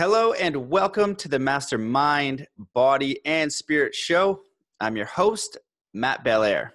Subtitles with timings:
[0.00, 4.40] Hello and welcome to the Mastermind Body and Spirit Show.
[4.80, 5.58] I'm your host,
[5.92, 6.72] Matt Belair.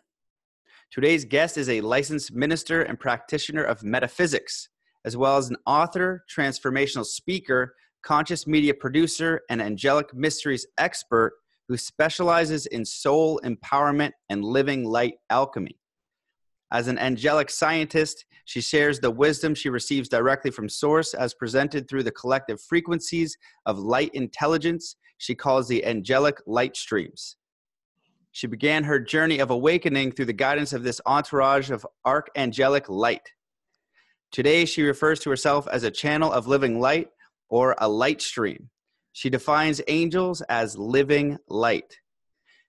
[0.92, 4.70] Today's guest is a licensed minister and practitioner of metaphysics,
[5.06, 11.34] as well as an author, transformational speaker, conscious media producer, and angelic mysteries expert
[11.68, 15.80] who specializes in soul empowerment and living light alchemy.
[16.72, 21.88] As an angelic scientist, she shares the wisdom she receives directly from Source as presented
[21.88, 27.38] through the collective frequencies of light intelligence she calls the angelic light streams.
[28.32, 33.32] She began her journey of awakening through the guidance of this entourage of archangelic light.
[34.32, 37.08] Today, she refers to herself as a channel of living light
[37.48, 38.70] or a light stream.
[39.14, 41.98] She defines angels as living light.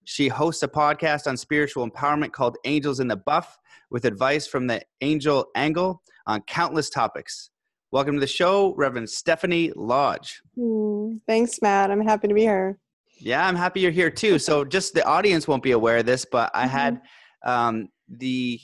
[0.08, 3.58] She hosts a podcast on spiritual empowerment called Angels in the Buff
[3.90, 7.50] with advice from the angel angle on countless topics.
[7.90, 10.40] Welcome to the show, Reverend Stephanie Lodge.
[10.56, 11.90] Mm, thanks, Matt.
[11.90, 12.78] I'm happy to be here.
[13.18, 14.38] Yeah, I'm happy you're here too.
[14.38, 16.70] So, just the audience won't be aware of this, but I mm-hmm.
[16.70, 17.00] had
[17.44, 18.60] um, the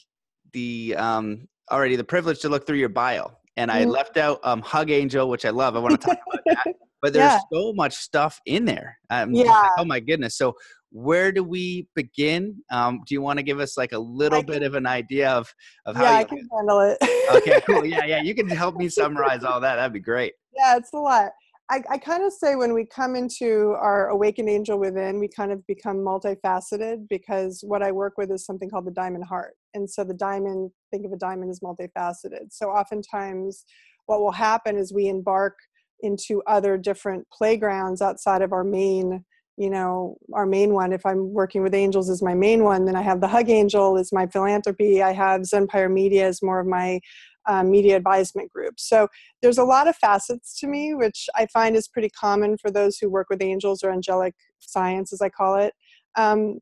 [0.53, 3.91] the um, already the privilege to look through your bio, and I mm-hmm.
[3.91, 5.75] left out um, Hug Angel, which I love.
[5.75, 6.75] I want to talk about that.
[7.03, 7.41] But there's yeah.
[7.53, 8.97] so much stuff in there.
[9.11, 9.71] Um, yeah.
[9.77, 10.37] Oh my goodness.
[10.37, 10.55] So,
[10.93, 12.63] where do we begin?
[12.71, 15.31] Um, do you want to give us like a little I bit of an idea
[15.31, 15.53] of,
[15.87, 16.99] of how yeah, you I can handle it.
[17.37, 17.85] okay, cool.
[17.85, 18.23] Yeah, yeah.
[18.23, 19.77] You can help me summarize all that.
[19.77, 20.35] That'd be great.
[20.55, 21.33] Yeah, it's a lot.
[21.71, 25.51] I, I kind of say when we come into our awakened angel within, we kind
[25.51, 29.55] of become multifaceted because what I work with is something called the diamond heart.
[29.73, 32.51] And so the diamond, think of a diamond as multifaceted.
[32.51, 33.65] So oftentimes
[34.07, 35.57] what will happen is we embark
[36.01, 39.25] into other different playgrounds outside of our main
[39.57, 42.97] you know our main one if i'm working with angels is my main one then
[42.97, 45.03] i have the hug angel is my philanthropy.
[45.03, 47.01] I have zenpire media is more of my
[47.49, 48.75] uh, media advisement group.
[48.79, 49.09] So
[49.43, 52.99] there's a lot of facets to me which i find is pretty common for those
[52.99, 55.75] who work with angels or angelic science as i call it.
[56.17, 56.59] Um,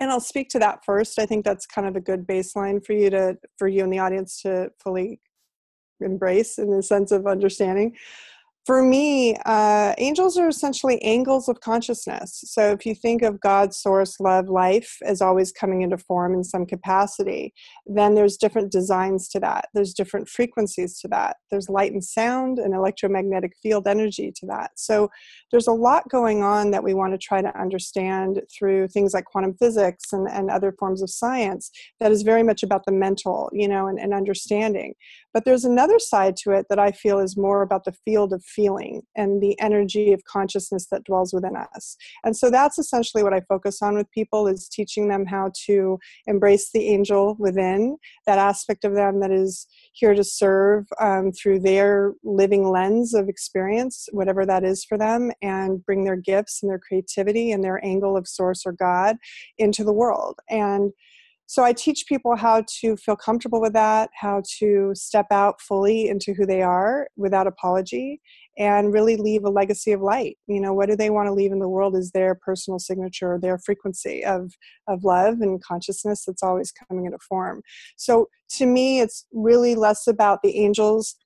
[0.00, 1.18] and i'll speak to that first.
[1.18, 3.98] I think that's kind of a good baseline for you to for you and the
[3.98, 5.20] audience to fully
[6.00, 7.94] embrace in the sense of understanding
[8.66, 12.44] for me, uh, angels are essentially angles of consciousness.
[12.46, 16.44] So if you think of God, source, love, life as always coming into form in
[16.44, 17.54] some capacity,
[17.86, 19.68] then there's different designs to that.
[19.72, 21.36] There's different frequencies to that.
[21.50, 24.72] There's light and sound and electromagnetic field energy to that.
[24.76, 25.10] So
[25.50, 29.24] there's a lot going on that we want to try to understand through things like
[29.24, 33.48] quantum physics and, and other forms of science that is very much about the mental,
[33.54, 34.94] you know, and, and understanding.
[35.32, 38.44] But there's another side to it that I feel is more about the field of
[38.54, 41.96] feeling and the energy of consciousness that dwells within us.
[42.24, 45.98] And so that's essentially what I focus on with people is teaching them how to
[46.26, 47.96] embrace the angel within,
[48.26, 53.28] that aspect of them that is here to serve um, through their living lens of
[53.28, 57.84] experience, whatever that is for them, and bring their gifts and their creativity and their
[57.84, 59.16] angle of source or God
[59.58, 60.38] into the world.
[60.48, 60.92] And
[61.50, 66.06] so I teach people how to feel comfortable with that, how to step out fully
[66.06, 68.20] into who they are without apology,
[68.56, 70.38] and really leave a legacy of light.
[70.46, 73.36] You know, what do they want to leave in the world is their personal signature,
[73.36, 74.52] their frequency of,
[74.86, 77.62] of love and consciousness that's always coming into form.
[77.96, 81.16] So to me, it's really less about the angels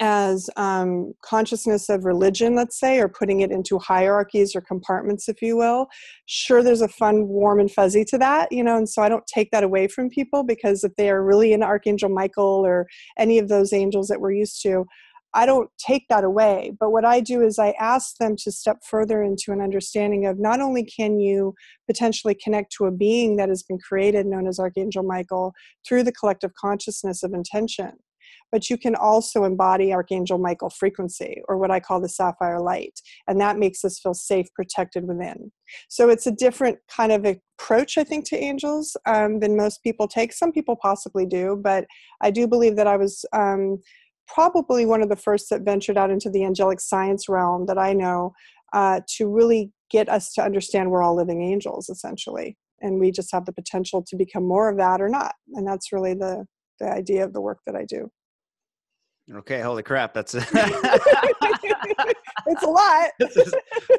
[0.00, 5.42] as um, consciousness of religion, let's say, or putting it into hierarchies or compartments, if
[5.42, 5.88] you will.
[6.26, 9.26] Sure, there's a fun, warm, and fuzzy to that, you know, and so I don't
[9.26, 12.86] take that away from people because if they are really an Archangel Michael or
[13.18, 14.86] any of those angels that we're used to,
[15.32, 16.72] I don't take that away.
[16.80, 20.40] But what I do is I ask them to step further into an understanding of
[20.40, 21.54] not only can you
[21.86, 25.52] potentially connect to a being that has been created, known as Archangel Michael,
[25.86, 27.92] through the collective consciousness of intention
[28.52, 33.00] but you can also embody Archangel Michael frequency, or what I call the sapphire light.
[33.28, 35.52] And that makes us feel safe, protected within.
[35.88, 40.08] So it's a different kind of approach, I think, to angels um, than most people
[40.08, 40.32] take.
[40.32, 41.86] Some people possibly do, but
[42.20, 43.24] I do believe that I was.
[43.32, 43.78] Um,
[44.32, 47.92] probably one of the first that ventured out into the angelic science realm that I
[47.92, 48.32] know
[48.72, 52.56] uh, to really get us to understand we're all living angels, essentially.
[52.80, 55.34] And we just have the potential to become more of that or not.
[55.54, 56.46] And that's really the,
[56.78, 58.10] the idea of the work that I do.
[59.36, 60.52] Okay, holy crap, that's it's
[62.62, 63.10] a lot.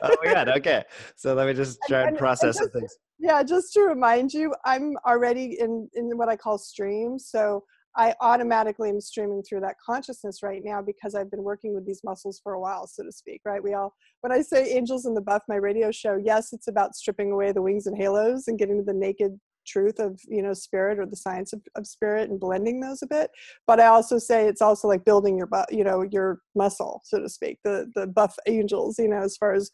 [0.01, 0.83] oh my god, okay.
[1.16, 2.98] So let me just try and, and process and just, things.
[3.19, 7.18] Yeah, just to remind you, I'm already in in what I call stream.
[7.18, 7.63] So
[7.95, 12.01] I automatically am streaming through that consciousness right now because I've been working with these
[12.04, 13.62] muscles for a while, so to speak, right?
[13.62, 16.95] We all, when I say Angels in the Buff, my radio show, yes, it's about
[16.95, 20.53] stripping away the wings and halos and getting to the naked truth of you know
[20.53, 23.29] spirit or the science of, of spirit and blending those a bit
[23.67, 27.19] but i also say it's also like building your bu- you know your muscle so
[27.19, 29.69] to speak the the buff angels you know as far as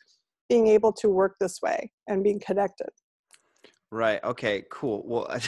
[0.50, 2.90] being able to work this way and being connected
[3.92, 4.22] Right.
[4.22, 4.64] Okay.
[4.70, 5.02] Cool.
[5.06, 5.28] Well,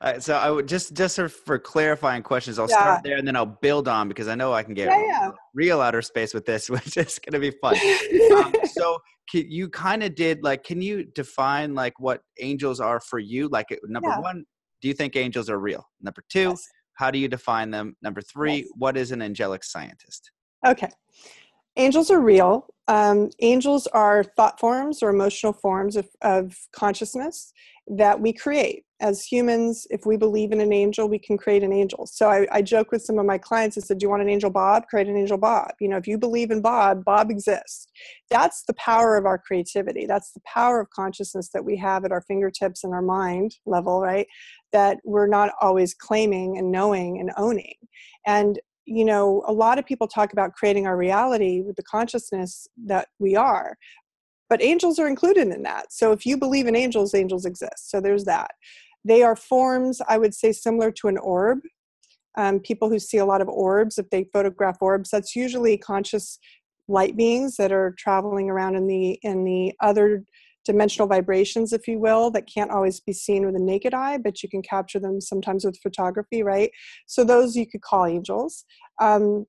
[0.00, 2.80] uh, so I would just just for clarifying questions, I'll yeah.
[2.80, 5.30] start there and then I'll build on because I know I can get yeah, yeah.
[5.52, 7.76] real outer space with this, which is going to be fun.
[8.36, 8.98] um, so
[9.32, 13.48] you kind of did like, can you define like what angels are for you?
[13.48, 14.44] Like, number one,
[14.80, 15.84] do you think angels are real?
[16.00, 16.66] Number two, yes.
[16.94, 17.96] how do you define them?
[18.00, 18.68] Number three, yes.
[18.76, 20.30] what is an angelic scientist?
[20.66, 20.88] Okay.
[21.76, 22.66] Angels are real.
[22.88, 27.52] Um, angels are thought forms or emotional forms of, of consciousness
[27.88, 28.84] that we create.
[28.98, 32.06] As humans, if we believe in an angel, we can create an angel.
[32.06, 33.76] So I, I joke with some of my clients.
[33.76, 34.86] I said, Do you want an angel Bob?
[34.86, 35.72] Create an angel Bob.
[35.80, 37.88] You know, if you believe in Bob, Bob exists.
[38.30, 40.06] That's the power of our creativity.
[40.06, 44.00] That's the power of consciousness that we have at our fingertips and our mind level,
[44.00, 44.26] right?
[44.72, 47.74] That we're not always claiming and knowing and owning.
[48.26, 52.66] And you know, a lot of people talk about creating our reality with the consciousness
[52.86, 53.76] that we are,
[54.48, 55.92] but angels are included in that.
[55.92, 57.90] So if you believe in angels, angels exist.
[57.90, 58.52] So there's that.
[59.04, 61.60] They are forms, I would say, similar to an orb.
[62.38, 66.38] Um, people who see a lot of orbs, if they photograph orbs, that's usually conscious
[66.86, 70.22] light beings that are traveling around in the in the other
[70.66, 74.42] dimensional vibrations, if you will, that can't always be seen with a naked eye, but
[74.42, 76.70] you can capture them sometimes with photography, right?
[77.06, 78.64] So those you could call angels.
[79.00, 79.46] Um,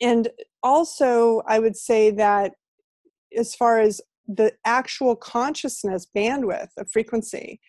[0.00, 0.28] and
[0.62, 2.52] also, I would say that
[3.36, 7.60] as far as the actual consciousness bandwidth of frequency,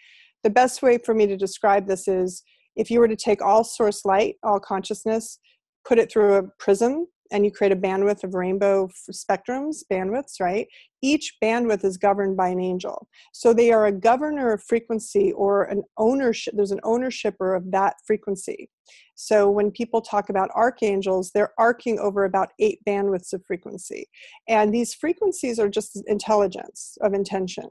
[0.44, 2.44] the best way for me to describe this is
[2.76, 5.40] if you were to take all source light, all consciousness,
[5.86, 10.68] put it through a prism and you create a bandwidth of rainbow spectrums, bandwidths, right?
[11.02, 13.08] Each bandwidth is governed by an angel.
[13.34, 17.96] So they are a governor of frequency or an ownership, there's an ownershiper of that
[18.06, 18.70] frequency.
[19.16, 24.08] So when people talk about archangels, they're arcing over about eight bandwidths of frequency.
[24.48, 27.70] And these frequencies are just intelligence of intention.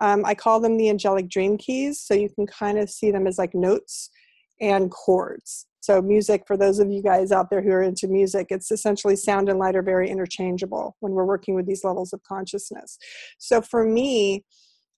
[0.00, 2.00] Um, I call them the angelic dream keys.
[2.00, 4.10] So you can kind of see them as like notes
[4.60, 5.66] and chords.
[5.82, 9.16] So, music, for those of you guys out there who are into music, it's essentially
[9.16, 12.98] sound and light are very interchangeable when we're working with these levels of consciousness.
[13.38, 14.44] So, for me,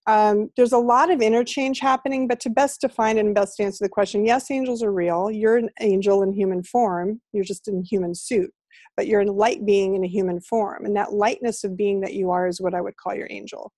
[0.05, 3.89] um, there's a lot of interchange happening, but to best define and best answer the
[3.89, 5.31] question, yes, angels are real.
[5.31, 8.51] You're an angel in human form, you're just in human suit,
[8.95, 10.85] but you're a light being in a human form.
[10.85, 13.73] And that lightness of being that you are is what I would call your angel.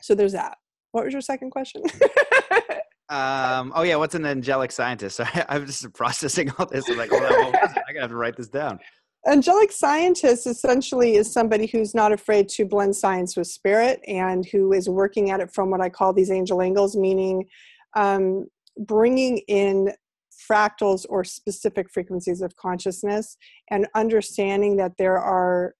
[0.00, 0.58] So, there's that.
[0.92, 1.82] What was your second question?
[3.10, 5.20] Um, oh yeah, what's an angelic scientist?
[5.22, 6.88] I, am just processing all this.
[6.88, 8.78] I'm like, oh, I gotta have to write this down.
[9.26, 14.72] Angelic scientist essentially is somebody who's not afraid to blend science with spirit and who
[14.72, 17.44] is working at it from what I call these angel angles, meaning
[17.96, 18.46] um,
[18.76, 19.92] bringing in
[20.50, 23.36] fractals or specific frequencies of consciousness
[23.70, 25.74] and understanding that there are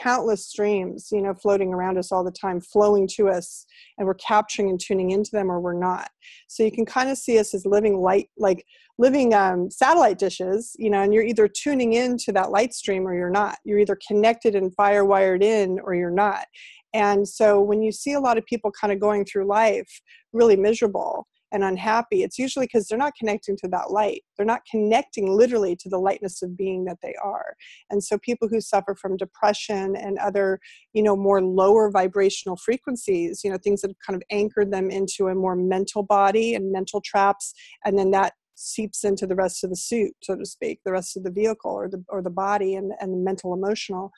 [0.00, 3.66] countless streams you know floating around us all the time flowing to us
[3.98, 6.10] and we're capturing and tuning into them or we're not.
[6.48, 8.64] So you can kind of see us as living light like
[8.98, 13.14] living um, satellite dishes you know and you're either tuning into that light stream or
[13.14, 13.58] you're not.
[13.64, 16.46] You're either connected and firewired in or you're not.
[16.94, 20.00] And so when you see a lot of people kind of going through life
[20.32, 24.22] really miserable and unhappy, it's usually because they're not connecting to that light.
[24.36, 27.54] They're not connecting literally to the lightness of being that they are.
[27.90, 30.58] And so people who suffer from depression and other,
[30.92, 35.28] you know, more lower vibrational frequencies, you know, things that kind of anchored them into
[35.28, 39.70] a more mental body and mental traps, and then that seeps into the rest of
[39.70, 42.74] the suit, so to speak, the rest of the vehicle or the or the body
[42.74, 44.10] and, and the mental emotional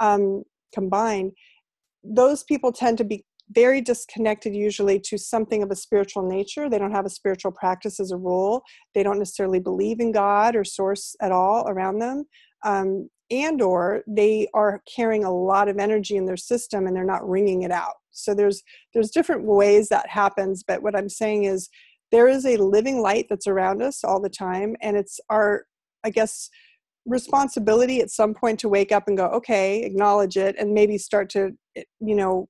[0.00, 0.42] um,
[0.74, 1.32] combined.
[2.04, 6.68] Those people tend to be very disconnected usually to something of a spiritual nature.
[6.68, 8.62] They don't have a spiritual practice as a rule.
[8.94, 12.24] They don't necessarily believe in God or source at all around them.
[12.64, 17.04] Um, and or they are carrying a lot of energy in their system and they're
[17.04, 17.94] not wringing it out.
[18.10, 21.70] So there's there's different ways that happens, but what I'm saying is
[22.10, 25.64] there is a living light that's around us all the time and it's our
[26.04, 26.50] I guess
[27.06, 31.28] responsibility at some point to wake up and go okay acknowledge it and maybe start
[31.30, 32.48] to you know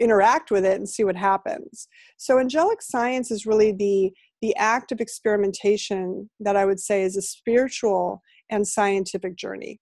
[0.00, 1.88] interact with it and see what happens.
[2.16, 7.16] So angelic science is really the the act of experimentation that I would say is
[7.16, 9.80] a spiritual and scientific journey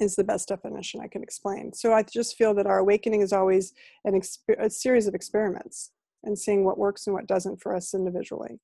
[0.00, 1.72] is the best definition I can explain.
[1.74, 3.74] So I just feel that our awakening is always
[4.06, 5.90] an exper- a series of experiments
[6.24, 8.58] and seeing what works and what doesn't for us individually.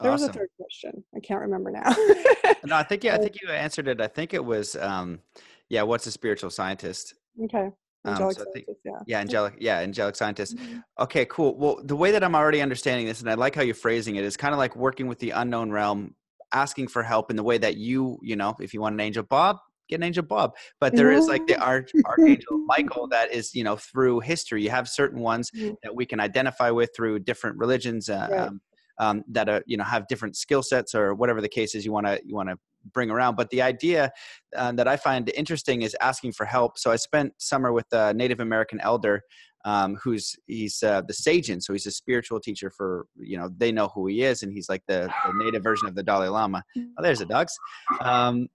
[0.00, 0.28] There awesome.
[0.28, 1.04] was a third question.
[1.14, 1.90] I can't remember now.
[2.64, 4.00] no, I think yeah, I think you answered it.
[4.00, 5.20] I think it was um,
[5.68, 7.14] yeah, what's a spiritual scientist?
[7.44, 7.70] Okay.
[8.04, 8.92] Um, so I think, yeah.
[9.06, 10.56] yeah, angelic, yeah, angelic scientist.
[10.56, 10.82] Mhm.
[11.00, 11.56] Okay, cool.
[11.58, 14.24] Well, the way that I'm already understanding this, and I like how you're phrasing it,
[14.24, 16.14] is kind of like working with the unknown realm,
[16.52, 19.22] asking for help in the way that you, you know, if you want an angel
[19.22, 20.52] Bob, get an angel Bob.
[20.80, 24.70] But there is like the arch, archangel Michael that is, you know, through history, you
[24.70, 25.76] have certain ones Mhm.
[25.82, 28.08] that we can identify with through different religions.
[28.08, 28.40] Uh, Right.
[28.40, 28.60] um,
[29.00, 31.92] um, that are you know have different skill sets or whatever the case is you
[31.92, 32.56] want to you want to
[32.92, 34.10] bring around but the idea
[34.56, 38.14] uh, that i find interesting is asking for help so i spent summer with a
[38.14, 39.22] native american elder
[39.64, 43.70] um, who's he's uh, the Sajin, so he's a spiritual teacher for you know they
[43.70, 46.62] know who he is, and he's like the, the native version of the Dalai Lama.
[46.78, 47.52] Oh, there's the dogs.
[48.00, 48.48] Um,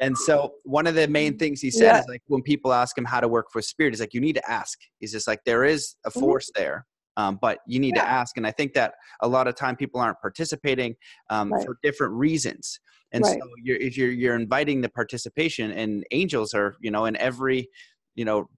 [0.00, 2.00] and so one of the main things he said Yeah.
[2.00, 4.34] is like when people ask him how to work for spirit, he's like you need
[4.34, 4.78] to ask.
[4.98, 6.20] He's just like there is a Mhm.
[6.20, 6.86] force there,
[7.16, 8.36] um, but you need to ask.
[8.36, 10.94] And I think that a lot of time people aren't participating
[11.28, 11.64] um, Right.
[11.64, 12.80] for different reasons.
[13.12, 13.40] And Right.
[13.40, 17.68] so you're, if you're you're inviting the participation, and angels are you know in every
[18.14, 18.48] you know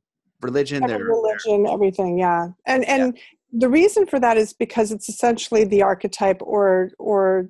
[0.42, 2.48] religion Every they're religion, everything, yeah.
[2.66, 3.18] And and
[3.52, 7.48] the reason for that is because it's essentially the archetype or or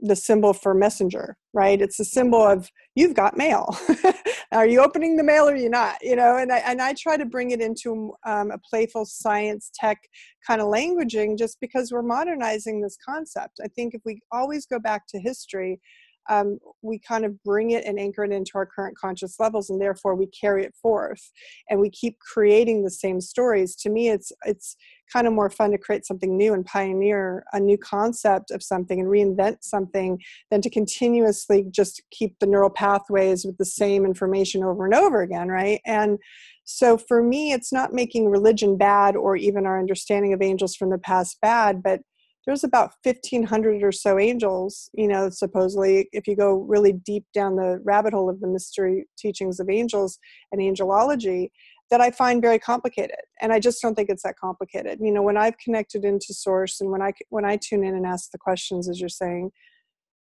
[0.00, 1.80] the symbol for messenger, right?
[1.80, 3.76] It's a symbol of you've got mail.
[4.52, 5.96] are you opening the mail or are you not?
[6.02, 9.70] You know, and I and I try to bring it into um, a playful science
[9.74, 9.98] tech
[10.46, 13.60] kind of languaging, just because we're modernizing this concept.
[13.62, 15.80] I think if we always go back to history.
[16.28, 19.80] Um, we kind of bring it and anchor it into our current conscious levels, and
[19.80, 21.30] therefore we carry it forth
[21.68, 23.74] and we keep creating the same stories.
[23.76, 24.76] To me it's it's
[25.12, 29.00] kind of more fun to create something new and pioneer a new concept of something
[29.00, 30.18] and reinvent something
[30.50, 35.22] than to continuously just keep the neural pathways with the same information over and over
[35.22, 35.80] again right?
[35.84, 36.18] And
[36.64, 40.90] so for me it's not making religion bad or even our understanding of angels from
[40.90, 42.00] the past bad but
[42.46, 47.56] there's about 1500 or so angels you know supposedly if you go really deep down
[47.56, 50.18] the rabbit hole of the mystery teachings of angels
[50.50, 51.48] and angelology
[51.92, 54.98] that I find very complicated, and I just don't think it's that complicated.
[54.98, 58.06] You know, when I've connected into source, and when I when I tune in and
[58.06, 59.50] ask the questions, as you're saying,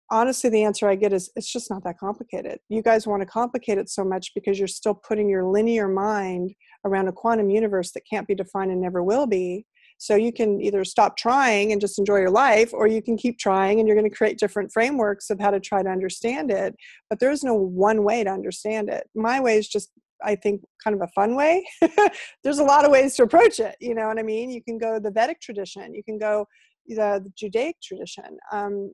[0.09, 2.61] honestly, the answer I get is it's just not that complicated.
[2.69, 6.53] You guys want to complicate it so much because you're still putting your linear mind
[6.85, 9.67] around a quantum universe that can't be defined and never will be.
[9.99, 13.39] So you can either stop trying and just enjoy your life, or you can keep
[13.39, 16.77] trying and you're going to create different frameworks of how to try to understand it.
[17.09, 19.09] But there's no one way to understand it.
[19.15, 19.91] My way is just
[20.25, 21.67] I think kind of a fun way.
[22.43, 23.77] There's a lot of ways to approach it.
[23.81, 24.51] You know what I mean?
[24.51, 25.95] You can go the Vedic tradition.
[25.95, 26.47] You can go
[26.87, 28.39] the, the Judaic tradition.
[28.51, 28.93] Um,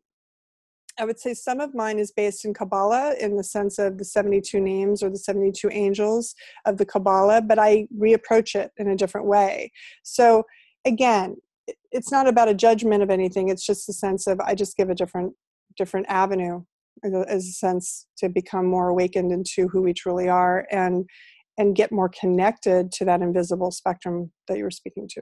[0.99, 4.05] I would say some of mine is based in Kabbalah in the sense of the
[4.05, 6.35] 72 names or the 72 angels
[6.67, 9.73] of the Kabbalah, but I reapproach it in a different way.
[10.03, 10.45] So
[10.85, 11.37] again,
[11.91, 13.49] it's not about a judgment of anything.
[13.49, 15.35] It's just a sense of I just give a different
[15.77, 16.63] different avenue
[17.05, 21.09] as a- sense to become more awakened into who we truly are and
[21.59, 25.21] and get more connected to that invisible spectrum that you were speaking to.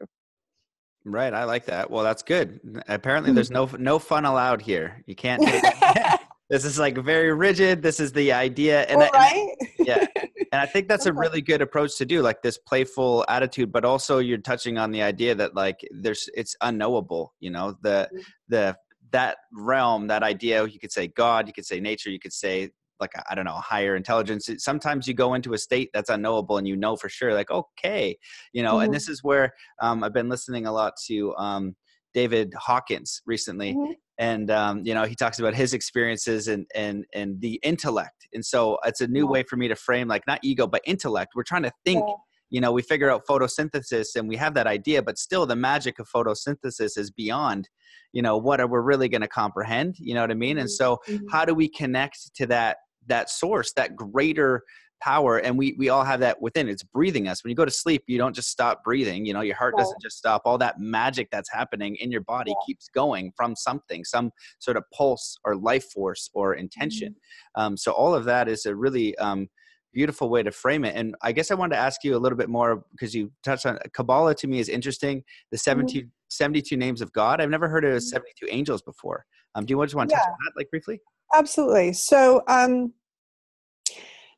[1.04, 1.90] Right, I like that.
[1.90, 2.60] Well, that's good.
[2.88, 5.02] Apparently, there's no no fun allowed here.
[5.06, 5.42] You can't.
[6.50, 7.82] this is like very rigid.
[7.82, 9.56] This is the idea, and, I, All right?
[9.78, 10.06] yeah.
[10.52, 13.70] And I think that's a really good approach to do, like this playful attitude.
[13.70, 17.34] But also, you're touching on the idea that like there's it's unknowable.
[17.40, 18.22] You know, the Mhm.
[18.48, 18.76] the
[19.12, 20.66] that realm, that idea.
[20.66, 21.46] You could say God.
[21.46, 22.10] You could say nature.
[22.10, 24.50] You could say like I don't know higher intelligence.
[24.58, 28.16] Sometimes you go into a state that's unknowable, and you know for sure, like okay,
[28.52, 28.78] you know.
[28.78, 28.84] Mhm.
[28.86, 31.76] And this is where um, I've been listening a lot to um,
[32.12, 33.94] David Hawkins recently Mhm.
[34.18, 38.44] and um, you know he talks about his experiences and and and the intellect and
[38.44, 41.42] so it's a new way for me to frame like not ego but intellect we're
[41.42, 42.04] trying to think
[42.50, 45.98] you know we figure out photosynthesis and we have that idea but still the magic
[45.98, 47.68] of photosynthesis is beyond
[48.12, 50.68] you know what are we really going to comprehend you know what i mean and
[50.68, 50.72] Mhm.
[50.72, 51.20] so Mhm.
[51.30, 54.62] how do we connect to that that source that greater
[55.00, 56.68] power and we we all have that within.
[56.68, 57.42] It's breathing us.
[57.42, 59.82] When you go to sleep you don't just stop breathing you know your heart Right.
[59.82, 60.42] doesn't just stop.
[60.44, 64.84] All that magic that's happening in your body keeps going from something some sort of
[64.92, 67.14] pulse or life force or intention.
[67.54, 69.48] Um, so all of that is a really um,
[69.92, 70.94] beautiful way to frame it.
[70.94, 73.66] And i guess i wanted to ask you a little bit more because you touched
[73.66, 77.40] on kabbalah to me is interesting the 72, 72 names of god.
[77.40, 78.02] I've never heard of Mhm.
[78.02, 79.24] 72 angels before.
[79.56, 81.00] Um, do you just want to touch on that like briefly?
[81.34, 81.92] Absolutely.
[81.92, 82.92] So, um,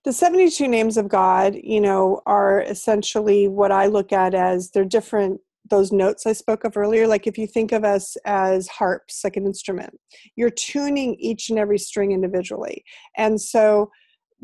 [0.05, 4.85] the 72 names of God, you know, are essentially what I look at as they're
[4.85, 5.41] different,
[5.71, 7.07] those notes I spoke of earlier.
[7.07, 9.99] Like if you think of us as harps, like an instrument,
[10.35, 12.85] you're tuning each and every string individually.
[13.17, 13.91] And so,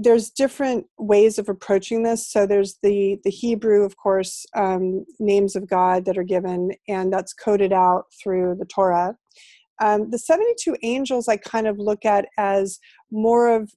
[0.00, 2.30] there's different ways of approaching this.
[2.30, 7.12] So there's the the Hebrew, of course, um, names of God that are given, and
[7.12, 9.16] that's coded out through the Torah.
[9.80, 12.78] Um, the 72 angels I kind of look at as
[13.10, 13.72] more of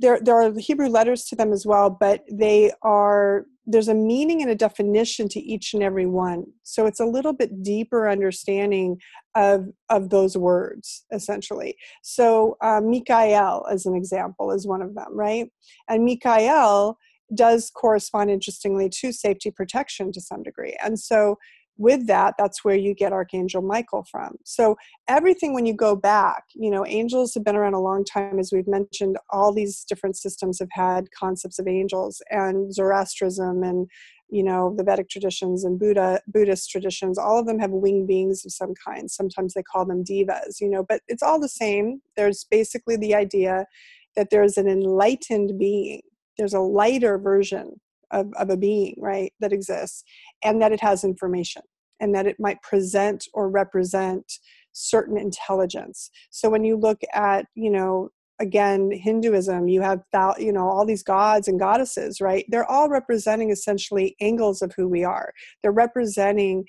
[0.00, 4.42] there there are Hebrew letters to them as well, but they are there's a meaning
[4.42, 6.44] and a definition to each and every one.
[6.64, 8.98] So it's a little bit deeper understanding
[9.34, 11.76] of of those words essentially.
[12.02, 15.50] So uh, Mikael, as an example, is one of them, right?
[15.88, 16.96] And Mikael
[17.34, 21.36] does correspond interestingly to safety protection to some degree, and so
[21.76, 24.36] with that that's where you get archangel michael from.
[24.44, 24.76] So
[25.08, 28.50] everything when you go back you know angels have been around a long time as
[28.52, 33.88] we've mentioned all these different systems have had concepts of angels and Zoroastrianism and
[34.30, 37.18] you know the vedic traditions and buddha buddhist traditions.
[37.18, 39.10] All of them have winged beings of some kind.
[39.10, 42.00] Sometimes they call them devas you know but it's all the same.
[42.16, 43.66] There's basically the idea
[44.16, 46.02] that there's an enlightened being.
[46.36, 50.04] There's a lighter version of, of a being, right, that exists,
[50.42, 51.62] and that it has information
[52.00, 54.32] and that it might present or represent
[54.72, 56.10] certain intelligence.
[56.30, 60.00] So when you look at, you know, again hinduism you have
[60.38, 64.88] you know all these gods and goddesses right they're all representing essentially angles of who
[64.88, 66.64] we are they're representing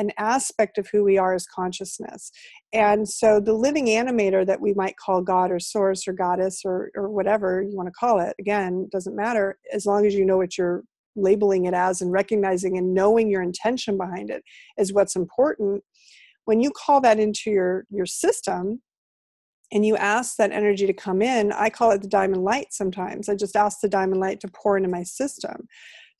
[0.00, 2.32] an aspect of who we are as consciousness.
[2.72, 6.90] And so the living animator that we might call God or source or goddess or,
[6.96, 10.38] or whatever you want to call it, again, doesn't matter as long as you know
[10.38, 10.82] what you're
[11.16, 14.42] labeling it as and recognizing and knowing your intention behind it
[14.78, 15.84] is what's important.
[16.46, 18.80] When you call that into your, your system,
[19.72, 23.28] and you ask that energy to come in, I call it the diamond light sometimes.
[23.28, 25.68] I just ask the diamond light to pour into my system.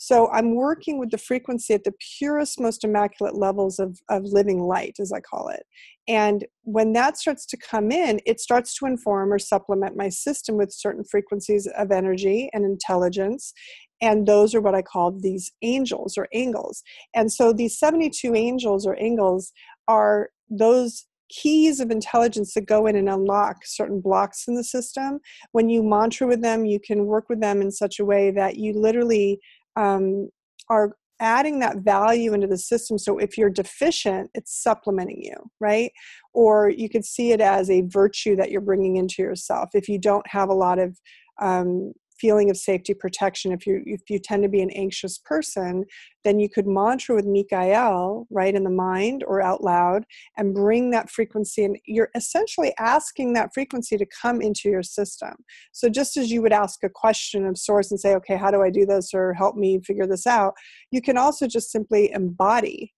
[0.02, 4.58] So I'm working with the frequency at the purest, most immaculate levels of, of living
[4.58, 5.62] light, as I call it.
[6.08, 10.56] And when that starts to come in, it starts to inform or supplement my system
[10.56, 13.52] with certain frequencies of energy and intelligence.
[14.00, 16.82] And those are what I call these angels or angles.
[17.14, 19.52] And so these 72 angels or angles
[19.86, 25.20] are those keys of intelligence that go in and unlock certain blocks in the system.
[25.52, 28.56] When you mantra with them, you can work with them in such a way that
[28.56, 29.40] you literally
[29.76, 30.28] um,
[30.68, 32.96] are adding that value into the system.
[32.96, 35.92] So if you're deficient it's supplementing you right?
[36.32, 39.70] Or you could see it as a virtue that you're bringing into yourself.
[39.74, 40.98] If you don't have a lot of
[41.40, 43.52] um, feeling of safety protection.
[43.52, 45.84] If you if you tend to be an anxious person
[46.24, 50.04] then you could mantra with mikael right in the mind or out loud
[50.36, 55.34] and bring that frequency and you're essentially asking that frequency to come into your system.
[55.72, 58.62] So just as you would ask a question of source and say okay how do
[58.62, 60.54] i do this or help me figure this out?
[60.90, 62.92] You can also just simply embody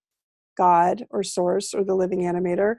[0.55, 2.75] God or source or the living animator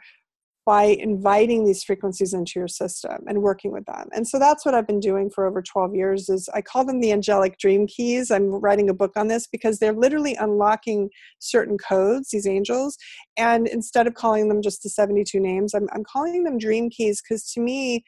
[0.67, 4.09] by inviting these frequencies into your system and working with them.
[4.13, 7.01] And so that's what i've been doing for over 12 years is i call them
[7.01, 8.31] the angelic dream keys.
[8.31, 12.97] I'm writing a book on this because they're literally unlocking certain codes these angels
[13.37, 17.23] and instead of calling them just the 72 names i'm, I'm calling them dream keys
[17.23, 18.05] because to me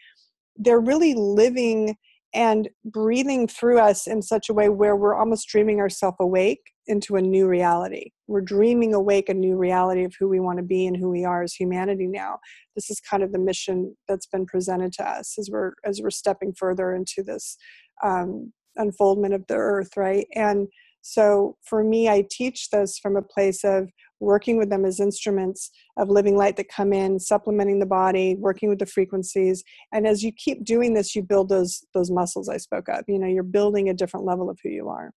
[0.57, 1.97] they're really living
[2.35, 7.17] and breathing through us in such a way where we're almost dreaming ourselves awake into
[7.17, 8.11] a new reality.
[8.27, 11.25] We're dreaming awake a new reality of who we want to be and who we
[11.25, 12.39] are as humanity now.
[12.75, 16.11] This is kind of the mission that's been presented to us as we're as we're
[16.11, 17.57] stepping further into this
[18.05, 20.27] um, unfoldment of the earth, right?
[20.35, 20.69] And
[21.03, 25.71] so for me, I teach this from a place of working with them as instruments
[25.97, 29.63] of living light that come in, supplementing the body, working with the frequencies.
[29.93, 33.05] And as you keep doing this, you build those those muscles I spoke of.
[33.09, 35.13] You know, you're building a different level of who you are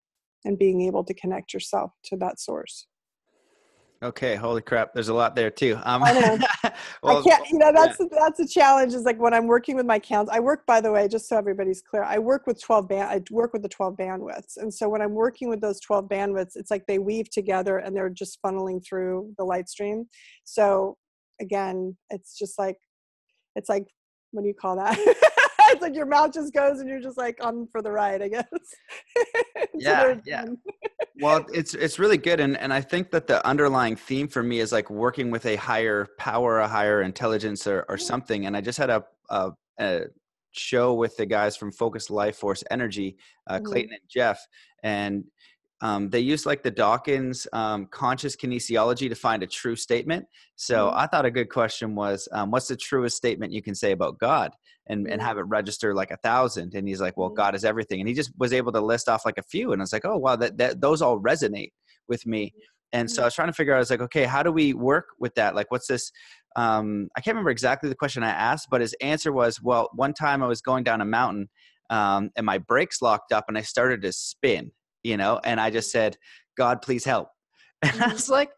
[0.46, 2.88] and being able to connect yourself to that source.
[4.02, 4.94] Okay, holy crap!
[4.94, 5.78] There's a lot there too.
[5.84, 6.38] Um, I know.
[7.04, 7.50] well, I can't.
[7.50, 8.08] You know, that's yeah.
[8.12, 8.94] that's a challenge.
[8.94, 10.32] Is like when I'm working with my counts.
[10.34, 12.04] I work, by the way, just so everybody's clear.
[12.04, 13.10] I work with 12 band.
[13.10, 16.56] I work with the 12 bandwidths, and so when I'm working with those 12 bandwidths,
[16.56, 20.06] it's like they weave together and they're just funneling through the light stream.
[20.46, 20.96] So
[21.42, 22.78] again, it's just like,
[23.56, 23.88] it's like,
[24.32, 24.98] what do you call that?
[25.72, 28.28] it's like your mouth just goes and you're just like on for the ride, I
[28.28, 28.46] guess.
[29.76, 30.46] yeah, yeah.
[31.22, 34.60] well, it's it's really good, and and I think that the underlying theme for me
[34.60, 38.46] is like working with a higher power, a higher intelligence, or or something.
[38.46, 40.02] And I just had a, a, a
[40.52, 43.66] show with the guys from Focus Life Force Energy, uh, mm-hmm.
[43.66, 44.40] Clayton and Jeff,
[44.84, 45.24] and
[45.82, 50.26] um, they use like the Hawkins um, conscious kinesiology to find a true statement.
[50.56, 50.98] So mm-hmm.
[50.98, 54.20] I thought a good question was, um, what's the truest statement you can say about
[54.20, 54.52] God?
[54.88, 56.74] And, and have it register like a thousand.
[56.74, 57.36] And he's like, well, mm-hmm.
[57.36, 58.00] God is everything.
[58.00, 59.72] And he just was able to list off like a few.
[59.72, 61.72] And I was like, oh, wow, that, that those all resonate
[62.08, 62.54] with me.
[62.92, 63.26] And so I mm-hmm.
[63.28, 65.54] was trying to figure out, I was like, okay, how do we work with that?
[65.54, 66.12] Like, what's this?
[66.56, 70.16] Um, I can't remember exactly the question I asked, but his answer was, well, one
[70.16, 71.50] time I was going down a mountain
[71.92, 74.72] um, and my brakes locked up and I started to spin
[75.04, 76.18] you know, and I just said,
[76.58, 77.30] God, please help.
[77.82, 78.14] And I mm-hmm.
[78.14, 78.52] was like,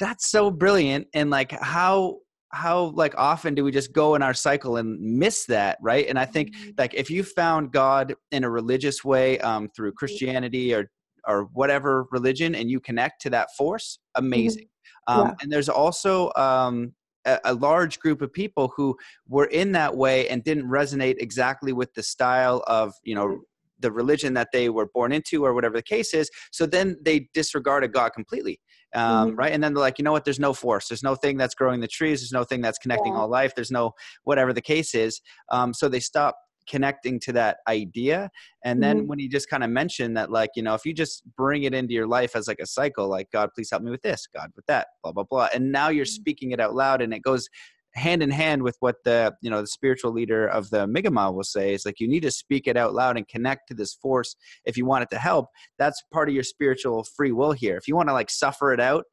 [0.00, 1.06] that's so brilliant.
[1.14, 2.18] And like, how,
[2.50, 6.18] how like often do we just go in our cycle and miss that right and
[6.18, 6.70] i think Mm-hmm.
[6.78, 10.88] like if you found god in a religious way um, through christianity or
[11.26, 14.68] or whatever religion and you connect to that force amazing
[15.08, 15.28] um, Mm-hmm.
[15.28, 15.34] Yeah.
[15.42, 16.92] and there's also um,
[17.26, 18.96] a, a large group of people who
[19.28, 23.40] were in that way and didn't resonate exactly with the style of you know.
[23.80, 27.28] The religion that they were born into or whatever the case is so then they
[27.34, 28.60] disregarded god completely
[28.94, 29.38] um, Mhm.
[29.38, 29.52] right?
[29.52, 30.24] And then they're like you know what?
[30.24, 30.88] There's no force.
[30.88, 32.20] There's no thing that's growing the trees.
[32.20, 33.20] There's no thing that's connecting Yeah.
[33.20, 33.54] all life.
[33.54, 35.20] There's no whatever the case is.
[35.50, 36.36] Um, so they stop
[36.68, 38.30] connecting to that idea.
[38.64, 39.06] And then Mhm.
[39.06, 41.74] when you just kind of mention that like you know if you just bring it
[41.74, 44.26] into your life as like a cycle like god please help me with this.
[44.34, 44.86] God with that.
[45.02, 45.48] Blah blah blah.
[45.52, 46.20] And now you're Mhm.
[46.20, 47.48] speaking it out loud and it goes
[47.96, 51.42] hand in hand with what the you know the spiritual leader of the Mi'kmaq will
[51.42, 54.36] say is like you need to speak it out loud and connect to this force
[54.64, 55.46] if you want it to help.
[55.78, 57.76] That's part of your spiritual free will here.
[57.76, 59.04] If you want to like suffer it out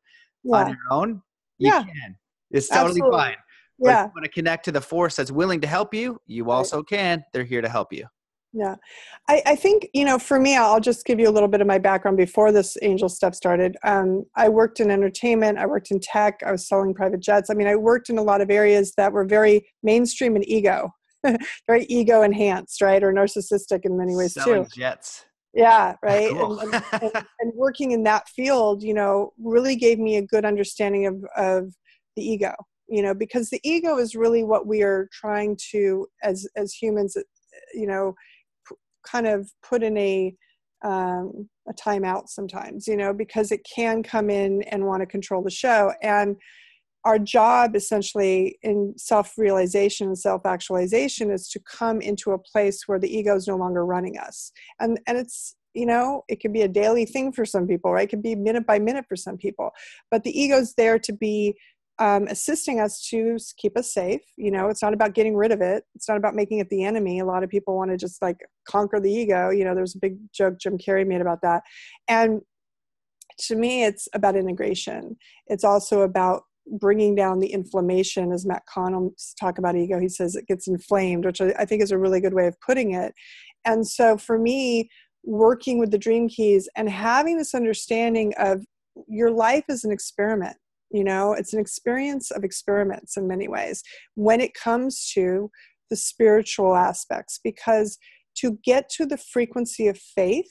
[0.53, 1.21] on your own
[1.57, 1.83] you Yeah.
[1.83, 2.15] can.
[2.51, 3.17] It's totally Absolutely.
[3.17, 3.35] fine.
[3.79, 4.01] But Yeah.
[4.01, 6.83] if you want to connect to the force that's willing to help you you also
[6.83, 7.23] can.
[7.33, 8.05] They're here to help you
[8.53, 8.75] Yeah.
[9.27, 11.65] I, I think, you know, for me, I'll just give you a little bit of
[11.65, 13.75] my background before this angel stuff started.
[13.83, 17.49] Um, I worked in entertainment, I worked in tech, I was selling private jets.
[17.49, 20.93] I mean, I worked in a lot of areas that were very mainstream and ego,
[21.67, 23.03] very ego enhanced, right?
[23.03, 24.79] Or narcissistic in many ways selling too.
[24.79, 26.29] jets Yeah, right.
[26.31, 26.59] Cool.
[26.59, 30.45] And, and, and, and working in that field, you know, really gave me a good
[30.45, 31.73] understanding of, of
[32.15, 32.53] the ego,
[32.87, 37.15] you know, because the ego is really what we are trying to, as, as humans,
[37.73, 38.13] you know,
[39.03, 40.35] kind of put in a,
[40.83, 45.41] um, a timeout sometimes, you know, because it can come in and want to control
[45.41, 45.93] the show.
[46.01, 46.35] And
[47.05, 53.13] our job essentially in self-realization and self-actualization is to come into a place where the
[53.13, 54.51] ego is no longer running us.
[54.79, 58.05] And and it's you know it can be a daily thing for some people right?
[58.05, 59.71] It can be minute by minute for some people.
[60.11, 61.55] But the ego's there to be
[61.99, 65.61] um, assisting us to keep us safe you know it's not about getting rid of
[65.61, 68.21] it it's not about making it the enemy a lot of people want to just
[68.21, 71.61] like conquer the ego you know there's a big joke jim carrey made about that
[72.07, 72.41] and
[73.37, 75.15] to me it's about integration
[75.47, 76.43] it's also about
[76.79, 81.25] bringing down the inflammation as matt connell talk about ego he says it gets inflamed
[81.25, 83.13] which I, I think is a really good way of putting it
[83.65, 84.89] and so for me
[85.23, 88.65] working with the dream keys and having this understanding of
[89.07, 90.57] your life is an experiment
[90.93, 93.83] you know it's an experience of experiments in many ways
[94.15, 95.49] when it comes to
[95.89, 97.97] the spiritual aspects because
[98.35, 100.49] to get to the frequency of faith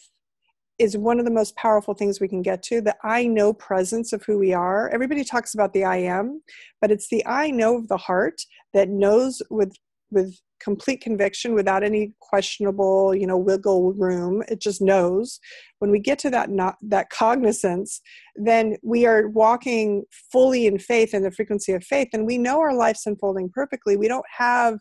[0.78, 2.80] is one of the most powerful things we can get to.
[2.80, 4.88] The i know presence of who we are.
[4.90, 6.42] Everybody talks about the i am
[6.80, 8.42] but it's the i know of the heart
[8.74, 9.74] that knows with
[10.10, 14.42] with complete conviction without any questionable you know wiggle room.
[14.48, 15.40] It just knows.
[15.78, 18.00] When we get to that not that cognizance
[18.36, 22.60] then we are walking fully in faith in the frequency of faith and we know
[22.60, 23.96] our life's unfolding perfectly.
[23.96, 24.78] We don't have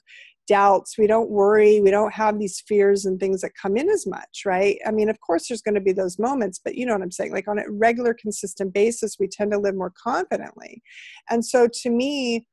[0.48, 0.98] doubts.
[0.98, 1.80] We don't worry.
[1.82, 4.78] We don't have these fears and things that come in as much right?
[4.86, 7.12] I mean of course there's going to be those moments but you know what i'm
[7.12, 7.32] saying?
[7.32, 10.82] Like on a regular consistent basis we tend to live more confidently.
[11.30, 12.46] And so to me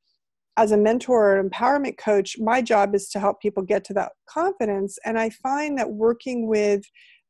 [0.58, 4.12] as a mentor or empowerment coach my job is to help people get to that
[4.28, 6.82] confidence and i find that working with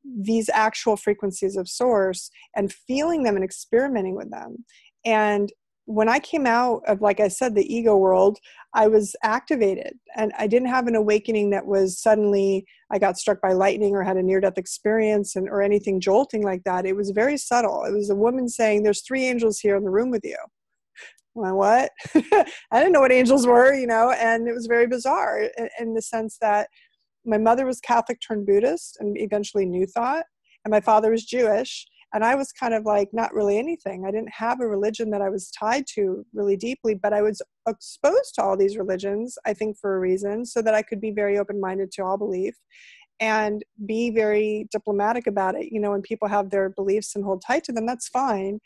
[0.03, 4.65] these actual frequencies of source and feeling them and experimenting with them
[5.05, 5.51] and
[5.89, 8.37] when I came out of, like I said, the ego world,
[8.75, 13.41] I was activated and I didn't have an awakening that was suddenly I got struck
[13.41, 16.85] by lightning or had a near death experience and, or anything jolting like that.
[16.85, 17.85] It was very subtle.
[17.85, 20.37] It was a woman saying, There's three angels here in the room with you.
[21.35, 21.91] Well, what?
[22.15, 25.93] I didn't know what angels were, you know, and it was very bizarre in, in
[25.93, 26.69] the sense that
[27.25, 30.25] my mother was Catholic turned Buddhist and eventually New Thought,
[30.65, 34.11] and my father was Jewish and i was kind of like not really anything i
[34.11, 38.33] didn't have a religion that i was tied to really deeply but i was exposed
[38.35, 41.37] to all these religions i think for a reason so that i could be very
[41.37, 42.55] open minded to all belief
[43.21, 47.43] and be very diplomatic about it you know when people have their beliefs and hold
[47.45, 48.59] tight to them that's fine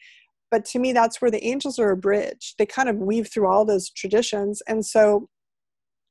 [0.54, 2.54] but to me that's where the angels are a bridge.
[2.60, 4.62] They kind of weave through all those traditions.
[4.68, 5.30] And so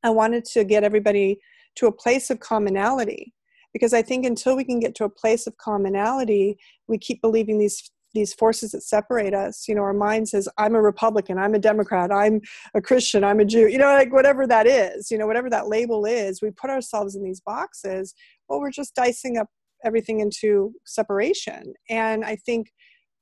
[0.02, 1.38] i wanted to get everybody
[1.76, 3.32] to a place of commonality
[3.72, 7.58] because i think until we can get to a place of commonality we keep believing
[7.58, 7.78] these
[8.14, 9.66] these forces that separate us.
[9.68, 12.40] You know our mind says i'm a republican i'm a democrat i'm
[12.74, 15.68] a christian i'm a jew you know like whatever that is you know whatever that
[15.68, 18.12] label is we put ourselves in these boxes.
[18.48, 19.48] Well we're just dicing up
[19.84, 21.74] everything into separation.
[21.88, 22.72] And i think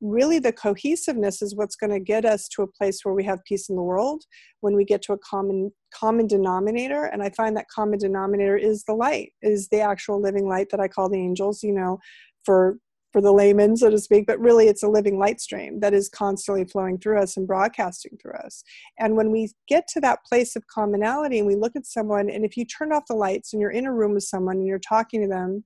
[0.00, 3.44] really the cohesiveness is what's going to get us to a place where we have
[3.44, 4.24] peace in the world
[4.60, 8.84] when we get to a common common denominator and i find that common denominator is
[8.84, 11.98] the light is the actual living light that i call the angels you know
[12.44, 12.78] for
[13.12, 16.08] for the layman, so to speak, but really it's a living light stream that is
[16.08, 18.62] constantly flowing through us and broadcasting through us.
[18.98, 22.44] And when we get to that place of commonality and we look at someone, and
[22.44, 24.78] if you turn off the lights and you're in a room with someone and you're
[24.78, 25.64] talking to them,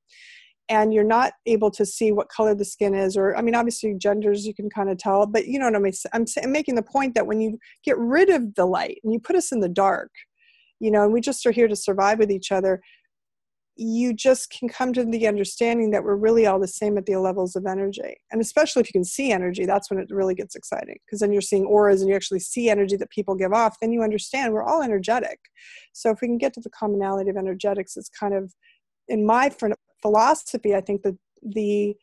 [0.68, 3.94] and you're not able to see what color the skin is, or I mean, obviously
[3.94, 5.92] genders you can kind of tell, but you know what I mean.
[6.12, 9.20] I'm, I'm making the point that when you get rid of the light and you
[9.20, 10.10] put us in the dark,
[10.80, 12.80] you know, and we just are here to survive with each other
[13.76, 17.16] you just can come to the understanding that we're really all the same at the
[17.16, 18.16] levels of energy.
[18.30, 21.32] And especially if you can see energy, that's when it really gets exciting because then
[21.32, 23.76] you're seeing auras and you actually see energy that people give off.
[23.80, 25.40] Then you understand we're all energetic.
[25.92, 28.52] So if we can get to the commonality of energetics, it's kind of,
[29.08, 29.50] in my
[30.04, 31.96] philosophy, I think the, the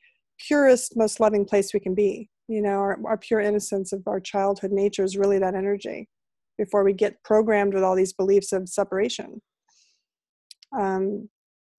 [0.48, 2.30] purest, most loving place we can be.
[2.48, 6.10] You know, our, our pure innocence of our childhood nature is really that energy
[6.58, 9.42] before we get programmed with all these beliefs of separation.
[10.78, 11.30] Um,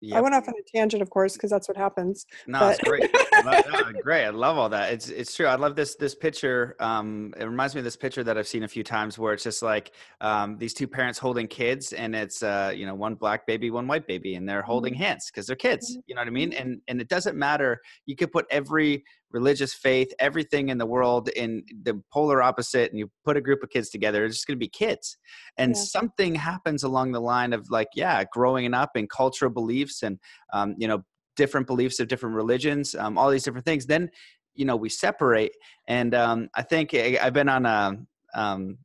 [0.03, 0.19] Yep.
[0.19, 2.27] I went off on a tangent, of course, because that's what happens.
[2.49, 2.73] No, but.
[2.73, 3.15] it's great.
[3.45, 4.25] love, great.
[4.25, 4.93] I love all that.
[4.93, 5.47] It's it's true.
[5.47, 6.75] I love this this picture.
[6.81, 9.45] Um, it reminds me of this picture that I've seen a few times where it's
[9.45, 13.47] just like um, these two parents holding kids, and it's uh, you know one black
[13.47, 15.05] baby, one white baby, and they're holding mm-hmm.
[15.05, 15.93] hands because they're kids.
[15.93, 16.01] Mm-hmm.
[16.07, 16.53] You know what I mean?
[16.53, 17.81] And and it doesn't matter.
[18.05, 22.99] You could put every religious faith, everything in the world in the polar opposite, and
[22.99, 25.17] you put a group of kids together, it's just going to be kids.
[25.57, 25.83] And yeah.
[25.83, 30.19] something happens along the line of like, yeah, growing up in cultural beliefs and,
[30.53, 31.03] um, you know,
[31.37, 33.87] different beliefs of different religions, um, all these different things.
[33.87, 34.11] Then,
[34.55, 35.53] you know, we separate.
[35.89, 37.97] And um, I think I, have been on a,
[38.35, 38.79] um,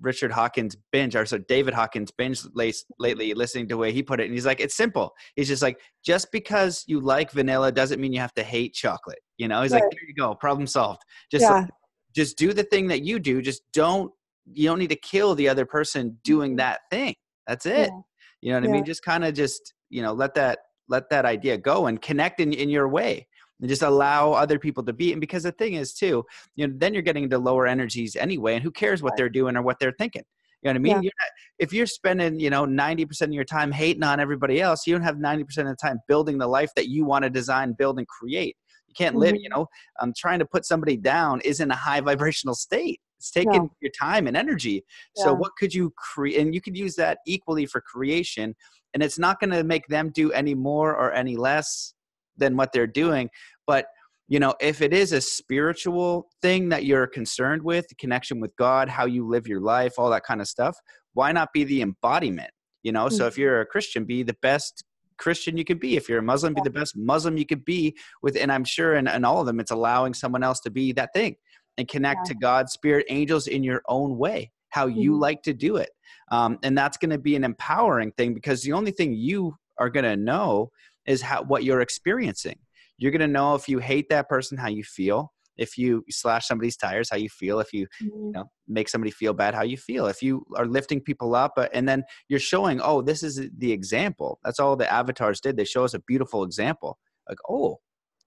[0.00, 4.20] Richard Hawkins binge, or so David Hawkins binge lately, listening to the way he put
[4.20, 4.24] it.
[4.24, 5.14] And he's like, it's simple.
[5.34, 9.20] He's just like, just because you like vanilla doesn't mean you have to hate chocolate.
[9.38, 9.82] You know, he's right.
[9.82, 11.02] like, there you go, problem solved.
[11.30, 11.52] Just, yeah.
[11.52, 11.70] like,
[12.14, 13.42] just do the thing that you do.
[13.42, 14.12] Just don't,
[14.52, 16.58] you don't need to kill the other person doing mm-hmm.
[16.58, 17.14] that thing.
[17.46, 17.90] That's it.
[17.90, 18.00] Yeah.
[18.40, 18.70] You know what yeah.
[18.70, 18.84] I mean?
[18.84, 22.52] Just kind of just, you know, let that, let that idea go and connect in,
[22.52, 23.26] in your way
[23.60, 25.12] and just allow other people to be.
[25.12, 26.24] And because the thing is too,
[26.56, 29.56] you know, then you're getting into lower energies anyway, and who cares what they're doing
[29.56, 30.24] or what they're thinking?
[30.62, 30.92] You know what I mean?
[30.92, 31.00] Yeah.
[31.02, 34.86] You're not, if you're spending, you know, 90% of your time hating on everybody else,
[34.86, 37.74] you don't have 90% of the time building the life that you want to design,
[37.78, 38.56] build, and create.
[38.98, 39.42] You can't live, mm-hmm.
[39.42, 39.66] you know,
[40.00, 43.00] um, trying to put somebody down is in a high vibrational state.
[43.18, 43.68] It's taking yeah.
[43.80, 44.84] your time and energy.
[45.16, 45.24] Yeah.
[45.24, 46.40] So what could you create?
[46.40, 48.54] And you could use that equally for creation.
[48.92, 51.94] And it's not going to make them do any more or any less
[52.36, 53.30] than what they're doing
[53.66, 53.86] but
[54.28, 58.88] you know if it is a spiritual thing that you're concerned with connection with god
[58.88, 60.76] how you live your life all that kind of stuff
[61.12, 62.50] why not be the embodiment
[62.82, 63.16] you know mm-hmm.
[63.16, 64.84] so if you're a christian be the best
[65.24, 67.96] christian you could be if you're a muslim be the best muslim you could be
[68.22, 70.92] with and i'm sure in, in all of them it's allowing someone else to be
[70.92, 71.34] that thing
[71.78, 72.34] and connect yeah.
[72.34, 75.22] to god spirit angels in your own way how you mm-hmm.
[75.22, 75.88] like to do it
[76.30, 79.88] um, and that's going to be an empowering thing because the only thing you are
[79.88, 80.70] going to know
[81.06, 82.58] is how what you're experiencing
[82.98, 86.46] you're going to know if you hate that person how you feel if you slash
[86.46, 88.26] somebody's tires how you feel if you mm-hmm.
[88.26, 90.06] you know make somebody feel bad how you feel.
[90.06, 94.38] If you are lifting people up and then you're showing oh this is the example.
[94.44, 95.56] That's all the avatars did.
[95.56, 96.98] They show us a beautiful example.
[97.28, 97.78] Like oh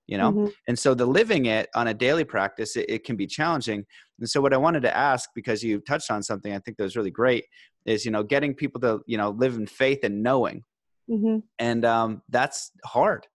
[0.07, 0.31] you know?
[0.31, 0.47] Mm-hmm.
[0.69, 3.85] and so the living it on a daily practice it, it, can be challenging.
[4.19, 6.83] And so what i wanted to ask because you touched on something i think that
[6.83, 7.45] was really great
[7.85, 10.63] is you know getting people to you know live in faith and knowing.
[11.09, 11.37] Mm-hmm.
[11.57, 13.27] and um, that's hard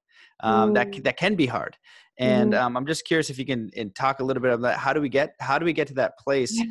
[0.43, 1.77] um, that that can be hard.
[2.19, 2.63] And mm-hmm.
[2.63, 5.09] um, i'm just curious if you can talk a little bit about how do we
[5.09, 6.67] get how do we get to that place yeah.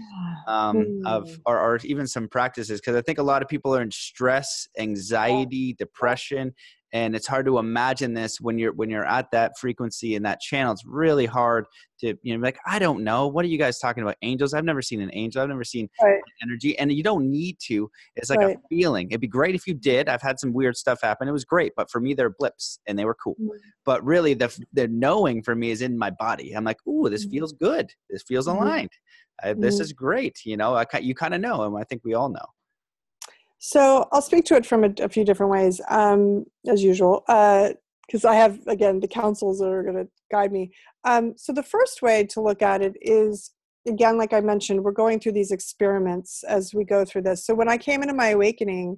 [0.47, 2.79] um, of or, or, even some practices?
[2.79, 6.53] Because i think a lot of people are in stress anxiety depression
[6.93, 10.41] and it's hard to imagine this when you're when you're at that frequency and that
[10.41, 10.73] channel.
[10.73, 11.65] It's really hard
[11.99, 13.27] to you know like i don't know.
[13.27, 14.17] What are you guys talking about?
[14.21, 14.53] Angels?
[14.53, 15.41] I've never seen an angel.
[15.41, 16.19] I've never seen right.
[16.43, 16.77] energy.
[16.77, 17.89] And you don't need to.
[18.15, 18.57] It's like right.
[18.57, 19.07] a feeling.
[19.09, 20.09] It'd be great if you did.
[20.09, 21.27] I've had some weird stuff happen.
[21.27, 23.35] It was great but for me they're blips and they were cool.
[23.35, 23.57] Mm-hmm.
[23.85, 26.53] but really the the knowing for me is in my body.
[26.53, 27.31] I'm like ooh this mm-hmm.
[27.31, 27.91] feels good.
[28.09, 28.63] This feels mm-hmm.
[28.63, 28.91] aligned.
[29.43, 29.81] I, this mm-hmm.
[29.83, 30.39] is great.
[30.45, 32.45] You know I, you kind of know and i think we all know
[33.63, 38.25] so I'll speak to it from a, a few different ways, um, as usual, because
[38.25, 40.71] uh, I have, again, the councils that are going to guide me.
[41.03, 43.51] Um, so the first way to look at it is,
[43.87, 47.45] again, like I mentioned, we're going through these experiments as we go through this.
[47.45, 48.97] So when I came into my awakening,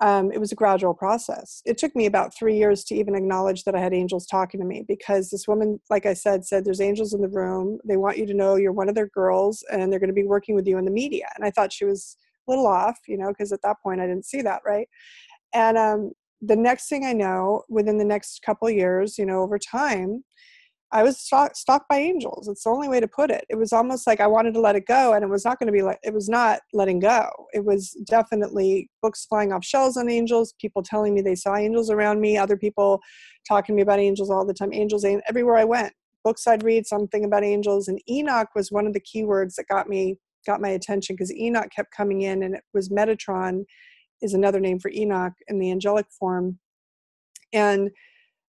[0.00, 1.60] um, it was a gradual process.
[1.66, 4.66] It took me about three years to even acknowledge that I had angels talking to
[4.66, 7.78] me because this woman, like I said, said, There's angels in the room.
[7.84, 10.22] They want you to know you're one of their girls and they're going to be
[10.22, 11.26] working with you in the media.
[11.34, 12.16] And I thought she was
[12.48, 14.88] little off, you know, because at that point I didn't see that, right?
[15.54, 19.58] And um, the next thing I know, within the next couple years, you know, over
[19.58, 20.22] time,
[20.92, 22.46] I was stalked, stalked by angels.
[22.48, 23.44] It's the only way to put it.
[23.50, 25.66] It was almost like I wanted to let it go, and it was not going
[25.66, 27.28] to be like it was not letting go.
[27.52, 31.90] It was definitely books flying off shelves on angels, people telling me they saw angels
[31.90, 33.00] around me, other people
[33.48, 34.72] talking to me about angels all the time.
[34.72, 37.88] Angels, everywhere I went, books I'd read, something about angels.
[37.88, 41.70] And Enoch was one of the keywords that got me got my attention because Enoch
[41.74, 43.64] kept coming in, and it was Metatron
[44.22, 46.58] is another name for Enoch in the angelic form.
[47.52, 47.90] And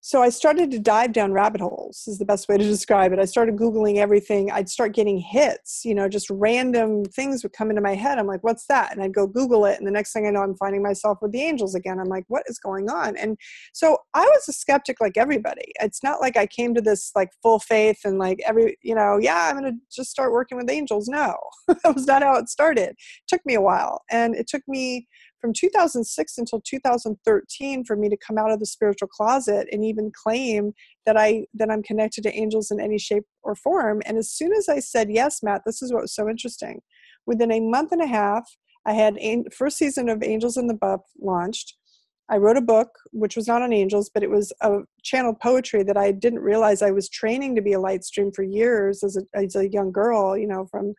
[0.07, 3.19] so I started to dive down rabbit holes is the best way to describe it.
[3.19, 4.49] I started Googling everything.
[4.49, 8.17] I'd start getting hits, you know, just random things would come into my head.
[8.17, 8.93] I'm like, what's that?
[8.93, 9.77] And I'd go Google it.
[9.77, 11.99] And the next thing I know, I'm finding myself with the angels again.
[11.99, 13.17] I'm like, what is going on?
[13.17, 13.37] And
[13.73, 15.73] so I was a skeptic like everybody.
[15.81, 19.17] It's not like I came to this like full faith and like every, you know,
[19.17, 21.09] yeah, I'm going to just start working with angels.
[21.09, 21.35] No,
[21.67, 22.91] that was not how it started.
[22.91, 24.03] It took me a while.
[24.09, 28.65] And it took me from 2006 until 2013 for me to come out of the
[28.65, 30.73] spiritual closet and even claim
[31.05, 34.01] that I that I'm connected to angels in any shape or form.
[34.05, 36.81] And as soon as I said yes, Matt, this is what was so interesting.
[37.25, 38.49] Within a month and a half,
[38.85, 39.17] I had
[39.53, 41.75] first season of Angels in the Buff launched.
[42.29, 45.83] I wrote a book, which was not on angels, but it was a channeled poetry
[45.83, 49.17] that I didn't realize I was training to be a light stream for years as
[49.17, 50.93] a, as a young girl, you know, from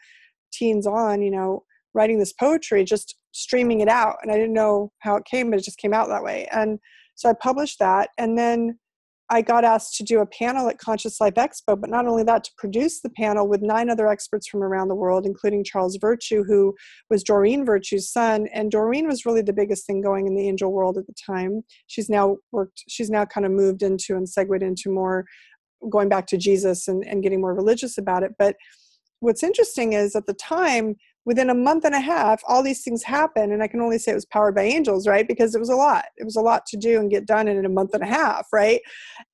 [0.52, 4.16] teens on, you know, writing this poetry, just streaming it out.
[4.22, 6.46] And I didn't know how it came, but it just came out that way.
[6.52, 6.78] And
[7.14, 8.10] so I published that.
[8.18, 8.78] And then
[9.30, 12.44] I got asked to do a panel at Conscious Life Expo, but not only that,
[12.44, 16.44] to produce the panel with nine other experts from around the world, including Charles Virtue,
[16.44, 16.74] who
[17.10, 18.48] was Doreen Virtue's son.
[18.54, 21.62] And Doreen was really the biggest thing going in the angel world at the time.
[21.88, 25.26] She's now worked, she's now kind of moved into and segued into more
[25.90, 28.32] going back to Jesus and, and getting more religious about it.
[28.38, 28.56] But
[29.20, 30.96] what's interesting is at the time,
[31.28, 33.52] within a month and a half, all these things happen.
[33.52, 35.28] And I can only say it was powered by angels, right?
[35.28, 36.06] Because it was a lot.
[36.16, 38.46] It was a lot to do and get done in a month and a half,
[38.50, 38.80] right?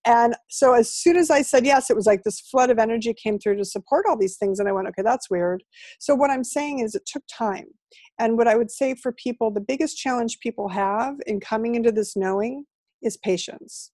[0.05, 3.15] And so as soon as I said yes, it was like this flood of energy
[3.15, 4.59] came through to support all these things.
[4.59, 5.63] And I went, okay, that's weird.
[6.01, 7.67] So what I'm saying is it took time.
[8.19, 11.93] And what I would say for people, the biggest challenge people have in coming into
[11.93, 12.65] this knowing
[13.03, 13.93] is patience.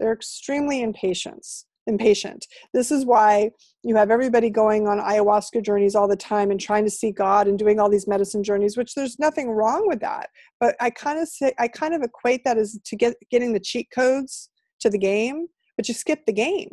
[0.00, 1.46] They're extremely impatient
[1.88, 2.46] impatient.
[2.72, 3.50] This is why
[3.82, 7.48] you have everybody going on ayahuasca journeys all the time and trying to see God
[7.48, 10.28] and doing all these medicine journeys, which there's nothing wrong with that.
[10.60, 13.60] But I kind of say I kind of equate that as to get getting the
[13.60, 16.70] cheat codes to the game, but you skip the game.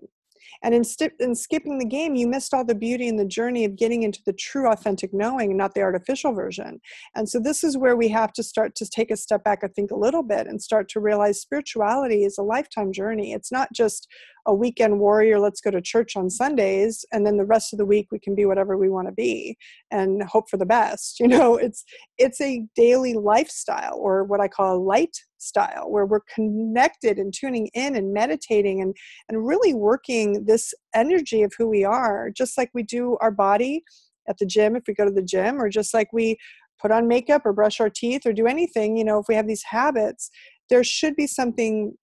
[0.63, 0.83] And in,
[1.19, 4.21] in skipping the game, you missed all the beauty and the journey of getting into
[4.25, 6.79] the true, authentic knowing, not the artificial version.
[7.15, 9.73] And so, this is where we have to start to take a step back and
[9.73, 13.33] think a little bit and start to realize spirituality is a lifetime journey.
[13.33, 14.07] It's not just
[14.47, 17.85] a weekend warrior, let's go to church on Sundays, and then the rest of the
[17.85, 19.57] week we can be whatever we want to be
[19.91, 21.19] and hope for the best.
[21.25, 21.83] You know, it's
[22.19, 27.33] it's a daily lifestyle or what I call a light style where we're connected and
[27.33, 28.95] tuning in and meditating and
[29.29, 33.83] and really working this energy of who we are, just like we do our body
[34.27, 36.37] at the gym if we go to the gym, or just like we
[36.81, 39.47] put on makeup or brush our teeth or do anything, you know, if we have
[39.47, 40.29] these habits,
[40.69, 41.93] there should be something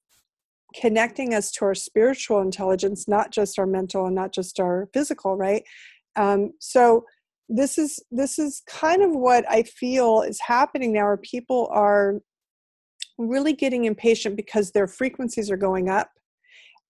[0.74, 5.36] connecting us to our spiritual intelligence, not just our mental and not just our physical,
[5.36, 5.62] right?
[6.16, 7.04] Um, so
[7.48, 12.20] this is this is kind of what I feel is happening now, where people are
[13.28, 16.10] really getting impatient because their frequencies are going up.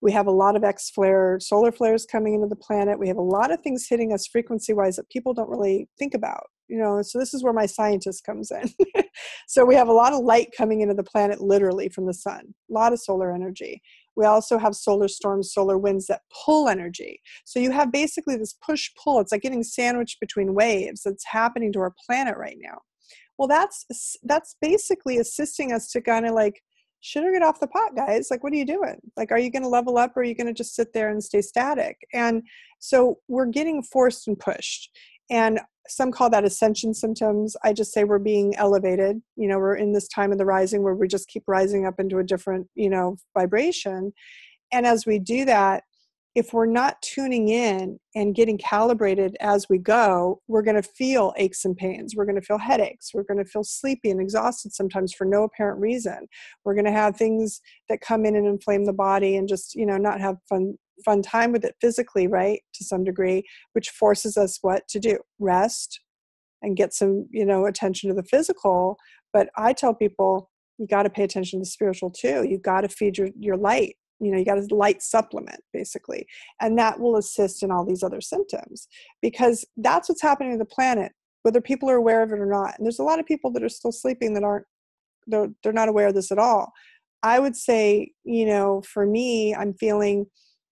[0.01, 2.99] We have a lot of X flare, solar flares coming into the planet.
[2.99, 6.15] We have a lot of things hitting us frequency wise that people don't really think
[6.15, 8.71] about you know so this is where my scientist comes in.
[9.47, 12.55] So we have a lot of light coming into the planet literally from the sun
[12.71, 13.83] a lot of solar energy.
[14.17, 17.21] We also have solar storms solar winds that pull energy.
[17.45, 21.73] So you have basically this push pull it's like getting sandwiched between waves that's happening
[21.75, 22.79] to our planet right now
[23.43, 26.63] well that's that's basically assisting us to kind of like
[27.01, 28.29] should get off the pot, guys?
[28.31, 29.01] Like, what are you doing?
[29.17, 31.11] Like, are you going to level up or are you going to just sit there
[31.11, 31.97] and stay static?
[32.15, 32.45] And
[32.79, 34.89] so we're getting forced and pushed.
[35.29, 37.57] And some call that ascension symptoms.
[37.65, 39.21] I just say we're being elevated.
[39.35, 41.99] You know, we're in this time of the rising where we just keep rising up
[41.99, 44.13] into a different, you know, vibration.
[44.71, 45.83] And as we do that,
[46.35, 51.35] if we're not tuning in and getting calibrated as we go, we're going to feel
[51.37, 52.15] aches and pains.
[52.17, 53.11] We're going to feel headaches.
[53.13, 56.27] We're going to feel sleepy and exhausted sometimes for no apparent reason.
[56.65, 59.85] We're going to have things that come in and inflame the body and just, you
[59.85, 63.43] know, not have fun fun time with it physically, right, to some degree,
[63.73, 65.19] which forces us what to do?
[65.39, 66.01] Rest
[66.63, 68.97] and get some, you know, attention to the physical.
[69.33, 72.47] But I tell people, you got to pay attention to the spiritual too.
[72.49, 73.97] You got to feed your, your light.
[74.23, 76.27] You know, you got a light supplement basically.
[76.61, 78.89] And that will assist in all these other symptoms
[79.21, 82.75] because that's what's happening to the planet, whether people are aware of it or not.
[82.79, 84.67] And there's a lot of people that are still sleeping that aren't,
[85.27, 86.73] they're, they're not aware of this at all.
[87.23, 90.27] I would say, you know, for me, I'm feeling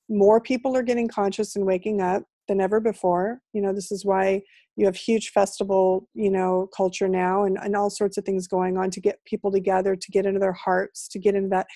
[0.08, 4.04] more people are getting conscious and waking up than ever before you know this is
[4.04, 4.42] why
[4.74, 8.76] you have huge festival you know culture now and, and all sorts of things going
[8.76, 11.68] on to get people together to get into their hearts to get into that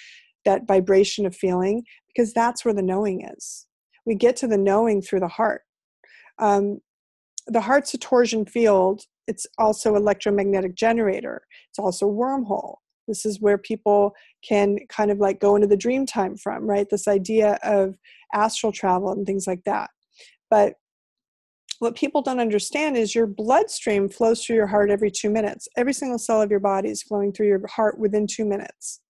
[0.45, 3.67] that vibration of feeling because that's where the knowing is.
[4.07, 5.63] We get to the knowing through the heart.
[6.39, 6.81] Um,
[7.47, 9.03] the heart's a torsion field.
[9.27, 11.43] It's also electromagnetic generator.
[11.71, 12.77] It's also wormhole.
[13.07, 14.15] This is where people
[14.47, 16.87] can kind of like go into the dream time from right?
[16.91, 17.97] This idea of
[18.33, 19.91] astral travel and things like that.
[20.51, 20.75] But
[21.81, 25.69] what people don't understand is your bloodstream flows through your heart every two minutes.
[25.77, 29.01] Every single cell of your body is flowing through your heart within two minutes.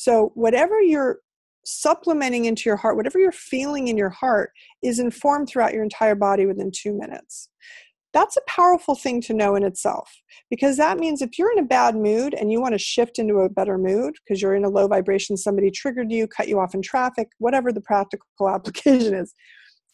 [0.00, 1.18] So, whatever you're
[1.64, 6.14] supplementing into your heart, whatever you're feeling in your heart, is informed throughout your entire
[6.14, 7.48] body within two minutes.
[8.14, 10.10] That's a powerful thing to know in itself
[10.50, 13.40] because that means if you're in a bad mood and you want to shift into
[13.40, 16.74] a better mood because you're in a low vibration, somebody triggered you, cut you off
[16.74, 19.34] in traffic, whatever the practical application is,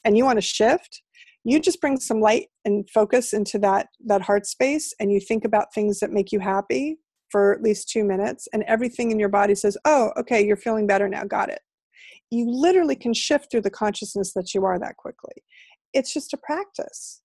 [0.05, 1.03] and you want to shift,
[1.45, 5.45] you just bring some light and focus into that that heart space and you think
[5.45, 6.99] about things that make you happy
[7.35, 10.87] for at least 2 minutes and everything in your body says oh okay you're feeling
[10.87, 11.59] better now got it.
[12.30, 15.35] You literally can shift through the consciousness that you are that quickly.
[15.93, 17.22] It's just a practice.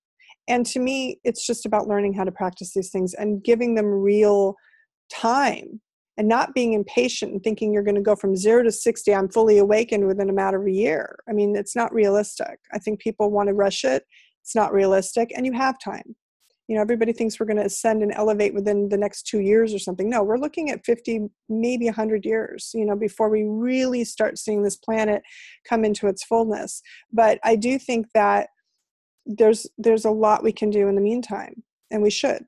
[0.48, 3.86] And to me it's just about learning how to practice these things and giving them
[3.86, 4.56] real
[5.12, 5.80] time
[6.18, 9.30] and not being impatient and thinking you're going to go from zero to 60 i'm
[9.30, 11.20] fully awakened within a matter of a year.
[11.30, 12.58] I mean it's not realistic.
[12.74, 14.02] I think people want to rush it.
[14.42, 16.16] It's not realistic and you have time
[16.70, 19.74] you know everybody thinks we're going to ascend and elevate within the next two years
[19.74, 24.06] or something no we're looking at 50 maybe 100 years you know before we really
[24.06, 25.22] start seeing this planet
[25.68, 28.50] come into its fullness but i do think that
[29.26, 32.46] there's there's a lot we can do in the meantime and we should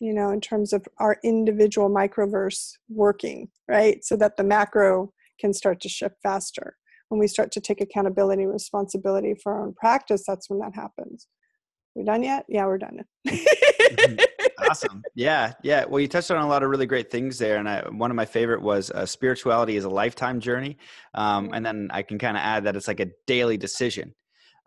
[0.00, 4.04] you know, in terms of our individual microverse working, right?
[4.04, 6.76] So that the macro can start to shift faster.
[7.08, 10.74] When we start to take accountability and responsibility for our own practice, that's when that
[10.74, 11.28] happens.
[11.94, 12.44] We done yet?
[12.48, 13.04] Yeah, we're done.
[13.26, 14.16] mm-hmm.
[14.70, 15.02] Awesome.
[15.14, 15.84] Yeah, yeah.
[15.84, 18.16] Well, you touched on a lot of really great things there, and I, one of
[18.16, 20.78] my favorite was uh, spirituality is a lifetime journey,
[21.12, 24.14] um, and then I can kind of add that it's like a daily decision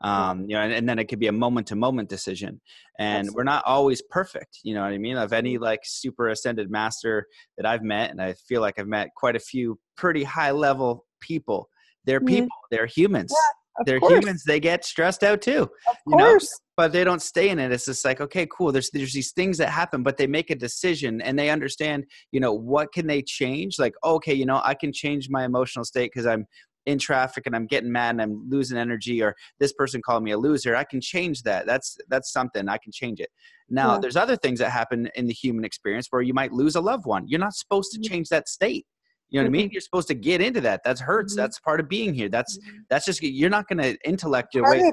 [0.01, 2.61] um, you know, and, and, then it could be a moment to moment decision.
[2.99, 3.36] And Absolutely.
[3.36, 5.17] we're not always perfect, you know what I mean?
[5.17, 9.09] Of any like super ascended master that I've met, and I feel like I've met
[9.15, 11.69] quite a few pretty high level people.
[12.05, 12.28] They're mm-hmm.
[12.28, 13.34] people, they're humans.
[13.34, 14.13] Yeah, they're course.
[14.13, 14.43] humans.
[14.43, 15.63] They get stressed out too.
[15.63, 16.43] Of you course.
[16.43, 16.66] Know?
[16.78, 17.71] But they don't stay in it.
[17.71, 18.71] It's just like, okay, cool.
[18.71, 22.39] There's there's these things that happen, but they make a decision and they understand, you
[22.39, 23.80] know, what can they change?
[23.80, 26.45] Like, okay, you know, I can change my emotional state because I'm
[26.88, 30.32] in traffic and I'm getting mad and I'm losing energy or this person called me
[30.32, 31.65] a loser, I can change that.
[31.67, 33.30] That's that's something I can change it.
[33.69, 33.99] Now, yeah.
[33.99, 37.05] there's other things that happen in the human experience where you might lose a loved
[37.05, 37.28] one.
[37.28, 38.13] You're not supposed to mm-hmm.
[38.13, 38.86] change that state.
[39.30, 39.55] You know what mm-hmm.
[39.55, 39.69] I mean?
[39.73, 40.86] You're supposed to get into that.
[40.86, 41.34] That hurts.
[41.34, 41.41] Mm-hmm.
[41.41, 42.30] That's part of being here.
[42.30, 42.78] That's mm-hmm.
[42.89, 44.89] that's just you're not going to intellect your way.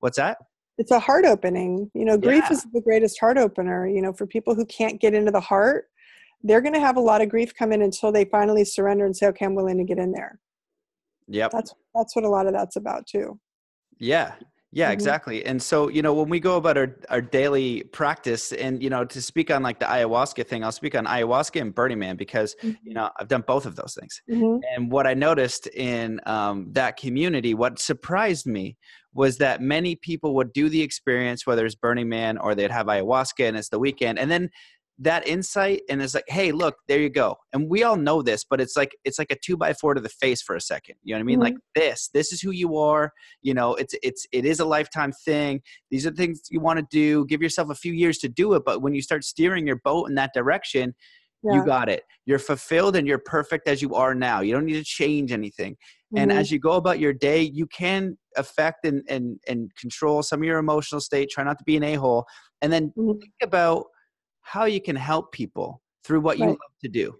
[0.00, 0.38] What's that?
[0.78, 1.90] It's a heart opening.
[1.94, 2.52] You know, grief yeah.
[2.52, 3.86] is the greatest heart opener.
[3.86, 5.86] You know, for people who can't get into the heart,
[6.42, 9.16] they're going to have a lot of grief come in until they finally surrender and
[9.16, 10.38] say, "Okay, I'm willing to get in there."
[11.28, 11.52] Yep.
[11.52, 13.38] That's that's what a lot of that's about too.
[13.98, 14.32] Yeah.
[14.74, 14.92] Yeah, mm-hmm.
[14.94, 15.44] exactly.
[15.44, 19.04] And so, you know, when we go about our, our daily practice and, you know,
[19.04, 22.56] to speak on like the ayahuasca thing, I'll speak on ayahuasca and Burning Man because,
[22.62, 22.72] mm-hmm.
[22.82, 24.22] you know, I've done both of those things.
[24.30, 24.60] Mm-hmm.
[24.74, 28.78] And what I noticed in um, that community, what surprised me
[29.14, 32.86] was that many people would do the experience, whether it's Burning Man or they'd have
[32.86, 34.18] ayahuasca and it's the weekend.
[34.18, 34.50] And then
[34.98, 38.44] that insight and it's like hey look there you go and we all know this
[38.44, 40.94] but it's like it's like a two by four to the face for a second
[41.02, 41.54] you know what i mean mm-hmm.
[41.54, 45.10] like this this is who you are you know it's it's it is a lifetime
[45.24, 45.60] thing
[45.90, 48.52] these are the things you want to do give yourself a few years to do
[48.52, 50.94] it but when you start steering your boat in that direction
[51.42, 51.54] yeah.
[51.54, 54.74] you got it you're fulfilled and you're perfect as you are now you don't need
[54.74, 55.76] to change anything
[56.14, 56.18] mm-hmm.
[56.18, 60.40] and as you go about your day you can affect and and and control some
[60.40, 62.24] of your emotional state try not to be an a-hole
[62.60, 63.18] and then mm-hmm.
[63.18, 63.86] think about
[64.42, 66.50] how you can help people through what you right.
[66.50, 67.14] love to do.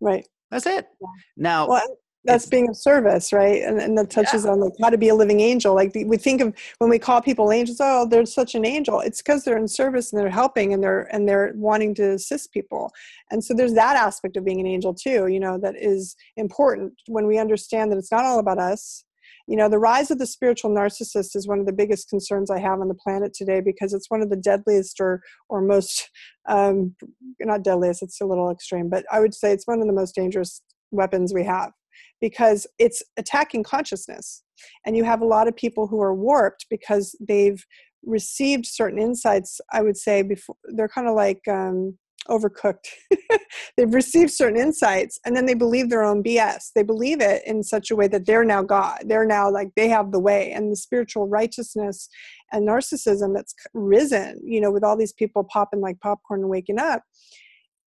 [0.00, 0.26] Right.
[0.50, 0.86] That's it.
[1.00, 1.08] Yeah.
[1.36, 3.62] Now, well, that's being of service, right?
[3.62, 4.52] And, and that touches yeah.
[4.52, 5.74] on like how to be a living angel.
[5.74, 9.00] Like the, we think of when we call people angels, oh, they're such an angel.
[9.00, 12.52] It's because they're in service and they're helping and they're and they're wanting to assist
[12.52, 12.92] people.
[13.30, 15.26] And so there's that aspect of being an angel too.
[15.26, 19.04] You know that is important when we understand that it's not all about us
[19.48, 22.58] you know the rise of the spiritual narcissist is one of the biggest concerns i
[22.58, 26.10] have on the planet today because it's one of the deadliest or or most
[26.48, 26.94] um,
[27.40, 30.14] not deadliest it's a little extreme but i would say it's one of the most
[30.14, 31.72] dangerous weapons we have
[32.20, 34.42] because it's attacking consciousness
[34.86, 37.64] and you have a lot of people who are warped because they've
[38.04, 41.96] received certain insights i would say before they're kind of like um,
[42.28, 42.88] overcooked.
[43.76, 46.70] They've received certain insights and then they believe their own BS.
[46.74, 49.04] They believe it in such a way that they're now God.
[49.06, 50.52] They're now like they have the way.
[50.52, 52.08] And the spiritual righteousness
[52.52, 56.78] and narcissism that's risen, you know, with all these people popping like popcorn and waking
[56.78, 57.02] up.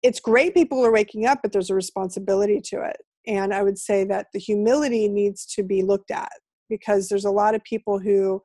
[0.04, 2.98] It's great people are waking up, but there's a responsibility to it.
[3.30, 6.32] And i would say that the humility needs to be looked at
[6.70, 8.42] because there's a lot of people who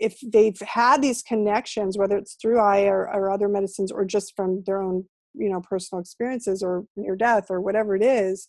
[0.00, 4.32] if they've had these connections whether it's through aya or, or other medicines or just
[4.34, 5.04] from their own
[5.34, 8.46] you know personal experiences or near death or whatever it is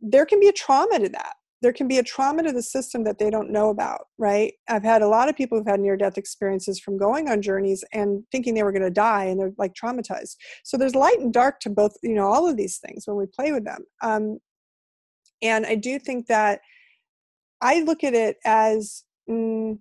[0.00, 3.02] there can be a trauma to that there can be a trauma to the system
[3.04, 4.54] that they don't know about right?
[4.68, 7.84] I've had a lot of people who've had near death experiences from going on journeys
[7.92, 10.36] and thinking they were going to die and they're like traumatized.
[10.64, 13.26] So there's light and dark to both you know all of these things when we
[13.26, 13.84] play with them.
[14.02, 14.38] Um,
[15.42, 16.60] and i do think that
[17.60, 19.78] i look at it as mm,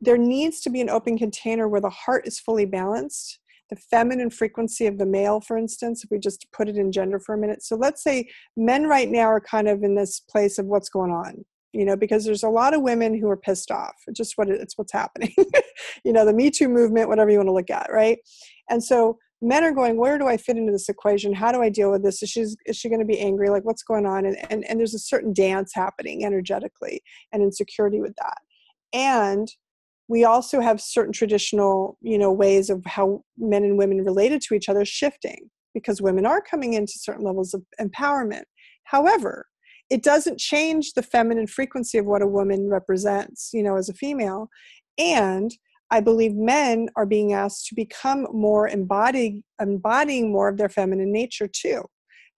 [0.00, 3.40] there needs to be an open container where the heart is fully balanced
[3.70, 7.18] the feminine frequency of the male, for instance, if we just put it in gender
[7.18, 7.62] for a minute.
[7.62, 11.10] So let's say men right now are kind of in this place of what's going
[11.10, 13.94] on, you know, because there's a lot of women who are pissed off.
[14.06, 15.34] It's just what it, it's what's happening.
[16.04, 18.18] you know, the Me Too movement, whatever you want to look at, right?
[18.68, 21.32] And so men are going, where do I fit into this equation?
[21.32, 22.22] How do I deal with this?
[22.22, 23.48] Is she is she going to be angry?
[23.48, 24.26] Like what's going on?
[24.26, 27.02] And, and and there's a certain dance happening energetically
[27.32, 28.38] and insecurity with that.
[28.92, 29.48] And
[30.08, 34.54] we also have certain traditional you know ways of how men and women related to
[34.54, 38.44] each other shifting because women are coming into certain levels of empowerment.
[38.84, 39.46] However
[39.90, 43.94] it doesn't change the feminine frequency of what a woman represents you know as a
[43.94, 44.48] female.
[44.98, 45.50] And
[45.90, 51.12] i believe men are being asked to become more embodied embodying more of their feminine
[51.12, 51.82] nature too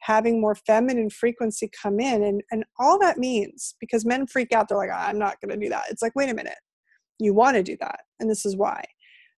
[0.01, 2.23] having more feminine frequency come in.
[2.23, 5.59] And and all that means because men freak out they're like ah, i'm not going
[5.59, 5.85] to do that.
[5.91, 6.59] It's like wait a minute
[7.19, 8.01] you want to do that.
[8.21, 8.83] And this is why.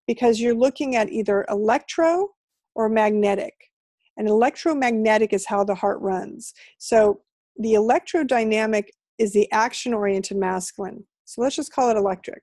[0.08, 2.30] Because you're looking at either electro
[2.76, 3.54] or magnetic.
[4.18, 6.54] And electromagnetic is how the heart runs.
[6.80, 7.22] So
[7.58, 8.86] the electrodynamic
[9.20, 11.06] is the action oriented masculine.
[11.26, 12.42] So let's just call it electric.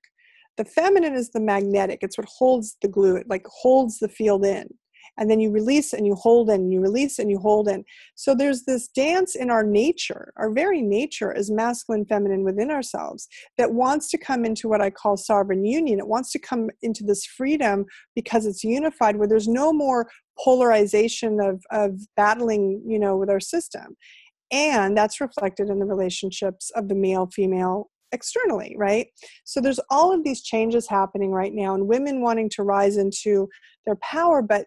[0.57, 2.01] The feminine is the magnetic.
[2.03, 4.69] It's what holds the glue, it like holds the field in
[5.19, 7.85] and then you release and you hold in, you release and you hold in.
[8.15, 13.29] So there's this dance in our nature, our very nature as masculine, feminine within ourselves
[13.59, 15.99] that wants to come into what I call sovereign union.
[15.99, 20.09] It wants to come into this freedom because it's unified where there's no more
[20.43, 23.97] polarization of, of battling, you know, with our system.
[24.51, 29.09] And that's reflected in the relationships of the male female externally, right?
[29.45, 33.49] So there's all of these changes happening right now, and women wanting to rise into
[33.85, 34.67] their power, but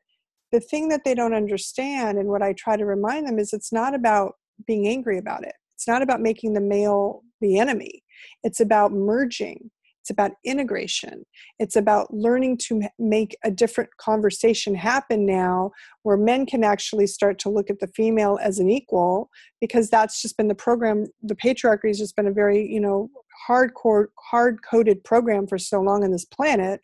[0.52, 3.74] the thing that they don't understand and what i try to remind them is it's
[3.74, 4.34] not about
[4.66, 5.54] being angry about it.
[5.76, 8.04] It's not about making the male the enemy.
[8.43, 9.70] It's about merging.
[10.02, 11.26] It's about integration.
[11.60, 15.72] It's about learning to make a different conversation happen now
[16.04, 19.30] where men can actually start to look at the female as an equal
[19.60, 23.10] because that's just been the program the patriarchy has just been a very you know
[23.50, 26.80] hardcore hard coded program for so long on this planet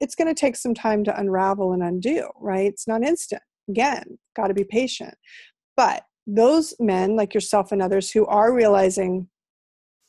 [0.00, 2.66] it's going to take some time to unravel and undo, right?
[2.66, 3.42] It's not instant.
[3.68, 5.14] Again, got to be patient.
[5.76, 9.28] But those men, like yourself and others, who are realizing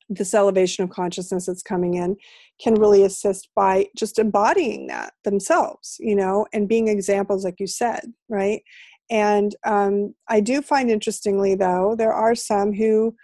[0.09, 2.15] this elevation of consciousness that's coming in
[2.61, 7.67] can really assist by just embodying that themselves you know and being examples like you
[7.67, 8.61] said right
[9.09, 13.15] and um, i do find interestingly though there are some who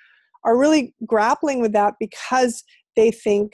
[0.44, 2.64] are really grappling with that because
[2.96, 3.54] they think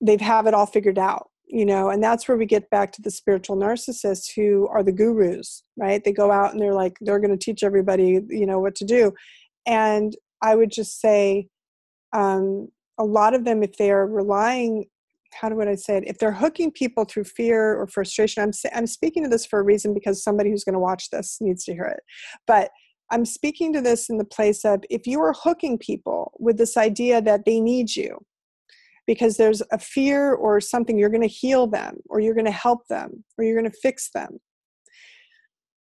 [0.00, 3.02] they've have it all figured out you know and that's where we get back to
[3.02, 7.20] the spiritual narcissists who are the gurus right they go out and they're like they're
[7.20, 9.12] going to teach everybody you know what to do
[9.66, 11.46] and i would just say
[12.12, 12.68] um,
[12.98, 14.84] a lot of them if they are relying
[15.34, 16.04] how do I say it?
[16.06, 19.64] If they're hooking people through fear or frustration, I'm I'm speaking to this for a
[19.64, 22.00] reason because somebody who's going to watch this needs to hear it.
[22.46, 22.70] But
[23.10, 26.76] I'm speaking to this in the place of if you are hooking people with this
[26.76, 28.18] idea that they need you,
[29.06, 32.50] because there's a fear or something you're going to heal them or you're going to
[32.50, 34.38] help them or you're going to fix them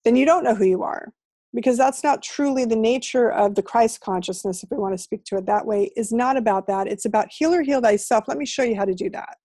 [0.05, 1.13] then you don't know who you are
[1.53, 5.23] because that's not truly the nature of the christ consciousness if we want to speak
[5.23, 6.87] to it that way is not about that.
[6.87, 8.25] It's about heal or heal thyself.
[8.27, 9.37] Let me show you how to do that.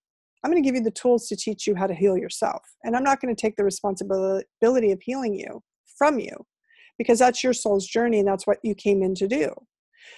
[0.44, 2.96] I'm going to give you the tools to teach you how to heal yourself and
[2.96, 5.62] i'm not going to take the responsibility of healing you
[5.96, 6.36] from you
[6.98, 9.52] because that's your soul's journey and that's what you came in to do.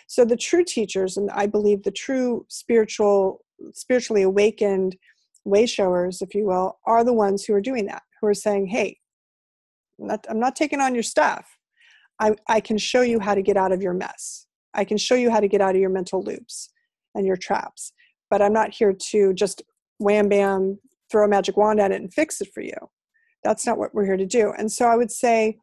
[0.07, 4.97] So the true teachers, and I believe the true spiritual, spiritually awakened
[5.45, 8.67] way showers, if you will, are the ones who are doing that, who are saying,
[8.67, 8.99] hey,
[10.01, 11.47] I'm not, I'm not taking on your stuff.
[12.21, 14.47] I, I can show you how to get out of your mess.
[14.73, 16.71] I can show you how to get out of your mental loops
[17.15, 17.93] and your traps.
[18.31, 19.63] But I'm not here to just
[19.99, 20.79] wham bam,
[21.11, 22.77] throw a magic wand at it and fix it for you.
[23.43, 24.53] That's not what we're here to do.
[24.57, 25.59] And so I would say,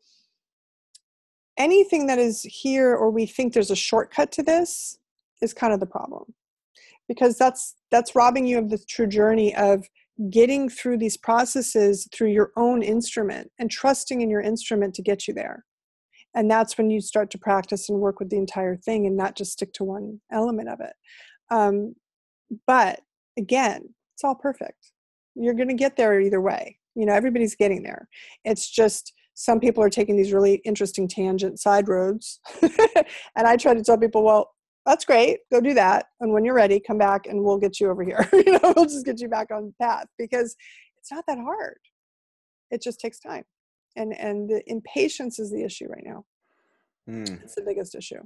[1.57, 4.97] anything that is here or we think there's a shortcut to this
[5.41, 6.33] is kind of the problem
[7.07, 9.85] because that's that's robbing you of the true journey of
[10.29, 15.27] getting through these processes through your own instrument and trusting in your instrument to get
[15.27, 15.65] you there.
[16.35, 19.35] And that's when you start to practice and work with the entire thing and not
[19.35, 20.93] just stick to one element of it.
[21.49, 21.95] Um,
[22.67, 23.01] but
[23.37, 24.91] again it's all perfect.
[25.35, 26.77] You're going to get there either way.
[26.95, 28.07] You know everybody's getting there.
[28.45, 32.39] It's just some people are taking these really interesting tangent side roads.
[33.35, 34.51] And i try to tell people well
[34.85, 37.89] that's great go do that and when you're ready come back and we'll get you
[37.89, 38.27] over here.
[38.33, 40.55] You know we'll just get you back on the path because
[40.97, 41.79] it's not that hard.
[42.71, 43.43] It just takes time
[43.95, 46.25] and and the impatience is the issue right now.
[47.09, 47.43] Mm.
[47.43, 48.21] it's the biggest issue.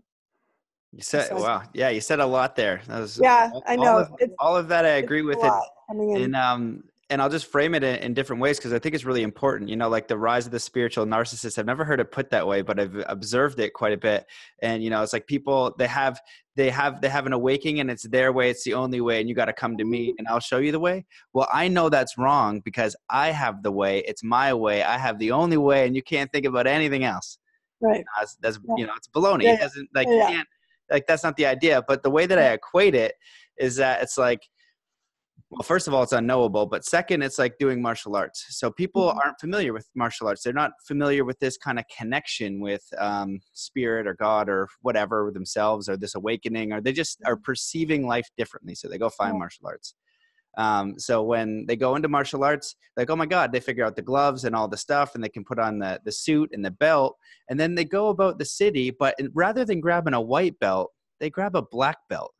[0.92, 2.82] You said wow yeah you said a lot there.
[2.88, 3.84] That was yeah all, i know.
[3.84, 5.54] all of, all of that i agree with it.
[5.90, 9.06] and um and I'll just frame it in, in different ways because I think it's
[9.06, 9.70] really important.
[9.70, 11.60] You know, like the rise of the spiritual narcissist.
[11.60, 14.26] I've never heard it put that way, but I've observed it quite a bit.
[14.62, 16.20] And you know, it's like people they have
[16.56, 18.50] they have they have an awakening and it's their way.
[18.50, 20.72] It's the only way, and you got to come to me and I'll show you
[20.72, 21.06] the way.
[21.34, 24.00] Well, I know that's wrong because I have the way.
[24.00, 24.82] It's my way.
[24.82, 27.38] I have the only way, and you can't think about anything else.
[27.82, 27.98] Right.
[27.98, 28.76] You know, that's, that's yeah.
[28.78, 29.44] you know, it's baloney.
[29.44, 29.56] Yeah.
[29.56, 30.14] It doesn't like yeah.
[30.14, 30.48] you can't
[30.90, 31.84] like that's not the idea.
[31.88, 33.14] But the way that I equate it
[33.58, 34.42] is that it's like
[35.52, 38.46] well first of all it's unknowable but second it's like doing martial arts.
[38.50, 39.20] So people mm-hmm.
[39.20, 40.44] aren't familiar with martial arts.
[40.44, 45.32] They're not familiar with this kind of connection with um, spirit or god or whatever
[45.34, 47.44] themselves or this awakening or they just are mm-hmm.
[47.44, 49.96] perceiving life differently so they go find martial arts.
[50.58, 53.98] Um, so when they go into martial arts like oh my god they figure out
[53.98, 56.64] the gloves and all the stuff and they can put on the, the suit and
[56.64, 57.18] the belt
[57.50, 61.30] and then they go about the city but rather than grabbing a white belt they
[61.30, 62.34] grab a black belt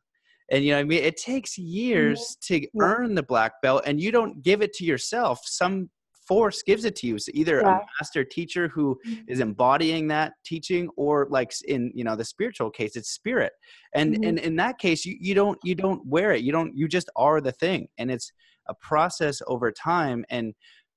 [0.50, 1.68] and you know i mean it takes mm-hmm.
[1.68, 5.88] years to earn the black belt and you don't give it to yourself some
[6.26, 7.78] force gives it to you so either yeah.
[7.78, 9.22] a master teacher who mm-hmm.
[9.28, 13.52] is embodying that teaching or like in you know the spiritual case it's spirit
[13.94, 14.24] and mm-hmm.
[14.24, 17.08] and in that case you, you don't you don't wear it you don't you just
[17.16, 18.32] are the thing and it's
[18.68, 20.54] a process over time and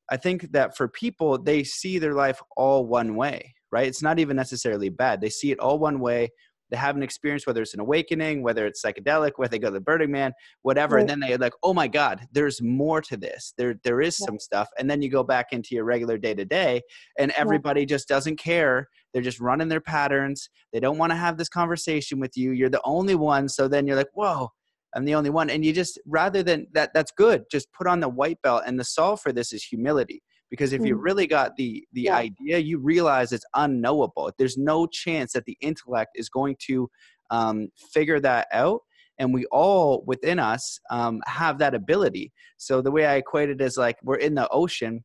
[0.09, 4.17] i think that for people they see their life all one way right it's not
[4.17, 6.29] even necessarily bad they see it all one way
[6.69, 9.73] they have an experience, whether it's an awakening, whether it's psychedelic, whether they go to
[9.73, 11.01] the Burning Man, whatever, right.
[11.01, 13.53] and then they're like, oh my God, there's more to this.
[13.57, 14.25] There there is yeah.
[14.25, 14.69] some stuff.
[14.77, 16.81] And then you go back into your regular day to day
[17.17, 17.87] and everybody yeah.
[17.87, 18.87] just doesn't care.
[19.13, 20.49] They're just running their patterns.
[20.71, 22.51] They don't want to have this conversation with you.
[22.51, 23.49] You're the only one.
[23.49, 24.49] So then you're like, whoa,
[24.95, 25.49] I'm the only one.
[25.49, 27.43] And you just rather than that, that's good.
[27.51, 28.63] Just put on the white belt.
[28.65, 30.87] And the solve for this is humility because if mm.
[30.87, 32.17] you really got the the yeah.
[32.17, 36.89] idea you realize it's unknowable there's no chance that the intellect is going to
[37.31, 38.81] um, figure that out
[39.17, 43.61] and we all within us um, have that ability so the way i equate it
[43.61, 45.03] is like we're in the ocean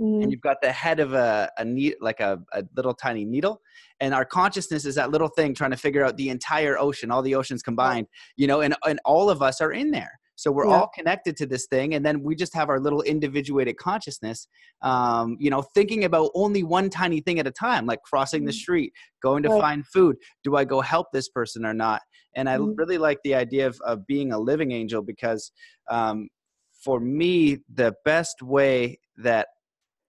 [0.00, 0.22] mm.
[0.22, 3.60] and you've got the head of a, a neat like a, a little tiny needle
[4.00, 7.22] and our consciousness is that little thing trying to figure out the entire ocean all
[7.22, 10.66] the oceans combined you know and, and all of us are in there so we're
[10.66, 10.76] yeah.
[10.76, 14.48] all connected to this thing, and then we just have our little individuated consciousness.
[14.80, 18.50] Um, you know, thinking about only one tiny thing at a time, like crossing the
[18.50, 18.56] mm-hmm.
[18.56, 19.60] street, going to right.
[19.60, 20.16] find food.
[20.42, 22.00] Do I go help this person or not?
[22.36, 22.72] And I mm-hmm.
[22.74, 25.52] really like the idea of, of being a living angel because
[25.90, 26.30] um,
[26.82, 29.48] for me, the best way that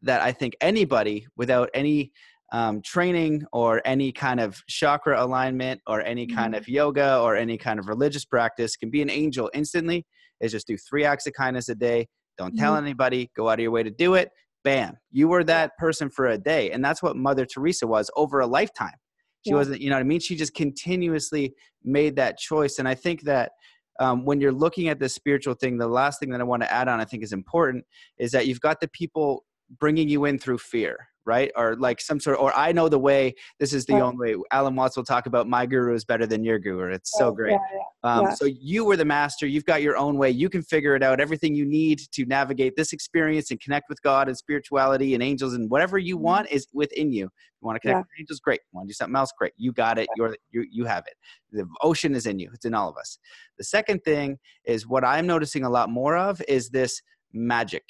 [0.01, 2.13] that I think anybody without any
[2.53, 6.61] um, training or any kind of chakra alignment or any kind mm-hmm.
[6.61, 10.05] of yoga or any kind of religious practice can be an angel instantly
[10.41, 12.07] is just do three acts of kindness a day.
[12.37, 12.85] Don't tell mm-hmm.
[12.85, 13.29] anybody.
[13.35, 14.29] Go out of your way to do it.
[14.63, 14.97] Bam.
[15.11, 16.71] You were that person for a day.
[16.71, 18.95] And that's what Mother Teresa was over a lifetime.
[19.43, 19.57] She yeah.
[19.57, 20.19] wasn't, you know what I mean?
[20.19, 22.77] She just continuously made that choice.
[22.77, 23.51] And I think that
[23.99, 26.71] um, when you're looking at this spiritual thing, the last thing that I want to
[26.71, 27.85] add on, I think is important,
[28.17, 29.43] is that you've got the people
[29.79, 31.51] bringing you in through fear right?
[31.55, 34.43] Or like some sort or I know the way, this is the only way.
[34.51, 36.91] Alan Watts will talk about my guru is better than your guru.
[36.91, 37.51] It's so great.
[37.51, 37.59] Yeah,
[38.03, 38.34] yeah, um, yeah.
[38.34, 39.45] So you were the master.
[39.47, 40.30] You've got your own way.
[40.30, 41.19] You can figure it out.
[41.19, 45.53] Everything you need to navigate this experience and connect with God and spirituality and angels
[45.53, 46.26] and whatever you mm-hmm.
[46.26, 47.30] want is within you.
[47.61, 48.39] You want to connect with angels?
[48.39, 48.61] Great.
[48.72, 49.32] You want to do something else?
[49.38, 49.53] Great.
[49.57, 50.07] You got it.
[50.15, 51.13] You're, you, you have it.
[51.51, 52.49] The ocean is in you.
[52.53, 53.19] It's in all of us.
[53.57, 57.01] The second thing is what I'm noticing a lot more of is this
[57.34, 57.84] magic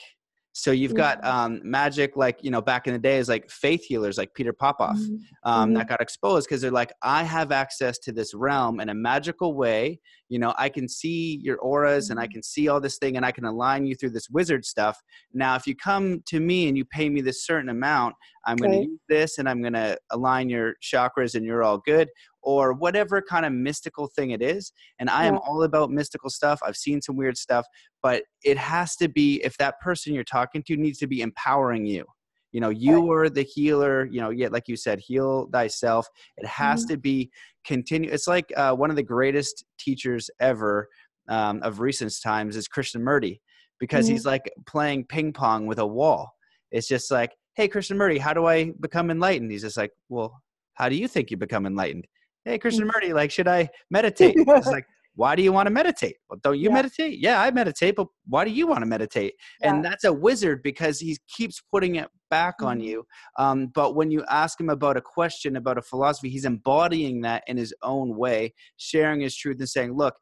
[0.54, 4.18] so you've got um, magic, like you know, back in the days, like faith healers,
[4.18, 5.16] like Peter Popoff, mm-hmm.
[5.44, 5.78] um, mm-hmm.
[5.78, 9.54] that got exposed because they're like, I have access to this realm in a magical
[9.54, 10.00] way.
[10.32, 12.32] You know, I can see your auras and I mm-hmm.
[12.32, 14.98] can see all this thing, and I can align you through this wizard stuff.
[15.34, 18.16] Now, if you come to me and you pay me this certain amount,
[18.46, 21.80] I'm going to use this, and I'm going to align your chakras, and you're all
[21.80, 22.08] good
[22.44, 24.72] or whatever kind of mystical thing it is.
[25.00, 26.60] And I am all about mystical stuff.
[26.66, 27.66] I've seen some weird stuff,
[28.02, 31.86] but it has to be if that person you're talking to needs to be empowering
[31.86, 32.06] you.
[32.52, 36.08] You know, you are the healer, you know, yet like you said, heal thyself.
[36.38, 36.94] It has mm-hmm.
[36.94, 37.32] to be
[37.66, 38.12] continue.
[38.12, 40.90] It's like uh, one of the greatest teachers ever
[41.30, 43.40] um, of recent times is Krishnamurti
[43.80, 44.14] because mm-hmm.
[44.14, 46.32] he's like playing ping pong with a wall.
[46.72, 49.52] It's just like, hey, Krishnamurti, how do I become enlightened?
[49.52, 50.42] He's just like, well,
[50.74, 52.08] how do you think you become enlightened?
[52.46, 52.92] Hey, Christian mm.
[52.94, 54.36] Murdy, like, should I meditate?
[54.36, 54.86] it's like,
[55.16, 56.16] why do you want to meditate?
[56.30, 56.76] Well, don't you yeah.
[56.76, 57.20] meditate?
[57.20, 59.34] Yeah, I meditate, but why do you want to meditate?
[59.60, 59.74] Yeah.
[59.74, 62.68] And that's a wizard because he keeps putting it back mm-hmm.
[62.68, 63.06] on you.
[63.38, 67.44] Um, but when you ask him about a question, about a philosophy, he's embodying that
[67.48, 70.16] in his own way, sharing his truth and saying, look,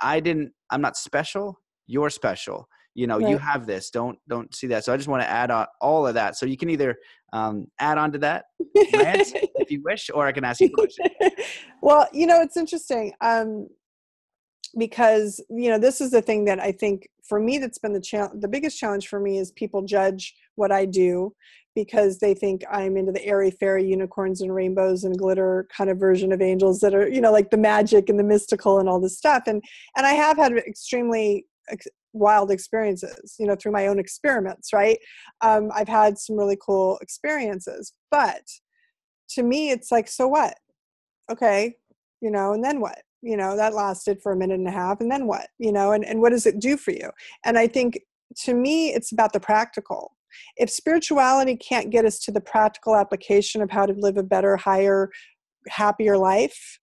[0.00, 1.60] I didn't, I'm not special.
[1.86, 2.68] You're special.
[2.94, 3.28] You know, right.
[3.28, 3.90] you have this.
[3.90, 4.84] Don't don't see that.
[4.84, 6.36] So I just want to add on all of that.
[6.36, 6.96] So you can either
[7.32, 11.06] um, add on to that if you wish, or I can ask you a question.
[11.80, 13.12] well, you know, it's interesting.
[13.20, 13.68] Um,
[14.76, 18.00] because you know this is the thing that i think for me that's been the
[18.00, 21.32] challenge the biggest challenge for me is people judge what i do
[21.74, 25.98] because they think i'm into the airy fairy unicorns and rainbows and glitter kind of
[25.98, 29.00] version of angels that are you know like the magic and the mystical and all
[29.00, 29.44] this stuff.
[29.46, 29.62] And
[29.96, 31.46] and i have had extremely
[32.12, 34.98] wild experiences you know through my own experiments right?
[35.40, 38.42] Um, i've had some really cool experiences but
[39.30, 40.54] to me it's like so what?
[41.30, 41.76] Okay
[42.20, 45.00] you know and then what you know that lasted for a minute and a half
[45.00, 47.10] and then what you know and, and what does it do for you?
[47.44, 48.00] And i think
[48.44, 50.12] to me it's about the practical.
[50.56, 54.56] If spirituality can't get us to the practical application of how to live a better
[54.56, 55.10] higher
[55.68, 56.78] happier life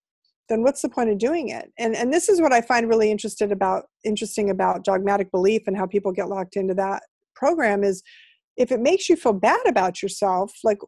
[0.48, 1.72] then what's the point of doing it?
[1.78, 5.76] And and this is what i find really interested about interesting about dogmatic belief and
[5.76, 7.02] how people get locked into that
[7.34, 8.02] program is
[8.56, 10.78] if it makes you feel bad about yourself like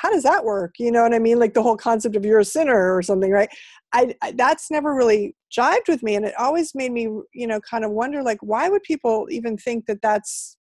[0.00, 0.74] how does that work?
[0.78, 1.38] You know what i mean?
[1.38, 3.48] Like the whole concept of you're a sinner or something right?
[3.92, 7.60] I, I, that's never really jived with me and it always made me you know
[7.60, 10.56] kind of wonder like why would people even think that that's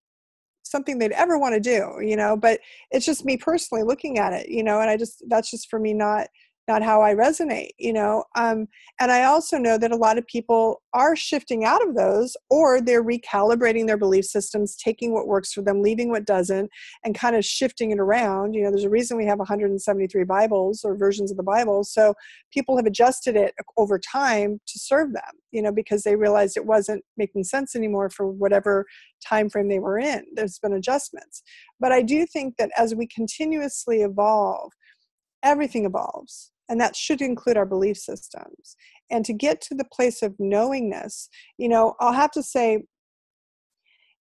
[0.64, 2.36] something they'd ever want to do you know?
[2.36, 2.60] But
[2.90, 5.78] it's just me personally looking at it you know and i just that's just for
[5.78, 6.28] me not
[6.68, 8.24] not how I resonate, you know.
[8.36, 8.68] Um,
[9.00, 12.80] and I also know that a lot of people are shifting out of those, or
[12.80, 16.70] they're recalibrating their belief systems, taking what works for them, leaving what doesn't,
[17.04, 18.54] and kind of shifting it around.
[18.54, 21.82] You know, there's a reason we have 173 Bibles or versions of the Bible.
[21.82, 22.14] So
[22.52, 26.66] people have adjusted it over time to serve them, you know, because they realized it
[26.66, 28.86] wasn't making sense anymore for whatever
[29.26, 30.24] time frame they were in.
[30.34, 31.42] There's been adjustments.
[31.80, 34.70] But I do think that as we continuously evolve,
[35.42, 38.76] everything evolves and that should include our belief systems.
[39.10, 42.84] And to get to the place of knowingness you know i'll have to say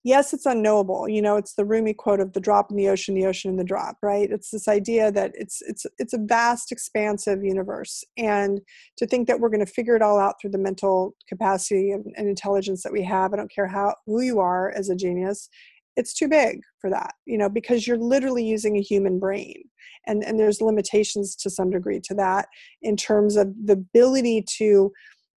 [0.04, 3.16] yes it's unknowable you know it's the rumi quote of the drop in the ocean
[3.16, 4.32] the ocean in the drop right?
[4.32, 8.04] It's this idea that it's it's it's a vast expansive universe.
[8.18, 8.62] And
[8.98, 12.06] to think that we're going to figure it all out through the mental capacity and,
[12.18, 15.50] and intelligence that we have i don't care how who you are as a genius
[15.96, 19.64] it's too big for that you know because you're literally using a human brain
[20.08, 22.48] and and there's limitations to some degree to that
[22.82, 24.92] in terms of the ability to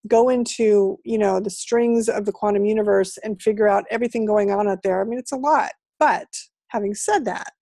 [0.08, 4.52] go into you know the strings of the quantum universe and figure out everything going
[4.52, 5.02] on out there.
[5.02, 6.28] I mean it's a lot but
[6.70, 7.54] having said that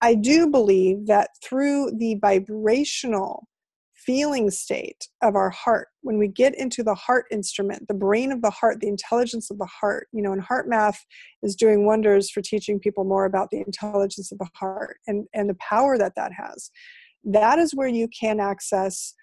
[0.00, 3.46] i do believe that through the vibrational
[4.06, 5.88] feeling state of our heart.
[6.02, 9.58] When we get into the heart instrument the brain of the heart the intelligence of
[9.58, 10.98] the heart you know and HeartMath
[11.42, 15.48] is doing wonders for teaching people more about the intelligence of the heart and and
[15.48, 16.70] the power that that has.
[17.24, 19.14] That is where you can access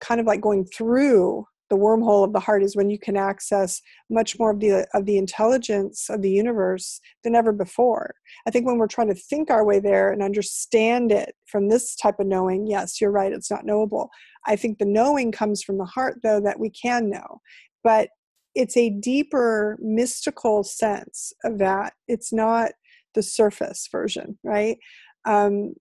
[0.00, 3.80] kind of like going through the wormhole of the heart is when you can access
[4.10, 8.14] much more of the of the intelligence of the universe than ever before.
[8.46, 11.96] I think when we're trying to think our way there and understand it from this
[11.96, 14.10] type of knowing yes you're right it's not knowable.
[14.46, 17.40] I think the knowing comes from the heart though that we can know.
[17.82, 18.10] But
[18.54, 21.94] it's a deeper mystical sense of that.
[22.08, 22.72] It's not
[23.14, 24.78] the surface version right?
[25.24, 25.74] Um,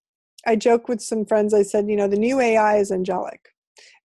[0.45, 3.52] i joke with some friends i said you know the new ai is angelic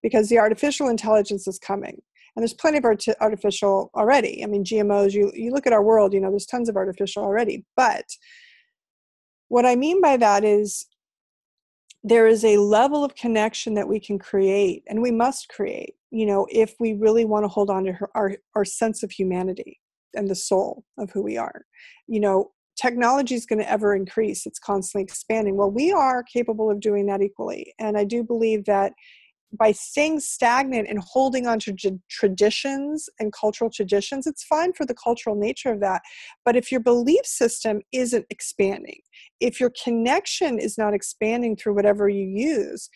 [0.02, 2.00] because the artificial intelligence is coming.
[2.36, 4.44] And there's plenty of art- artificial already.
[4.44, 7.24] I mean gmos you, you look at our world you know there's tons of artificial
[7.24, 7.64] already.
[7.76, 8.04] But
[9.48, 10.86] what i mean by that is
[12.04, 16.24] there is a level of connection that we can create and we must create you
[16.24, 19.80] know if we really want to hold on to her, our, our sense of humanity
[20.14, 21.64] and the soul of who we are.
[22.06, 24.46] You know technology is going to ever increase.
[24.46, 25.56] It's constantly expanding.
[25.56, 27.74] Well we are capable of doing that equally.
[27.78, 28.92] And i do believe that
[29.52, 31.74] by staying stagnant and holding on to
[32.10, 36.02] traditions and cultural traditions, it's fine for the cultural nature of that.
[36.44, 39.00] But if your belief system isn't expanding,
[39.40, 42.90] if your connection is not expanding through whatever you use,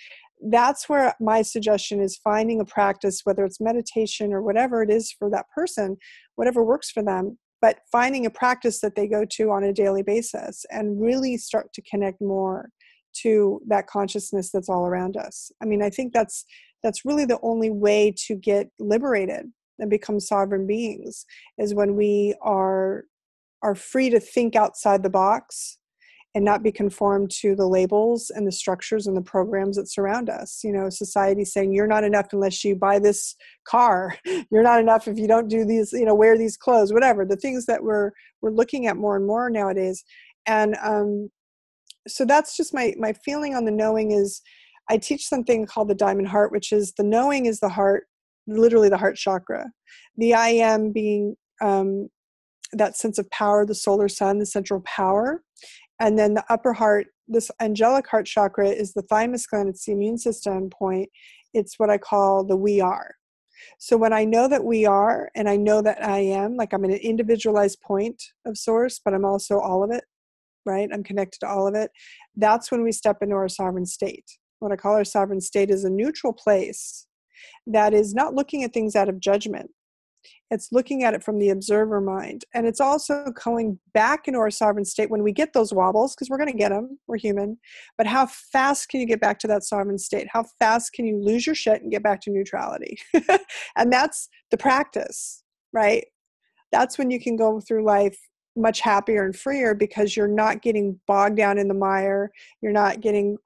[0.50, 5.12] that's where my suggestion is finding a practice, whether it's meditation or whatever it is
[5.16, 5.96] for that person,
[6.34, 10.02] whatever works for them, but finding a practice that they go to on a daily
[10.02, 12.70] basis and really start to connect more
[13.12, 16.44] to that consciousness that's all around us i mean i think that's
[16.82, 19.46] that's really the only way to get liberated
[19.78, 21.24] and become sovereign beings
[21.58, 23.04] is when we are
[23.62, 25.78] are free to think outside the box
[26.34, 30.30] and not be conformed to the labels and the structures and the programs that surround
[30.30, 30.64] us.
[30.64, 34.16] You know, society saying you're not enough unless you buy this car.
[34.50, 37.24] You're not enough if you don't do these, you know, wear these clothes, whatever.
[37.24, 38.10] The things that we're
[38.40, 40.04] we're looking at more and more nowadays.
[40.46, 41.30] And um,
[42.08, 44.42] so that's just my my feeling on the knowing is
[44.90, 48.04] I teach something called the diamond heart, which is the knowing is the heart,
[48.46, 49.70] literally the heart chakra.
[50.16, 52.08] The I am being um,
[52.72, 55.42] that sense of power, the solar sun, the central power.
[56.00, 59.92] And then the upper heart, this angelic heart chakra is the thymus gland, it's the
[59.92, 61.08] immune system point.
[61.54, 63.14] It's what I call the we are.
[63.78, 66.84] So when I know that we are, and I know that I am, like I'm
[66.84, 70.04] an individualized point of source, but I'm also all of it,
[70.66, 70.88] right?
[70.92, 71.90] I'm connected to all of it.
[72.36, 74.24] That's when we step into our sovereign state.
[74.58, 77.06] What I call our sovereign state is a neutral place
[77.66, 79.70] that is not looking at things out of judgment,
[80.52, 82.44] it's looking at it from the observer mind.
[82.54, 86.28] And it's also going back into our sovereign state when we get those wobbles, because
[86.28, 87.58] we're going to get them, we're human.
[87.96, 90.28] But how fast can you get back to that sovereign state?
[90.30, 92.98] How fast can you lose your shit and get back to neutrality?
[93.76, 95.42] and that's the practice,
[95.72, 96.04] right?
[96.70, 98.18] That's when you can go through life
[98.56, 102.30] much happier and freer because you're not getting bogged down in the mire
[102.60, 103.38] you're not getting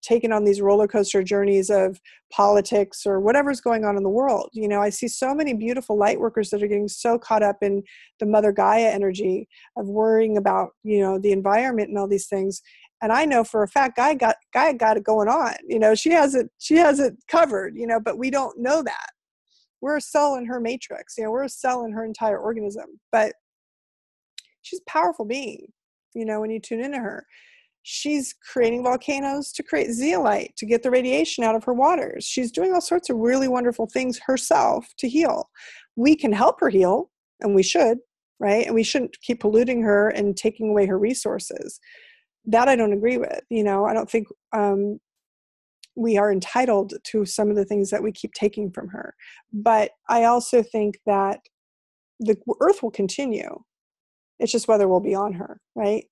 [0.00, 2.00] taken on these roller coaster journeys of
[2.32, 4.80] politics or whatever's going on in the world you know?
[4.80, 7.82] I see so many beautiful light workers that are getting so caught up in
[8.20, 12.62] the mother gaia energy of worrying about you know the environment and all these things
[13.02, 15.94] and i know for a fact gaia got gaia got it going on you know?
[15.94, 18.00] She has it she has it covered you know?
[18.00, 19.08] But we don't know that.
[19.80, 21.30] We're a cell in her matrix you know?
[21.30, 23.34] We're a cell in her entire organism but
[24.68, 25.72] she's a powerful being
[26.14, 27.26] you know when you tune into her.
[27.82, 32.24] She's creating volcanoes to create zeolite to get the radiation out of her waters.
[32.24, 35.48] She's doing all sorts of really wonderful things herself to heal.
[35.96, 37.10] We can help her heal
[37.40, 37.98] and we should
[38.40, 38.66] right?
[38.66, 41.80] And we shouldn't keep polluting her and taking away her resources.
[42.44, 43.84] That i don't agree with you know?
[43.84, 45.00] I don't think um,
[45.96, 49.14] we are entitled to some of the things that we keep taking from her.
[49.52, 51.40] But i also think that
[52.20, 53.62] the earth will continue
[54.38, 56.04] it's just whether we'll be on her, right?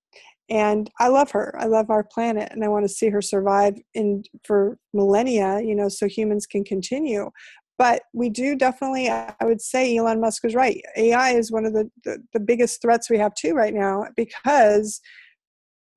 [0.48, 1.54] And I love her.
[1.58, 5.60] I love our planet, and I want to see her survive in for millennia.
[5.60, 7.30] You know, so humans can continue.
[7.78, 10.80] But we do definitely, I would say, Elon Musk was right.
[10.96, 15.00] AI is one of the, the, the biggest threats we have too right now because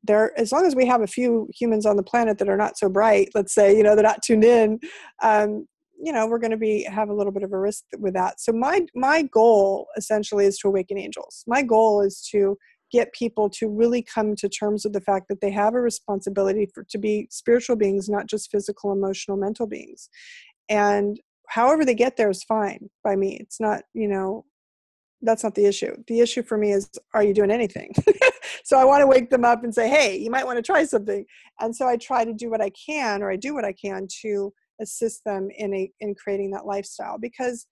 [0.04, 2.78] there as long as we have a few humans on the planet that are not
[2.78, 4.80] so bright let's say you know they're not tuned in
[5.22, 5.68] um,
[6.02, 8.40] you know we're going to be have a little bit of a risk with that.
[8.40, 11.44] So my my goal essentially is to awaken angels.
[11.48, 12.58] My goal is to
[12.92, 16.68] get people to really come to terms with the fact that they have a responsibility
[16.74, 20.10] for to be spiritual beings not just physical emotional mental beings.
[20.70, 23.38] And however they get there is fine by me.
[23.40, 24.46] It's not you know
[25.22, 25.96] that's not the issue.
[26.08, 27.94] The issue for me is are you doing anything?
[28.64, 30.84] So i want to wake them up and say hey you might want to try
[30.84, 31.26] something.
[31.60, 34.08] And so i try to do what i can or i do what i can
[34.22, 37.68] to assist them in a in creating that lifestyle because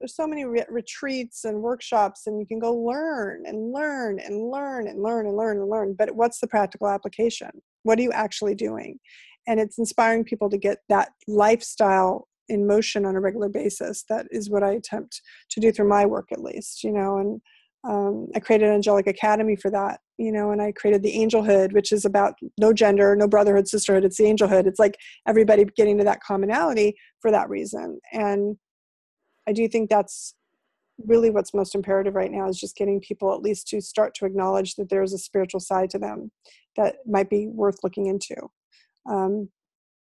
[0.00, 4.50] there's so many re- retreats and workshops and you can go learn and learn and
[4.50, 7.50] learn and learn and learn and learn but what's the practical application?
[7.84, 8.98] What are you actually doing?
[9.46, 14.04] And it's inspiring people to get that lifestyle in motion on a regular basis.
[14.08, 15.20] That is what i attempt
[15.50, 17.40] to do through my work at least you know and
[17.86, 21.92] um, I created Angelic Academy for that, you know, and I created the Angelhood, which
[21.92, 24.04] is about no gender, no brotherhood, sisterhood.
[24.04, 24.66] It's the Angelhood.
[24.66, 24.96] It's like
[25.28, 28.00] everybody getting to that commonality for that reason.
[28.12, 28.56] And
[29.46, 30.34] I do think that's
[31.06, 34.24] really what's most imperative right now is just getting people at least to start to
[34.24, 36.30] acknowledge that there's a spiritual side to them
[36.76, 38.34] that might be worth looking into.
[39.10, 39.50] Um,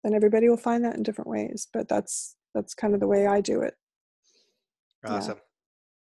[0.05, 3.27] and everybody will find that in different ways, but that's that's kind of the way
[3.27, 3.75] I do it.
[5.05, 5.39] Awesome.
[5.39, 5.54] Yeah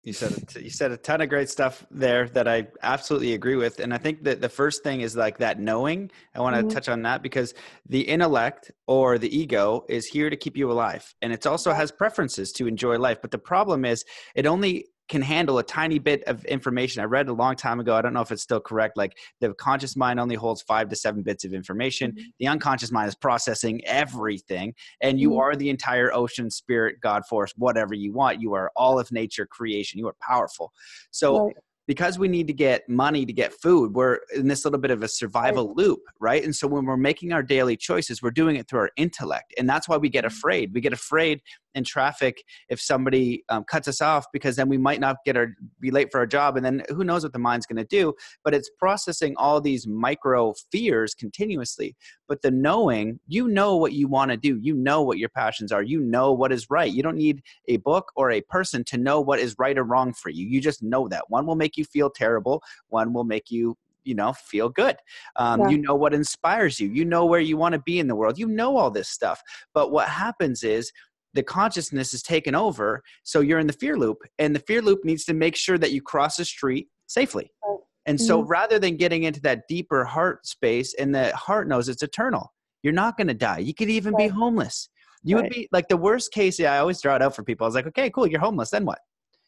[0.04, 3.80] you said you said a ton of great stuff there that I absolutely agree with,
[3.80, 6.10] and I think that the first thing is like that knowing.
[6.34, 6.70] I want to mm-hmm.
[6.70, 7.54] touch on that because
[7.88, 11.92] the intellect or the ego is here to keep you alive, and it also has
[11.92, 13.20] preferences to enjoy life.
[13.22, 17.02] But the problem is, it only can handle a tiny bit of information.
[17.02, 19.54] I read a long time ago, I don't know if it's still correct, like the
[19.56, 22.12] conscious mind only holds five to seven bits of information.
[22.12, 22.24] Mm-hmm.
[22.40, 25.40] The unconscious mind is processing everything, and you mm-hmm.
[25.40, 28.42] are the entire ocean, spirit, God force, whatever you want.
[28.42, 30.00] You are all of nature creation.
[30.00, 30.72] You are powerful.
[31.12, 31.56] So, right
[31.88, 35.04] because we need to get money to get food, we're in this little bit of
[35.04, 36.44] a survival loop, right?
[36.44, 39.54] And so when we're making our daily choices, we're doing it through our intellect.
[39.58, 40.36] And that's why we get mm-hmm.
[40.36, 40.74] afraid.
[40.74, 41.42] We get afraid
[41.76, 45.56] in traffic if somebody um, cuts us off because then we might not get our
[45.80, 48.14] be late for our job and then who knows what the mind's going to do
[48.44, 51.96] but it's processing all these micro fears continuously
[52.28, 55.72] but the knowing you know what you want to do you know what your passions
[55.72, 58.98] are you know what is right you don't need a book or a person to
[58.98, 61.78] know what is right or wrong for you you just know that one will make
[61.78, 64.98] you feel terrible one will make you you know feel good.
[65.36, 65.70] Um, Yeah.
[65.70, 66.90] you know what inspires you.
[66.90, 68.40] You know where you want to be in the world.
[68.40, 69.42] You know all this stuff.
[69.74, 70.92] But what happens is
[71.34, 75.06] the consciousness is taken over so you're in the fear loop and the fear loop
[75.06, 77.52] needs to make sure that you cross the street safely.
[77.66, 77.78] Right.
[78.08, 82.02] and so rather than getting into that deeper heart space and the heart knows it's
[82.04, 82.52] eternal
[82.84, 83.60] you're not going to die.
[83.60, 84.90] You could even be homeless.
[85.24, 87.66] You would be like the worst case yeah i always draw it out for people.
[87.66, 89.00] I was like okay cool you're homeless then what?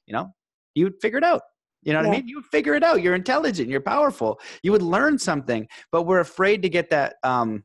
[0.05, 0.34] You know?
[0.75, 1.41] You would figure it out
[1.86, 2.27] you know what i mean?
[2.27, 3.01] You would figure it out.
[3.01, 3.69] You're intelligent.
[3.69, 4.39] You're powerful.
[4.63, 7.63] You would learn something but we're afraid to get that um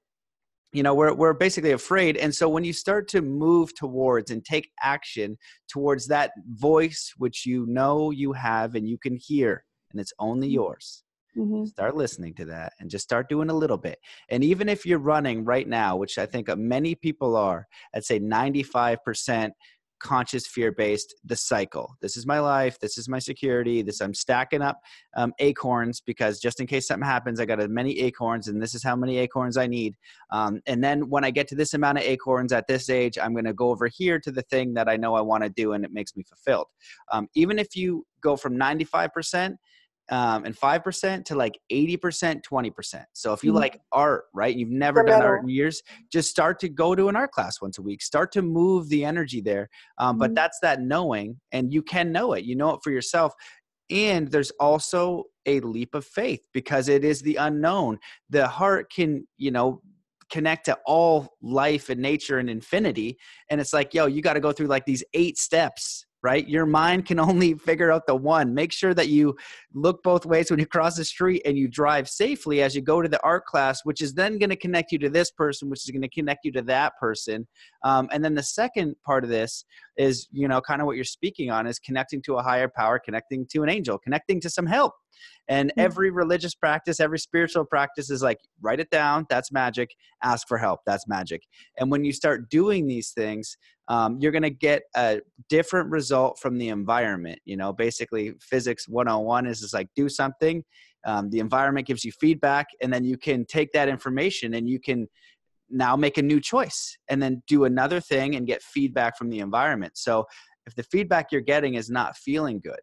[0.72, 2.16] you know we're we're basically afraid.
[2.16, 5.38] And so when you start to move towards and take action
[5.68, 10.48] towards that voice which you know you have and you can hear and it's only
[10.48, 10.52] Mhm.
[10.54, 11.04] yours
[11.34, 13.98] hmm start listening to that and just start doing a little bit.
[14.30, 18.04] And even if you're running right now which i think uh, many people are i'd
[18.04, 19.52] say 95%
[20.00, 21.96] conscious fear based the cycle.
[22.00, 24.80] This is my life this is my security this i'm stacking up
[25.16, 28.74] um, acorns because just in case something happens i got as many acorns and this
[28.74, 29.96] is how many acorns i need.
[30.30, 33.32] Um, and then when i get to this amount of acorns at this age i'm
[33.32, 35.72] going to go over here to the thing that i know i want to do
[35.72, 36.66] and it makes me fulfilled.
[37.12, 39.56] Um, even if you go from 95%
[40.10, 43.04] um, and 5% to like 80%, 20%.
[43.12, 43.56] So if you Mhm.
[43.56, 44.54] like art, right?
[44.56, 47.78] You've never done art in years, just start to go to an art class once
[47.78, 48.02] a week.
[48.02, 49.68] Start to move the energy there.
[49.98, 50.34] Um, But Mhm.
[50.34, 52.44] that's that knowing, and you can know it.
[52.44, 53.34] You know it for yourself.
[53.90, 57.98] And there's also a leap of faith because it is the unknown.
[58.30, 59.82] The heart can, you know,
[60.30, 63.16] connect to all life and nature and infinity.
[63.48, 66.48] And it's like, yo, you got to go through like these eight steps, right?
[66.48, 68.54] Your mind can only figure out the one.
[68.54, 69.36] Make sure that you
[69.74, 73.02] look both ways when you cross the street and you drive safely as you go
[73.02, 75.84] to the art class, which is then going to connect you to this person, which
[75.84, 77.46] is going to connect you to that person.
[77.84, 79.64] Um, and then the second part of this
[79.96, 82.98] is, you know, kind of what you're speaking on is connecting to a higher power,
[82.98, 84.94] connecting to an angel, connecting to some help.
[85.48, 85.82] And Mhm.
[85.82, 89.94] every religious practice, every spiritual practice is like, write it down, that's magic.
[90.22, 91.42] Ask for help, that's magic.
[91.78, 93.56] And when you start doing these things,
[93.88, 97.40] um, you're going to get a different result from the environment.
[97.44, 100.64] You know, basically, physics 101 is just like do something.
[101.06, 104.78] Um, the environment gives you feedback, and then you can take that information and you
[104.78, 105.08] can
[105.70, 109.40] now make a new choice and then do another thing and get feedback from the
[109.40, 109.96] environment.
[109.96, 110.26] So
[110.66, 112.80] if the feedback you're getting is not feeling good,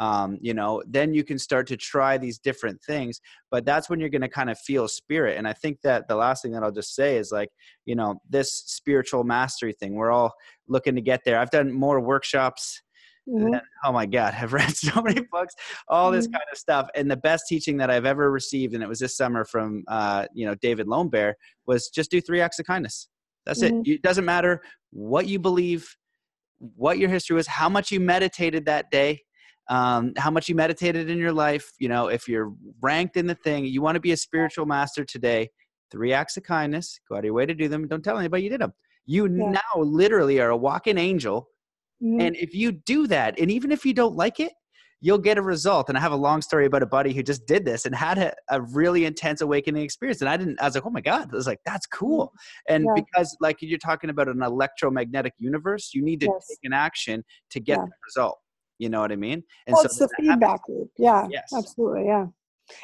[0.00, 3.20] um, you know, then you can start to try these different things.
[3.50, 5.36] But that's when you're going to kind of feel spirit.
[5.38, 7.50] And I think that the last thing that I'll just say is like,
[7.84, 10.32] you know, this spiritual mastery thing, we're all
[10.66, 11.38] looking to get there.
[11.38, 12.80] I've done more workshops
[13.28, 13.52] Mhm.
[13.52, 15.54] and, oh my god i've read so many books
[15.88, 16.32] all this Mhm.
[16.32, 19.16] kind of stuff and the best teaching that i've ever received and it was this
[19.16, 21.36] summer from uh, you know david lone bear
[21.66, 23.08] was just do three acts of kindness
[23.46, 23.86] that's Mhm.
[23.86, 25.96] it it doesn't matter what you believe
[26.58, 29.20] what your history was how much you meditated that day
[29.70, 32.52] um, how much you meditated in your life you know if you're
[32.82, 35.48] ranked in the thing you want to be a spiritual master today
[35.90, 38.42] three acts of kindness go out of your way to do them don't tell anybody
[38.42, 38.72] you did them
[39.06, 39.52] you Yeah.
[39.52, 41.48] now literally are a walking angel
[42.02, 42.20] Mhm.
[42.20, 44.52] and if you do that, and even if you don't like it,
[45.02, 45.88] you'll get a result.
[45.88, 48.18] And I have a long story about a buddy who just did this and had
[48.18, 50.20] a, a really intense awakening experience.
[50.22, 52.32] And I didn't, I was like, oh my God, I was like, that's cool.
[52.68, 53.02] And Yeah.
[53.02, 56.48] because, like, you're talking about an electromagnetic universe, you need to Yes.
[56.48, 57.84] take an action to get Yeah.
[57.84, 58.38] the result.
[58.80, 59.44] You know what I mean?
[59.66, 60.30] And well, it's the that happens.
[60.40, 60.90] feedback loop.
[60.96, 61.52] Yeah, Yes.
[61.54, 62.06] absolutely.
[62.06, 62.26] Yeah.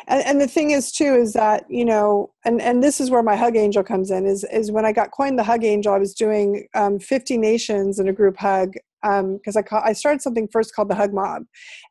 [0.09, 3.23] And, and the thing is too is that you know and and this is where
[3.23, 5.99] my hug angel comes in is is when i got coined the hug angel i
[5.99, 10.49] was doing um, 50 nations in a group hug because I, ca- I started something
[10.51, 11.45] first called the hug mob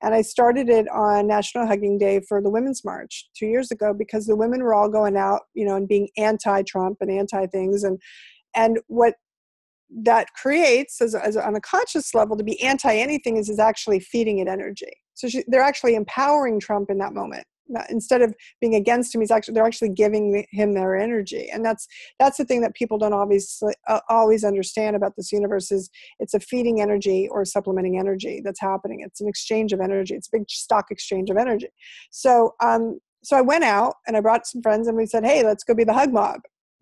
[0.04, 3.94] and i started it on national hugging day for the women's march two years ago
[3.94, 7.86] because the women were all going out you know and being anti-trump and anti things
[7.86, 7.98] and
[8.56, 9.14] and what
[9.90, 14.00] that creates as, as on a conscious level to be anti anything is is actually
[14.00, 14.92] feeding it energy.
[15.14, 17.46] So she, they're actually empowering trump in that moment.
[17.90, 21.50] Instead of being against him he's actually they're actually giving him their energy.
[21.52, 21.88] And that's
[22.20, 26.36] that's the thing that people don't always uh, always understand about this universe is it's
[26.36, 29.02] a feeding energy or supplementing energy that's happening.
[29.02, 30.14] It's an exchange of energy.
[30.14, 31.70] It's a big stock exchange of energy.
[32.12, 35.44] So um so i went out and i brought some friends and we said hey
[35.44, 36.42] let's go be the hug mob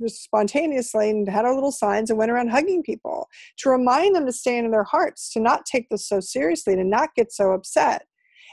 [0.09, 3.27] spontaneously and had our little signs and went around hugging people
[3.57, 6.83] to remind them to stay in their hearts to not take this so seriously to
[6.83, 8.05] not get so upset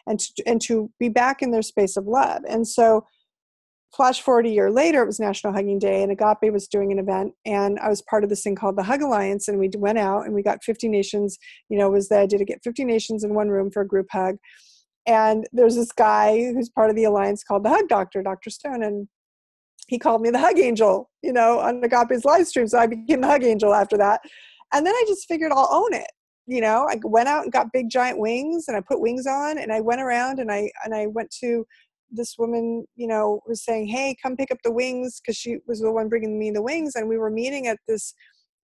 [0.07, 2.43] and to, and to be back in their space of love.
[2.49, 3.07] And so
[3.95, 6.99] flash forward a year later it was national hugging day and agape was doing an
[6.99, 9.99] event and i was part of this thing called the hug alliance and we went
[9.99, 11.39] out and we got 50 nations
[11.69, 14.07] you know was the idea to get 50 nations in one room for a group
[14.13, 14.37] hug.
[15.07, 18.83] And there's this guy who's part of the alliance called the hug doctor dr stone
[18.83, 19.09] and
[19.91, 23.21] he called me the hug angel you know on agape's live stream so i became
[23.21, 24.21] the hug angel after that.
[24.73, 26.11] And then i just figured i'll own it
[26.47, 26.89] you know?
[26.91, 29.81] I went out and got big giant wings and i put wings on and i
[29.81, 31.67] went around and i and i went to
[32.11, 35.81] this woman, you know, was saying, "Hey, come pick up the wings," because she was
[35.81, 38.15] the one bringing me the wings, and we were meeting at this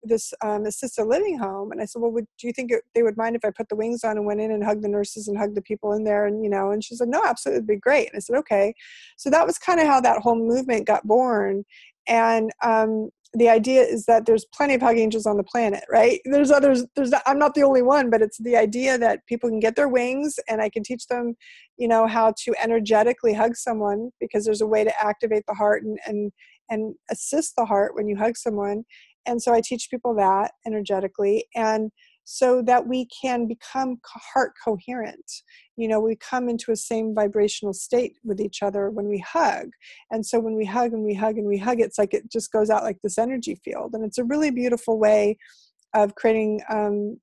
[0.07, 3.03] this um, assisted living home and i said well would, do you think it, they
[3.03, 5.27] would mind if i put the wings on and went in and hugged the nurses
[5.27, 6.71] and hugged the people in there and you know?
[6.71, 8.07] And she said no absolutely it'd be great.
[8.09, 8.73] And i said okay.
[9.17, 11.63] So that was kind of how that whole movement got born
[12.07, 16.21] and um, the idea is that there's plenty of hug angels on the planet right?
[16.25, 19.59] There's others there's i'm not the only one but it's the idea that people can
[19.59, 21.35] get their wings and i can teach them
[21.77, 25.83] you know how to energetically hug someone because there's a way to activate the heart
[25.83, 26.31] and and
[26.69, 28.83] and assist the heart when you hug someone
[29.25, 31.91] and so i teach people that energetically and
[32.25, 35.31] so that we can become heart coherent.
[35.77, 39.69] You know we come into a same vibrational state with each other when we hug.
[40.11, 42.51] And so when we hug and we hug and we hug it's like it just
[42.51, 43.93] goes out like this energy field.
[43.93, 45.37] And it's a really beautiful way
[45.93, 47.19] of creating um,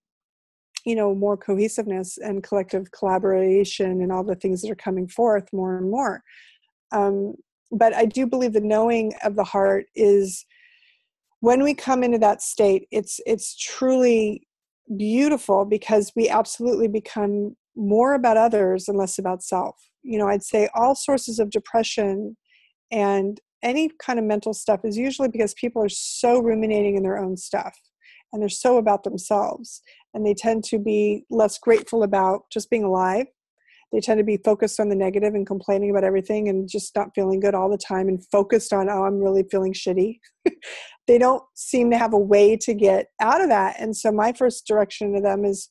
[0.86, 5.52] you know more cohesiveness and collective collaboration and all the things that are coming forth
[5.52, 6.22] more and more.
[6.92, 7.34] Um,
[7.74, 10.44] but i do believe the knowing of the heart is
[11.42, 14.46] when we come into that state it's it's truly
[14.96, 19.76] beautiful because we absolutely become more about others and less about self.
[20.02, 22.36] You know i'd say all sources of depression
[22.90, 27.18] and any kind of mental stuff is usually because people are so ruminating in their
[27.18, 27.76] own stuff
[28.32, 29.82] and they're so about themselves
[30.14, 33.26] and they tend to be less grateful about just being alive.
[33.92, 37.10] They tend to be focused on the negative and complaining about everything and just not
[37.14, 40.18] feeling good all the time and focused on oh i'm really feeling shitty
[41.08, 43.76] they don't seem to have a way to get out of that.
[43.78, 45.68] And so my first direction to them is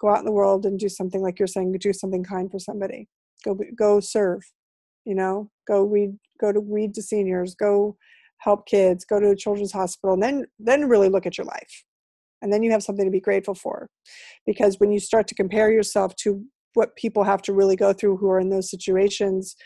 [0.00, 2.58] go out in the world and do something like you're saying do something kind for
[2.58, 3.08] somebody.
[3.44, 4.42] Go go serve
[5.06, 5.48] you know?
[5.66, 7.96] Go read go to read to seniors go
[8.38, 11.84] help kids go to a children's hospital and then then really look at your life.
[12.42, 13.88] And then you have something to be grateful for.
[14.44, 18.18] Because when you start to compare yourself to what people have to really go through
[18.18, 19.56] who are in those situations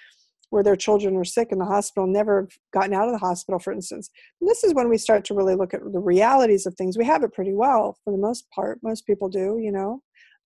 [0.50, 3.72] where their children are sick in the hospital never gotten out of the hospital for
[3.72, 4.10] instance.
[4.40, 6.98] And this is when we start to really look at the realities of things.
[6.98, 8.78] We have it pretty well for the most part.
[8.82, 10.02] Most people do you know?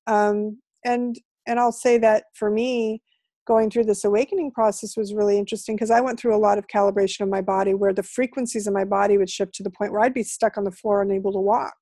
[0.07, 3.03] Um, and and i'll say that for me
[3.47, 6.67] going through this awakening process was really interesting because i went through a lot of
[6.67, 9.93] calibration of my body where the frequencies of my body would shift to the point
[9.93, 11.75] where i'd be stuck on the floor unable to walk.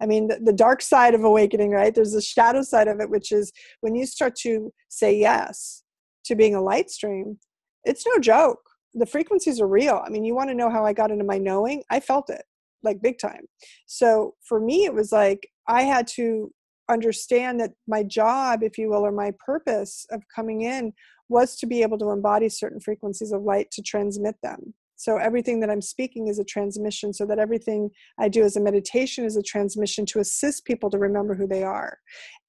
[0.00, 1.94] I mean, the, the, dark side of awakening, right?
[1.94, 3.52] There's a shadow side of it, which is
[3.82, 5.84] when you start to say yes
[6.24, 7.38] to being a light stream,
[7.84, 8.60] it's no joke.
[8.94, 10.02] The frequencies are real.
[10.04, 11.82] I mean, you want to know how I got into my knowing?
[11.90, 12.42] I felt it
[12.82, 13.46] like big time.
[13.86, 16.52] So for me, it was like I had to
[16.88, 20.92] understand that my job, if you will, or my purpose of coming in
[21.28, 25.58] was to be able to embody certain frequencies of light to transmit them so everything
[25.60, 29.36] that I'm speaking is a transmission, so that everything I do as a meditation is
[29.36, 31.98] a transmission to assist people to remember who they are.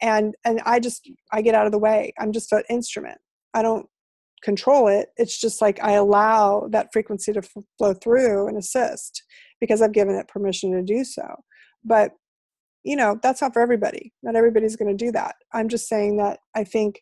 [0.02, 2.14] And and I just I get out of the way.
[2.20, 3.18] I'm just an instrument.
[3.56, 3.88] I don't
[4.44, 5.10] control it.
[5.18, 9.24] It's just like I allow that frequency to f- flow through and assist
[9.60, 11.36] because I've given it permission to do so.
[11.84, 12.12] But
[12.84, 14.14] you know that's not for everybody.
[14.24, 15.36] Not everybody's going to do that.
[15.54, 17.02] I'm just saying that I think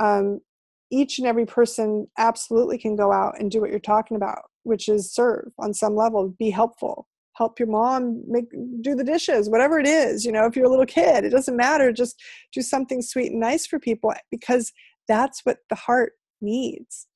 [0.00, 0.40] um,
[0.90, 4.88] each and every person absolutely can go out and do what you're talking about which
[4.88, 8.46] is serve on some level be helpful help your mom make
[8.80, 11.56] do the dishes whatever it is you know if you're a little kid it doesn't
[11.56, 12.20] matter just
[12.52, 14.72] do something sweet and nice for people because
[15.06, 17.06] that's what the heart needs.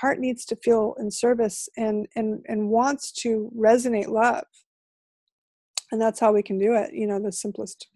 [0.00, 4.44] Heart needs to feel in service and and and wants to resonate love.
[5.92, 7.88] And that's how we can do it you know the simplest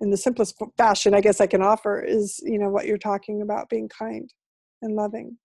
[0.00, 3.42] in the simplest fashion i guess i can offer is you know what you're talking
[3.42, 4.32] about being kind
[4.82, 5.36] and loving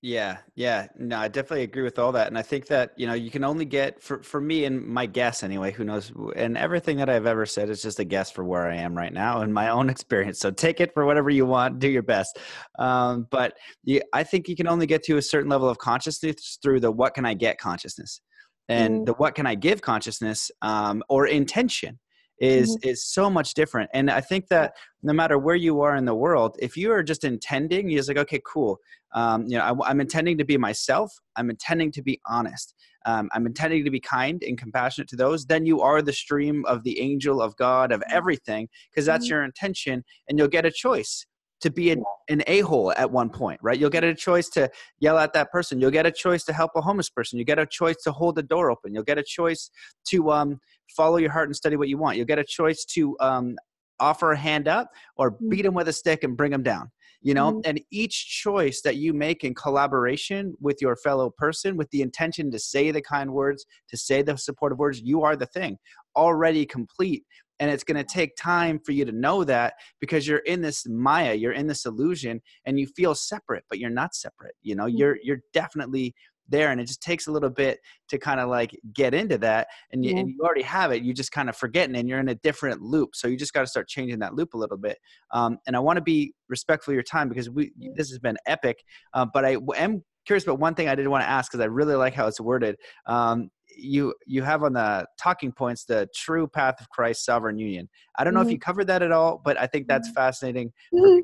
[0.00, 0.86] yeah, yeah.
[0.96, 2.28] No, I definitely agree with all that.
[2.28, 5.06] And I think that, you know, you can only get for for me and my
[5.06, 8.44] guess anyway, who knows and everything that I've ever said is just a guess for
[8.44, 10.38] where I am right now and my own experience.
[10.38, 12.38] So take it for whatever you want, do your best.
[12.78, 16.58] Um, but yeah, I think you can only get to a certain level of consciousness
[16.62, 18.20] through the what can I get consciousness.
[18.68, 19.06] And mm.
[19.06, 21.98] the what can I give consciousness um, or intention
[22.40, 22.88] is mm-hmm.
[22.88, 26.14] is so much different and i think that no matter where you are in the
[26.14, 28.78] world if you are just intending you're just like okay cool
[29.14, 32.74] um, you know I, am intending to be myself i'm intending to be honest
[33.06, 36.64] um, i'm intending to be kind and compassionate to those then you are the stream
[36.66, 38.16] of the angel of god of mm-hmm.
[38.16, 39.34] everything because that's mm-hmm.
[39.34, 41.26] your intention and you'll get a choice
[41.60, 43.78] to be an, an a-hole at one point right?
[43.78, 44.70] You'll get a choice to
[45.00, 45.80] yell at that person.
[45.80, 47.38] You'll get a choice to help a homeless person.
[47.38, 48.94] You get a choice to hold the door open.
[48.94, 49.70] You'll get a choice
[50.08, 50.60] to um,
[50.96, 52.16] follow your heart and study what you want.
[52.16, 53.56] You'll get a choice to um,
[54.00, 55.50] offer a hand up or mm.
[55.50, 56.90] beat them with a stick and bring them down
[57.20, 57.52] you know?
[57.52, 57.60] Mm-hmm.
[57.64, 62.50] and each choice that you make in collaboration with your fellow person with the intention
[62.50, 65.78] to say the kind words to say the supportive words you are the thing.
[66.16, 67.24] Already complete
[67.60, 70.86] and it's going to take time for you to know that because you're in this
[70.88, 74.86] maya you're in this illusion and you feel separate but you're not separate you know?
[74.86, 76.14] You're you're definitely
[76.48, 77.78] there and it just takes a little bit
[78.08, 80.18] to kind of like get into that and you, yeah.
[80.18, 82.80] and you already have it you just kind of forgetting and you're in a different
[82.80, 84.98] loop so you just got to start changing that loop a little bit.
[85.30, 88.38] Um, and i want to be respectful of your time because we this has been
[88.46, 88.82] epic
[89.14, 91.66] uh, but i am curious about one thing i did want to ask because i
[91.66, 92.76] really like how it's worded.
[93.06, 97.88] Um, you you have on the talking points the true path of Christ sovereign union.
[98.18, 98.48] I don't know mm-hmm.
[98.48, 100.14] if you covered that at all, but I think that's mm-hmm.
[100.14, 101.20] fascinating mm-hmm.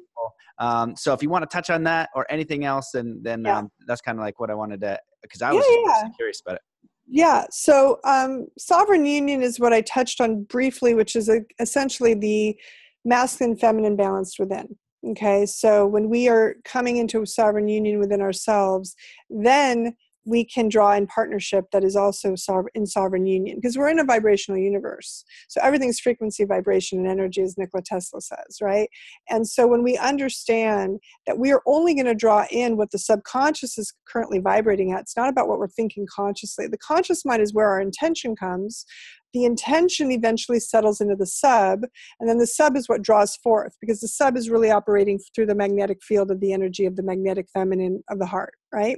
[0.58, 3.58] Um, so if you want to touch on that or anything else, then then yeah.
[3.58, 6.08] um, that's kind of like what I wanted to because I was yeah, yeah.
[6.16, 6.62] curious about it.
[7.06, 12.14] Yeah, so um, sovereign union is what I touched on briefly, which is a, essentially
[12.14, 12.56] the
[13.04, 14.76] masculine feminine balanced within.
[15.10, 18.94] Okay, so when we are coming into a sovereign union within ourselves,
[19.28, 19.94] then
[20.24, 22.34] we can draw in partnership that is also
[22.74, 25.24] in sovereign union because we're in a vibrational universe.
[25.48, 28.88] So everything's frequency, vibration, and energy, as Nikola Tesla says, right?
[29.28, 32.98] And so when we understand that we are only going to draw in what the
[32.98, 36.66] subconscious is currently vibrating at, it's not about what we're thinking consciously.
[36.66, 38.86] The conscious mind is where our intention comes,
[39.34, 41.82] the intention eventually settles into the sub,
[42.20, 45.46] and then the sub is what draws forth because the sub is really operating through
[45.46, 48.96] the magnetic field of the energy of the magnetic feminine of the heart, right?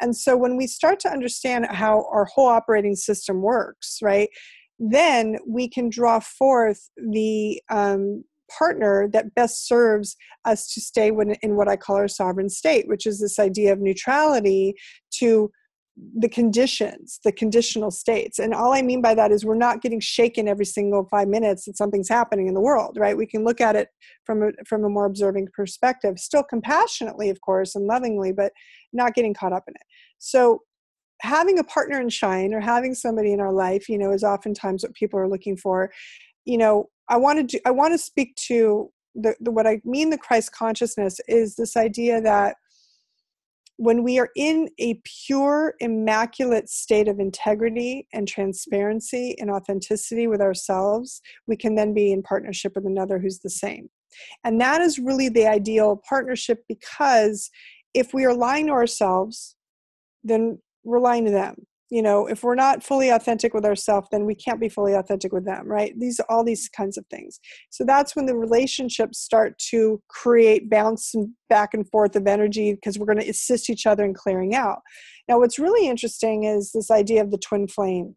[0.00, 4.28] And so when we start to understand how our whole operating system works, right,
[4.78, 11.10] then we can draw forth the um, partner that best serves us to stay
[11.42, 14.74] in what I call our sovereign state, which is this idea of neutrality
[15.14, 15.50] to
[16.18, 18.38] the conditions, the conditional states.
[18.38, 21.64] And all I mean by that is we're not getting shaken every single five minutes
[21.64, 23.16] that something's happening in the world, right?
[23.16, 23.88] We can look at it
[24.24, 28.52] from a, from a more observing perspective, still compassionately, of course, and lovingly, but
[28.92, 29.82] not getting caught up in it.
[30.18, 30.62] So
[31.20, 34.82] having a partner in shine or having somebody in our life, you know, is oftentimes
[34.82, 35.90] what people are looking for.
[36.44, 40.10] You know, I want to I want to speak to the, the what I mean
[40.10, 42.56] the Christ consciousness is this idea that
[43.80, 50.42] when we are in a pure, immaculate state of integrity and transparency and authenticity with
[50.42, 53.88] ourselves, we can then be in partnership with another who's the same.
[54.44, 57.48] And that is really the ideal partnership because
[57.94, 59.56] if we are lying to ourselves,
[60.22, 64.24] then we're lying to them you know if we're not fully authentic with ourselves then
[64.24, 65.98] we can't be fully authentic with them right?
[65.98, 67.40] These all these kinds of things.
[67.70, 71.14] So that's when the relationships start to create bounce
[71.48, 74.78] back and forth of energy because we're going to assist each other in clearing out.
[75.28, 78.14] Now what's really interesting is this idea of the twin flame.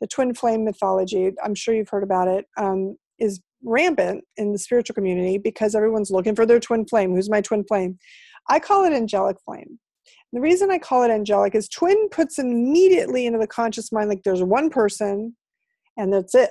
[0.00, 4.58] The twin flame mythology i'm sure you've heard about it um, is rampant in the
[4.58, 7.14] spiritual community because everyone's looking for their twin flame.
[7.14, 7.98] Who's my twin flame?
[8.48, 9.78] I call it angelic flame
[10.32, 14.22] the reason I call it angelic is twin puts immediately into the conscious mind like
[14.24, 15.36] there's one person
[15.96, 16.50] and that's it.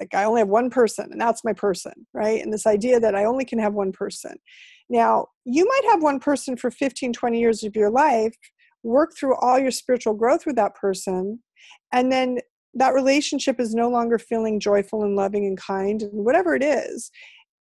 [0.00, 2.42] Like I only have one person and that's my person, right?
[2.42, 4.36] And this idea that I only can have one person.
[4.88, 8.34] Now, you might have one person for 15, 20 years of your life,
[8.82, 11.40] work through all your spiritual growth with that person,
[11.92, 12.38] and then
[12.74, 17.10] that relationship is no longer feeling joyful and loving and kind and whatever it is.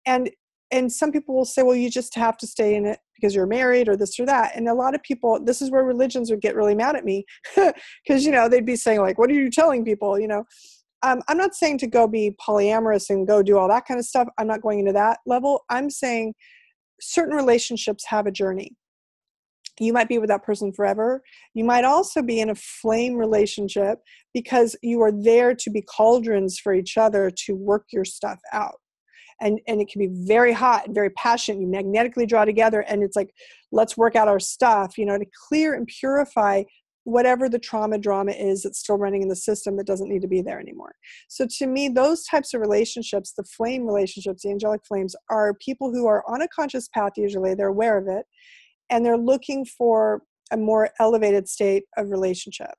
[0.05, 0.29] And
[0.71, 3.45] and some people will say well you just have to stay in it because you're
[3.45, 6.41] married or this or that and a lot of people this is where religions would
[6.41, 7.25] get really mad at me
[7.55, 10.19] because you know they'd be saying like what are you telling people?
[10.19, 10.43] You know?
[11.03, 14.05] Um, i'm not saying to go be polyamorous and go do all that kind of
[14.05, 16.35] stuff i'm not going into that level i'm saying
[17.01, 18.75] certain relationships have a journey.
[19.79, 21.23] You might be with that person forever.
[21.53, 23.99] You might also be in a flame relationship
[24.33, 28.75] because you are there to be cauldrons for each other to work your stuff out
[29.41, 33.03] and and it can be very hot and very passionate you magnetically draw together and
[33.03, 33.33] it's like
[33.71, 36.63] let's work out our stuff you know to clear and purify
[37.03, 40.27] whatever the trauma drama is that's still running in the system that doesn't need to
[40.27, 40.93] be there anymore.
[41.29, 45.91] So to me those types of relationships the flame relationships the angelic flames are people
[45.91, 48.25] who are on a conscious path usually they're aware of it
[48.89, 52.73] and they're looking for a more elevated state of relationship.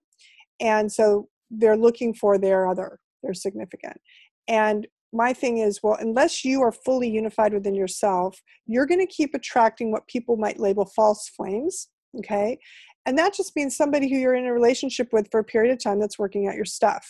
[0.60, 4.00] And so they're looking for their other their significant.
[4.48, 9.06] And my thing is well unless you are fully unified within yourself you're going to
[9.06, 12.58] keep attracting what people might label false flames okay?
[13.06, 15.82] And that just means somebody who you're in a relationship with for a period of
[15.82, 17.06] time that's working out your stuff.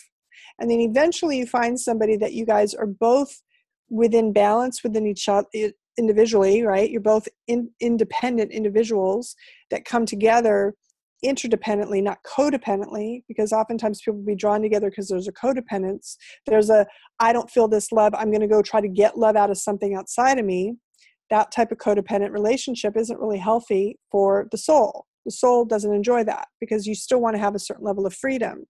[0.59, 3.41] And then eventually you find somebody that you guys are both
[3.89, 5.47] within balance within each other
[5.99, 6.89] individually right?
[6.89, 9.35] You're both in, independent individuals
[9.69, 10.73] that come together
[11.23, 16.15] interdependently, not codependently, because oftentimes people be drawn together because there's a codependence.
[16.45, 16.85] There's a,
[17.19, 19.57] I don't feel this love, I'm going to go try to get love out of
[19.57, 20.75] something outside of me.
[21.29, 25.05] That type of codependent relationship isn't really healthy for the soul.
[25.25, 28.13] The soul doesn't enjoy that because you still want to have a certain level of
[28.13, 28.65] freedom.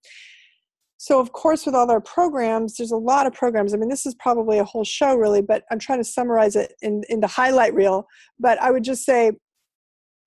[0.97, 4.05] so of course with all our programs there's a lot of programs i mean this
[4.05, 7.27] is probably a whole show really but i'm trying to summarize it in in the
[7.27, 8.05] highlight reel
[8.39, 9.31] but i would just say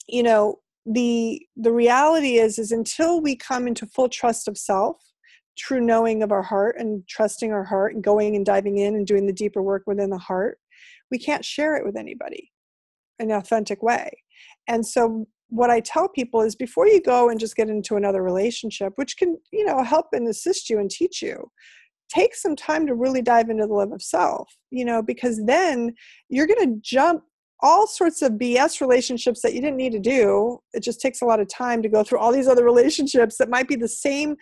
[0.08, 4.96] you know the the reality is is until we come into full trust of self
[5.58, 9.06] true knowing of our heart and trusting our heart and going and diving in and
[9.06, 10.58] doing the deeper work within the heart
[11.10, 12.52] we can't share it with anybody
[13.18, 14.10] in an authentic way.
[14.68, 18.22] And so what I tell people is before you go and just get into another
[18.22, 21.50] relationship, which can, you know, help and assist you and teach you,
[22.08, 25.94] take some time to really dive into the love of self, you know, because then
[26.28, 27.22] you're going to jump
[27.60, 30.58] all sorts of BS relationships that you didn't need to do.
[30.72, 33.48] It just takes a lot of time to go through all these other relationships that
[33.48, 34.36] might be the same.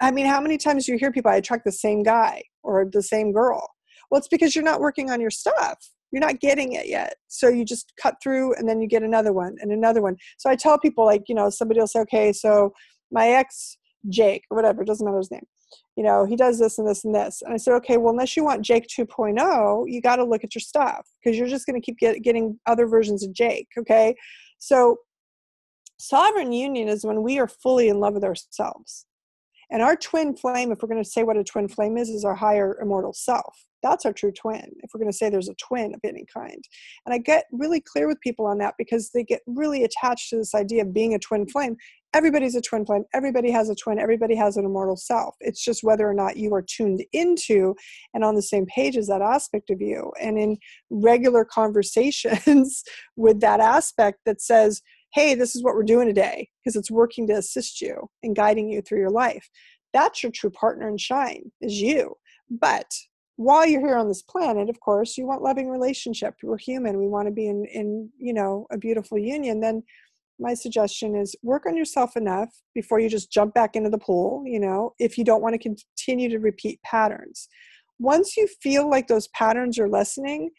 [0.00, 2.88] I mean, how many times do you hear people, I attract the same guy or
[2.90, 3.68] the same girl?
[4.10, 5.78] Well, it's because you're not working on your stuff
[6.12, 9.32] you're not getting it yet so you just cut through and then you get another
[9.32, 12.32] one and another one so i tell people like you know somebody will say okay
[12.32, 12.72] so
[13.10, 13.76] my ex
[14.08, 15.46] jake or whatever doesn't matter his name
[16.00, 17.42] you know he does this and this and this.
[17.42, 20.54] And i said okay well unless you want jake 2.0 you got to look at
[20.54, 24.16] your stuff because you're just going to keep get, getting other versions of jake okay?
[24.58, 24.96] So
[25.98, 29.04] sovereign union is when we are fully in love with ourselves.
[29.70, 32.24] And our twin flame if we're going to say what a twin flame is is
[32.24, 33.66] our higher immortal self.
[33.82, 36.64] That's our true twin if we're going to say there's a twin of any kind.
[37.04, 40.38] And i get really clear with people on that because they get really attached to
[40.38, 41.76] this idea of being a twin flame
[42.12, 45.36] everybody's a twin flame everybody has a twin everybody has an immortal self.
[45.40, 47.74] It's just whether or not you are tuned into
[48.14, 50.12] and on the same page as that aspect of you.
[50.20, 50.58] And in
[50.90, 52.82] regular conversations
[53.16, 54.82] with that aspect that says
[55.12, 58.68] hey this is what we're doing today because it's working to assist you and guiding
[58.70, 59.48] you through your life.
[59.92, 62.14] That's your true partner in shine is you.
[62.48, 62.92] But
[63.36, 66.34] while you're here on this planet of course you want loving relationship.
[66.42, 66.98] We're human.
[66.98, 69.60] We want to be in in you know a beautiful union.
[69.60, 69.82] Then
[70.40, 74.42] my suggestion is work on yourself enough before you just jump back into the pool
[74.46, 77.48] you know if you don't want to continue to repeat patterns.
[77.98, 80.50] Once you feel like those patterns are lessening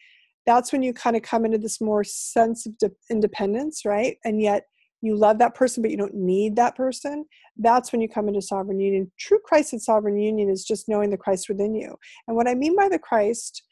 [0.46, 4.16] that's when you kind of come into this more sense of de- independence right?
[4.24, 4.64] And yet
[5.00, 7.24] you love that person but you don't need that person.
[7.56, 9.10] That's when you come into sovereign union.
[9.18, 11.96] True christ and sovereign union is just knowing the christ within you.
[12.28, 13.62] And what i mean by the christ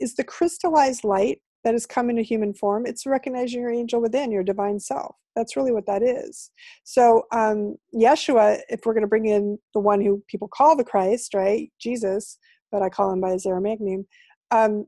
[0.00, 4.30] is the crystallized light that has come into human form it's recognizing your angel within
[4.30, 6.50] your divine self that's really what that is
[6.84, 10.84] so um yeshua if we're going to bring in the one who people call the
[10.84, 12.38] christ right jesus
[12.72, 14.06] but i call him by his aramaic name
[14.50, 14.86] um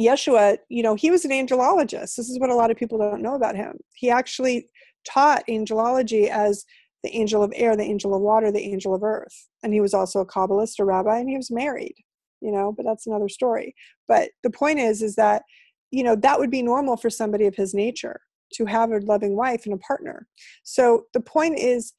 [0.00, 2.14] Yeshua, you know, he was an angelologist.
[2.14, 3.78] This is what a lot of people don't know about him.
[3.94, 4.68] He actually
[5.04, 6.64] taught angelology as
[7.02, 9.48] the angel of air, the angel of water, the angel of earth.
[9.62, 11.94] And he was also a Kabbalist, a rabbi, and he was married,
[12.40, 13.74] you know, but that's another story.
[14.06, 15.42] But the point is, is that,
[15.90, 18.20] you know, that would be normal for somebody of his nature
[18.54, 20.26] to have a loving wife and a partner.
[20.62, 21.92] So the point is,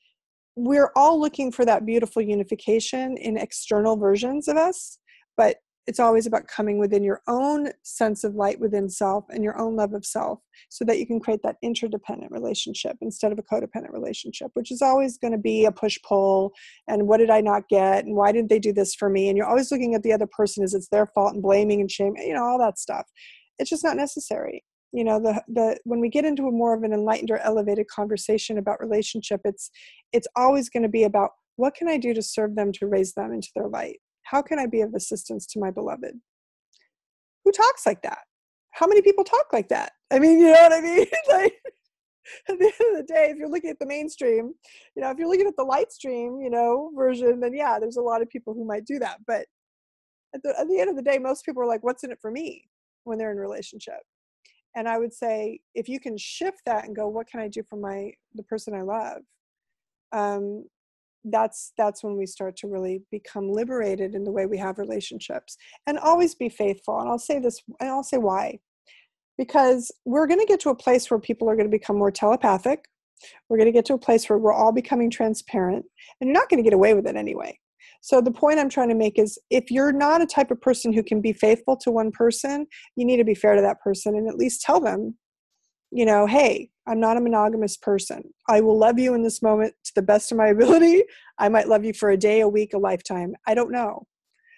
[0.56, 5.00] we're all looking for that beautiful unification in external versions of us,
[5.38, 5.58] but
[5.90, 9.76] it's always about coming within your own sense of light within self and your own
[9.76, 10.40] love of self
[10.70, 14.84] so that you can create that interdependent relationship instead of a codependent relationship which is
[14.84, 16.54] always going to be a push pull
[16.88, 19.30] and what did i not get and why didn't they do this for me?
[19.30, 21.90] And you're always looking at the other person as it's their fault and blaming and
[21.90, 23.08] shame you know all that stuff.
[23.58, 24.64] It's just not necessary.
[24.92, 27.88] You know the the when we get into a more of an enlightened or elevated
[27.88, 29.70] conversation about relationship it's
[30.14, 33.14] it's always going to be about what can i do to serve them to raise
[33.14, 34.00] them into their light
[34.30, 36.14] how can I be of assistance to my beloved?
[37.44, 38.20] Who talks like that?
[38.72, 39.94] How many people talk like that?
[40.12, 41.08] I mean, you know what I mean?
[41.30, 41.54] like,
[42.48, 44.54] at the end of the day, if you're looking at the mainstream,
[44.96, 47.98] you know, if you're looking at the light stream, you know, version, then yeah, there's
[47.98, 49.18] a lot of people who might do that.
[49.26, 49.48] But
[50.36, 52.20] at the, at the end of the day, most people are like, what's in it
[52.22, 52.70] for me
[53.06, 54.02] when they're in a relationship?
[54.76, 57.64] And I would say, if you can shift that and go, what can I do
[57.68, 59.22] for my, the person I love?
[60.12, 60.66] Um,
[61.26, 65.58] that's that's when we start to really become liberated in the way we have relationships
[65.86, 68.60] and always be faithful and i'll say this and i'll say why.
[69.38, 72.12] Because we're going to get to a place where people are going to become more
[72.12, 72.86] telepathic
[73.50, 75.86] we're going to get to a place where we're all becoming transparent
[76.20, 77.58] and you're not going to get away with it anyway.
[78.02, 80.94] So the point i'm trying to make is if you're not a type of person
[80.94, 82.66] who can be faithful to one person
[82.96, 85.18] you need to be fair to that person and at least tell them
[85.92, 88.24] you know, hey, I'm not a monogamous person.
[88.48, 91.04] I will love you in this moment to the best of my ability.
[91.38, 93.36] I might love you for a day, a week, a lifetime.
[93.48, 94.06] I don't know.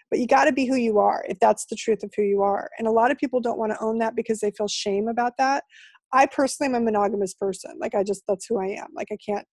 [0.09, 2.41] But you got to be who you are if that's the truth of who you
[2.41, 2.69] are.
[2.77, 5.37] And a lot of people don't want to own that because they feel shame about
[5.37, 5.63] that.
[6.13, 7.71] I personally am a monogamous person.
[7.79, 8.87] Like, I just, that's who I am.
[8.93, 9.47] Like, I can't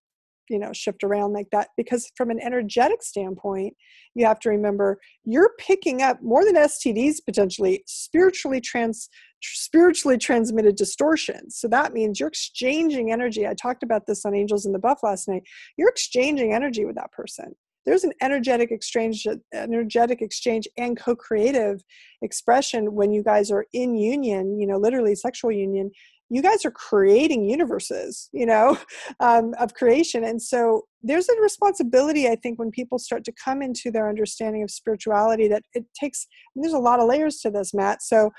[0.50, 3.74] you know shift around like that because from an energetic standpoint
[4.14, 9.08] you have to remember you're picking up more than stds potentially spiritually trans
[9.42, 11.56] spiritually transmitted distortions.
[11.56, 13.46] So that means you're exchanging energy.
[13.46, 15.42] I talked about this on angels in the buff last night.
[15.76, 17.54] You're exchanging energy with that person.
[17.86, 21.82] There's an energetic exchange energetic exchange and co-creative
[22.20, 25.90] expression when you guys are in union you know literally sexual union
[26.30, 28.78] you guys are creating universes you know
[29.20, 30.24] um, of creation.
[30.24, 34.62] And so there's a responsibility i think when people start to come into their understanding
[34.62, 36.26] of spirituality that it takes
[36.56, 38.02] there's a lot of layers to this matt.
[38.02, 38.30] So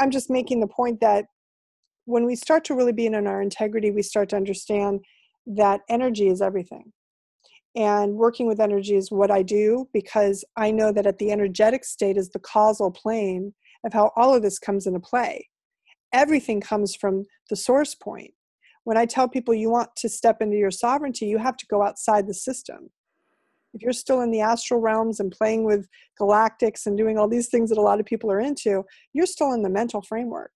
[0.00, 1.26] i'm just making the point that
[2.06, 5.00] when we start to really be in our integrity we start to understand
[5.48, 6.92] that energy is everything.
[7.74, 11.84] And working with energy is what I do because I know that at the energetic
[11.84, 13.54] state is the causal plane
[13.84, 15.48] of how all of this comes into play.
[16.12, 18.32] Everything comes from the source point.
[18.84, 21.82] When I tell people you want to step into your sovereignty, you have to go
[21.82, 22.90] outside the system.
[23.74, 25.86] If you're still in the astral realms and playing with
[26.18, 29.52] galactics and doing all these things that a lot of people are into, you're still
[29.52, 30.52] in the mental framework.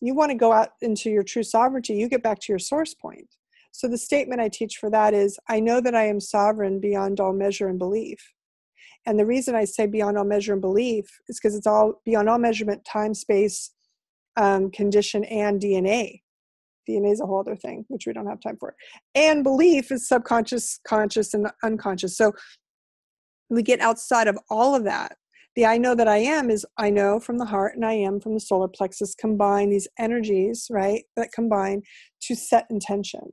[0.00, 2.94] You want to go out into your true sovereignty, you get back to your source
[2.94, 3.28] point
[3.72, 7.18] so the statement I teach for that is I know that I am sovereign beyond
[7.18, 8.34] all measure and belief.
[9.06, 12.28] And the reason I say beyond all measure and belief is because it's all beyond
[12.28, 13.70] all measurement, time, space,
[14.36, 16.20] um, condition, and DNA.
[16.88, 18.74] DNA is a whole other thing, which we don't have time for.
[19.14, 22.16] And belief is subconscious, conscious, and unconscious.
[22.16, 22.32] So
[23.50, 25.16] we get outside of all of that.
[25.54, 28.20] The I know that I am is I know from the heart and I am
[28.20, 31.82] from the solar plexus combine these energies, right, that combine
[32.22, 33.32] to set intention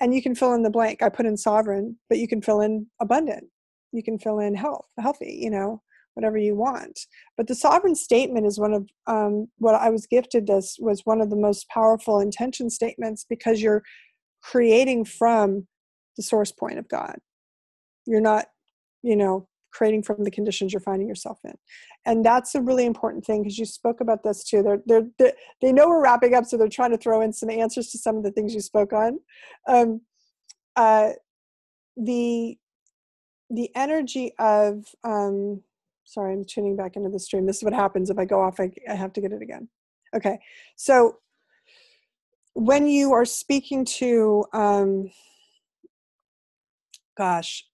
[0.00, 2.60] and you can fill in the blank i put in sovereign but you can fill
[2.60, 3.44] in abundant
[3.92, 5.80] you can fill in health healthy you know
[6.14, 7.00] whatever you want.
[7.36, 11.20] But the sovereign statement is one of um, what i was gifted this was one
[11.20, 13.82] of the most powerful intention statements because you're
[14.42, 15.66] creating from
[16.16, 17.16] the source point of god.
[18.06, 18.46] You're not
[19.02, 21.54] you know creating from the conditions you're finding yourself in.
[22.06, 24.62] And that's a really important thing because you spoke about this too.
[24.62, 27.50] They're, they're, they're, they know we're wrapping up so they're trying to throw in some
[27.50, 29.18] answers to some of the things you spoke on.
[29.66, 30.00] Um,
[30.76, 31.10] uh,
[31.96, 32.56] the
[33.50, 35.62] the energy of um,
[36.14, 38.60] sorry i'm tuning back into the stream this is what happens if i go off
[38.60, 39.68] I, I have to get it again
[40.14, 40.38] okay
[40.76, 41.18] so
[42.54, 45.10] when you are speaking to um,
[47.16, 47.64] gosh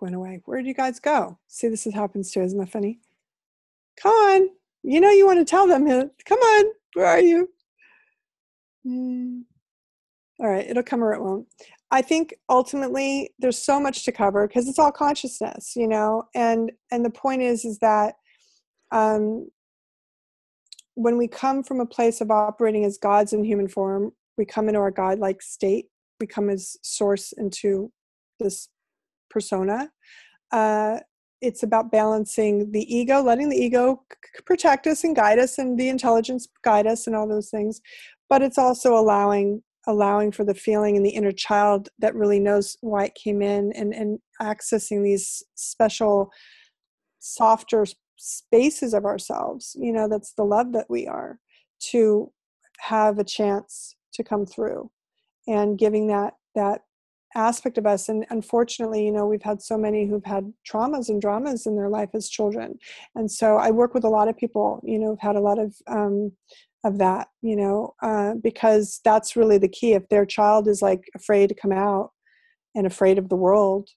[0.00, 0.40] went away.
[0.44, 1.38] Where did you guys go?
[1.48, 3.00] See, this is happens too, isn't that funny?
[4.00, 4.48] Come on.
[4.82, 5.86] You know you want to tell them.
[5.86, 6.64] Come on.
[6.94, 7.48] Where are you?
[8.86, 9.42] Mm.
[10.40, 11.46] All right, it'll come or it won't.
[11.94, 16.24] I think ultimately there's so much to cover because it's all consciousness, you know.
[16.34, 18.16] And and the point is is that
[18.90, 19.48] um,
[20.96, 24.66] when we come from a place of operating as gods in human form, we come
[24.66, 25.86] into our godlike state.
[26.20, 27.92] We come as source into
[28.40, 28.68] this
[29.30, 29.92] persona.
[30.50, 30.98] Uh,
[31.40, 35.78] it's about balancing the ego, letting the ego c- protect us and guide us, and
[35.78, 37.80] the intelligence guide us, and all those things.
[38.28, 42.76] But it's also allowing allowing for the feeling in the inner child that really knows
[42.80, 46.30] why it came in, and and accessing these special,
[47.18, 47.84] softer
[48.16, 49.76] spaces of ourselves.
[49.78, 51.38] You know, that's the love that we are
[51.90, 52.32] to
[52.80, 54.90] have a chance to come through,
[55.46, 56.82] and giving that that
[57.34, 61.20] aspect of us and unfortunately you know we've had so many who've had traumas and
[61.20, 62.78] dramas in their life as children
[63.16, 65.58] and so i work with a lot of people you know who've had a lot
[65.58, 66.30] of um,
[66.84, 69.92] of that you know uh, because that's really the key.
[69.94, 72.10] If their child is like afraid to come out
[72.74, 73.88] and afraid of the world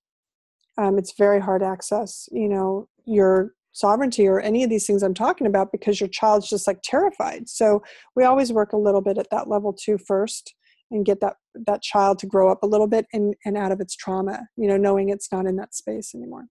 [0.77, 5.13] um, it's very hard access you know your sovereignty or any of these things i'm
[5.13, 7.47] talking about because your child's just like terrified.
[7.47, 7.83] So
[8.15, 10.55] we always work a little bit at that level too first
[10.89, 11.35] and get that
[11.67, 14.67] that child to grow up a little bit and, and out of its trauma you
[14.67, 16.45] know knowing it's not in that space anymore.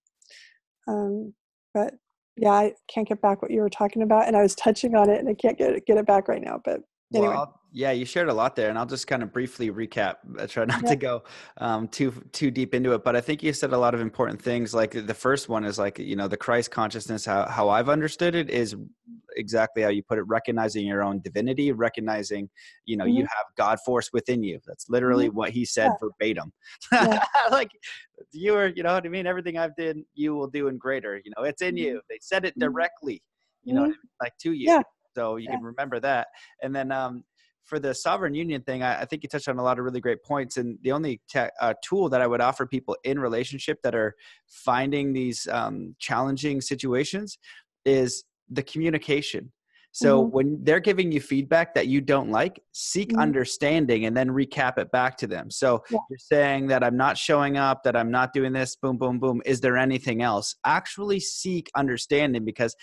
[0.89, 1.35] Um,
[1.75, 1.95] but
[2.37, 5.09] yeah i can't get back what you were talking about and i was touching on
[5.11, 6.81] it and i can't get it, get it back right now but
[7.15, 7.29] anyway.
[7.29, 10.15] Well, yeah, you shared a lot there, and I'll just kind of briefly recap.
[10.41, 10.89] I try not yeah.
[10.89, 11.25] to go
[11.59, 14.41] um, too too deep into it, but I think you said a lot of important
[14.41, 14.73] things.
[14.73, 17.27] Like the first one is like you know the Christ consciousness.
[17.27, 18.75] How how I've understood it is
[19.37, 20.23] exactly how you put it.
[20.23, 22.49] Recognizing your own divinity, recognizing
[22.87, 23.19] you know mm-hmm.
[23.19, 24.59] you have God force within you.
[24.67, 25.37] That's literally mm-hmm.
[25.37, 26.09] what he said yeah.
[26.09, 26.53] verbatim.
[26.91, 27.23] Yeah.
[27.51, 27.73] like
[28.33, 29.27] you are, you know what I mean.
[29.27, 31.21] Everything I've did, you will do in greater.
[31.23, 31.85] You know, it's in mm-hmm.
[31.85, 32.01] you.
[32.09, 32.73] They said it mm-hmm.
[32.73, 33.23] directly.
[33.65, 33.91] You know, I mm-hmm.
[33.91, 34.11] mean?
[34.23, 34.67] like to you.
[34.67, 34.83] Yeah.
[35.15, 36.29] So you can remember that,
[36.63, 37.25] and then um,
[37.67, 40.01] for the sovereign union thing, I, I, think you touched on a lot of really
[40.01, 40.57] great points.
[40.57, 44.15] And the only te- uh, tool that I would offer people in relationship that are
[44.47, 47.39] finding these um, challenging situations
[47.85, 49.53] is the communication.
[49.91, 50.35] So mm-hmm.
[50.35, 53.21] when they're giving you feedback that you don't like, seek mm-hmm.
[53.21, 55.51] understanding and then recap it back to them.
[55.51, 55.99] So yeah.
[56.09, 59.41] you're saying that I'm not showing up, that I'm not doing this, boom, boom, boom.
[59.45, 60.55] Is there anything else?
[60.65, 62.77] Actually seek understanding because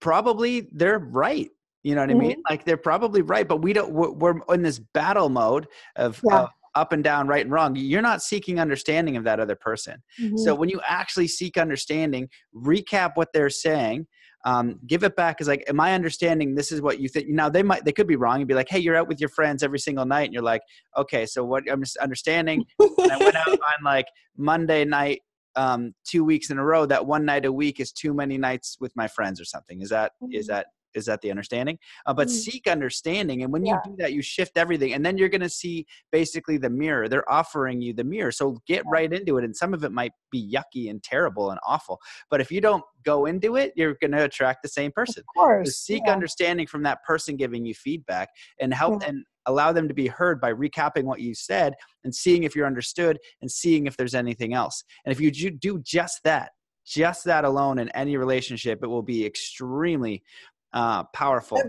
[0.00, 1.48] probably they're right
[1.82, 2.20] you know what mm-hmm.
[2.20, 2.42] I mean?
[2.48, 3.92] Like they're probably right, but we don't.
[3.92, 5.66] We're, in this battle mode
[5.96, 6.42] of, yeah.
[6.42, 7.74] of, up and down, right and wrong.
[7.74, 10.02] You're not seeking understanding of that other person.
[10.20, 10.36] Mm-hmm.
[10.36, 14.06] So when you actually seek understanding, recap what they're saying,
[14.44, 15.40] um, give it back.
[15.40, 16.54] Is like, am I understanding?
[16.54, 17.28] This is what you think.
[17.28, 19.28] Now they might, they could be wrong and be like, hey, you're out with your
[19.28, 20.62] friends every single night, and you're like,
[20.96, 21.64] okay, so what?
[21.70, 22.64] I'm just understanding.
[22.80, 25.22] I went out on like Monday night
[25.56, 26.86] um, two weeks in a row.
[26.86, 29.82] That one night a week is too many nights with my friends or something.
[29.82, 30.34] Is that mm-hmm.
[30.34, 32.30] is that is that the understanding uh, but mm.
[32.30, 33.74] seek understanding and when yeah.
[33.84, 37.08] you do that you shift everything and then you're going to see basically the mirror
[37.08, 38.90] they're offering you the mirror so get yeah.
[38.90, 41.98] right into it and some of it might be yucky and terrible and awful
[42.30, 45.26] but if you don't go into it you're going to attract the same person of
[45.34, 46.12] course so seek yeah.
[46.12, 48.28] understanding from that person giving you feedback
[48.60, 52.44] and help and allow them to be heard by recapping what you said and seeing
[52.44, 56.50] if you're understood and seeing if there's anything else and if you do just that
[56.86, 60.22] just that alone in any relationship it will be extremely
[60.72, 61.60] uh, powerful.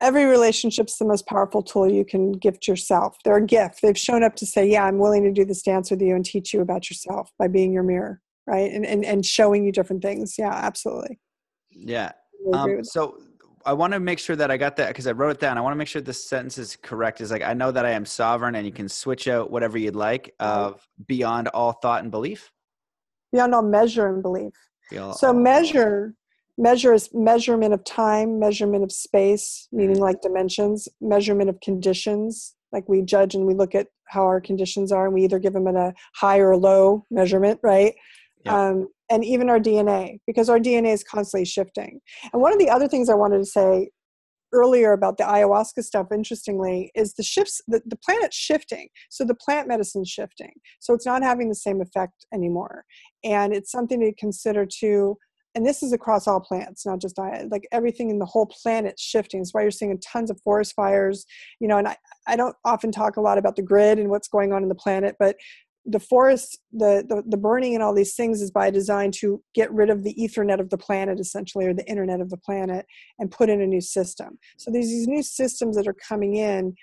[0.00, 3.16] Every relationship's the most powerful tool you can gift yourself.
[3.24, 3.80] They're a gift.
[3.82, 6.24] They've shown up to say, "Yeah, I'm willing to do this dance with you and
[6.24, 8.70] teach you about yourself by being your mirror, right?
[8.70, 11.20] And and and showing you different things." Yeah, absolutely.
[11.70, 12.12] Yeah.
[12.52, 13.16] Um, so
[13.64, 15.56] I want to make sure that I got that because I wrote it down.
[15.56, 17.20] I want to make sure this sentence is correct.
[17.20, 19.96] Is like I know that I am sovereign, and you can switch out whatever you'd
[19.96, 22.50] like of beyond all thought and belief.
[23.32, 24.52] Beyond all measure and belief.
[24.90, 26.14] Beyond so measure
[26.58, 30.04] measure is measurement of time measurement of space meaning mm-hmm.
[30.04, 32.54] like dimensions measurement of conditions.
[32.72, 35.52] Like we judge and we look at how our conditions are and we either give
[35.52, 37.94] them at a high or low measurement right?
[38.44, 38.70] Yeah.
[38.70, 42.00] um, and even our dna because our dna is constantly shifting.
[42.32, 43.90] And one of the other things i wanted to say
[44.52, 48.88] earlier about the ayahuasca stuff interestingly is the shifts the, the planet's shifting.
[49.10, 50.52] So the plant medicine's shifting.
[50.80, 52.84] So it's not having the same effect anymore.
[53.24, 55.16] And it's something to consider too
[55.54, 58.98] and this is across all plants not just diet like everything in the whole planet
[58.98, 59.40] shifting.
[59.40, 61.24] That's why you're seeing tons of forest fires
[61.60, 61.96] you know and I,
[62.26, 64.74] I don't often talk a lot about the grid and what's going on in the
[64.74, 65.36] planet but
[65.84, 69.72] the forest the, the the burning and all these things is by design to get
[69.72, 72.86] rid of the ethernet of the planet essentially or the internet of the planet
[73.18, 74.38] and put in a new system.
[74.58, 76.74] So there's these new systems that are coming in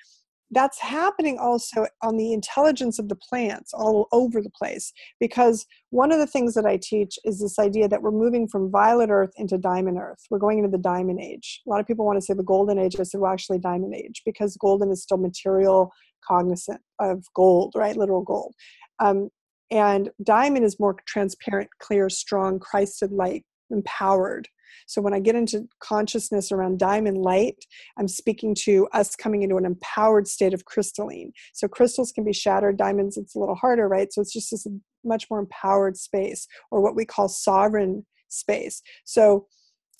[0.51, 6.11] that's happening also on the intelligence of the plants all over the place because one
[6.11, 9.31] of the things that i teach is this idea that we're moving from violet earth
[9.37, 10.19] into diamond earth.
[10.29, 11.61] We're going into the diamond age.
[11.65, 12.95] A lot of people want to say the golden age.
[12.99, 15.91] I said well actually diamond age because golden is still material
[16.27, 17.95] cognizant of gold right?
[17.95, 18.53] Literal gold.
[18.99, 19.29] Um,
[19.71, 24.47] and diamond is more transparent clear strong christed light empowered
[24.87, 27.65] so when I get into consciousness around diamond light,
[27.97, 31.31] I'm speaking to us coming into an empowered state of crystalline.
[31.53, 34.11] So crystals can be shattered, diamonds, it's a little harder, right?
[34.11, 34.67] So it's just this
[35.03, 38.81] much more empowered space or what we call sovereign space.
[39.05, 39.47] So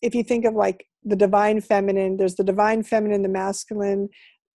[0.02, 4.10] if you think of like the divine feminine, there's the divine feminine, the masculine,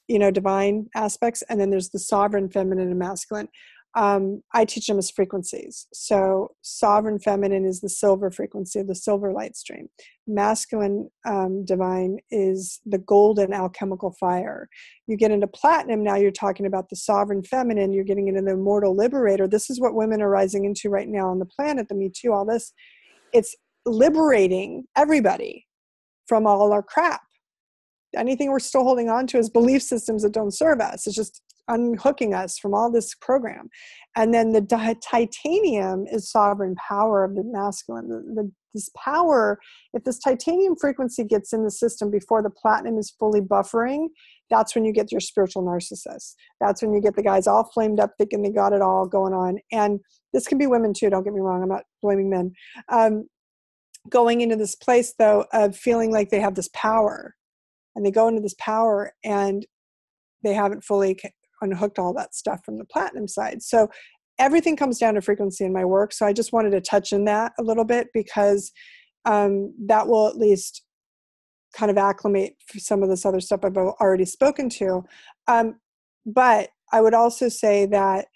[0.09, 3.49] you know, divine aspects, and then there's the sovereign feminine and masculine
[3.97, 5.87] um, I teach them as frequencies.
[5.93, 9.89] So, sovereign feminine is the silver frequency of the silver light stream.
[10.27, 14.69] Masculine um, divine is the golden alchemical fire.
[15.07, 18.53] You get into platinum, now you're talking about the sovereign feminine, you're getting into the
[18.53, 19.47] immortal liberator.
[19.47, 22.33] This is what women are rising into right now on the planet, the Me Too,
[22.33, 22.73] all this.
[23.33, 23.55] It's
[23.87, 25.67] liberating everybody
[26.27, 27.21] from all our crap
[28.17, 31.07] anything we're still holding on to is belief systems that don't serve us.
[31.07, 33.69] It's just unhooking us from all this program.
[34.17, 38.09] And then the titanium is sovereign power of the masculine.
[38.09, 39.59] The, the, this power,
[39.93, 44.09] if this titanium frequency gets in the system before the platinum is fully buffering,
[44.51, 46.35] that's when you get your spiritual narcissist.
[46.61, 49.33] That's when you get the guys all flamed up thinking they got it all going
[49.33, 49.59] on.
[49.73, 50.01] And
[50.33, 52.53] this can be women too, don't get me wrong, I'm not blaming men.
[52.89, 53.29] Um,
[54.11, 57.35] going into this place though of feeling like they have this power
[57.95, 59.67] and they go into this power and
[60.43, 61.17] they haven't fully
[61.65, 63.63] unhooked all that stuff from the platinum side.
[63.63, 63.89] So
[64.39, 66.13] everything comes down to frequency in my work.
[66.13, 68.73] So I just wanted to touch in that a little bit because
[69.25, 70.83] um, that will at least
[71.75, 75.03] kind of acclimate for some of this other stuff I've already spoken to.
[75.49, 75.77] Um,
[76.25, 78.27] but I would also say that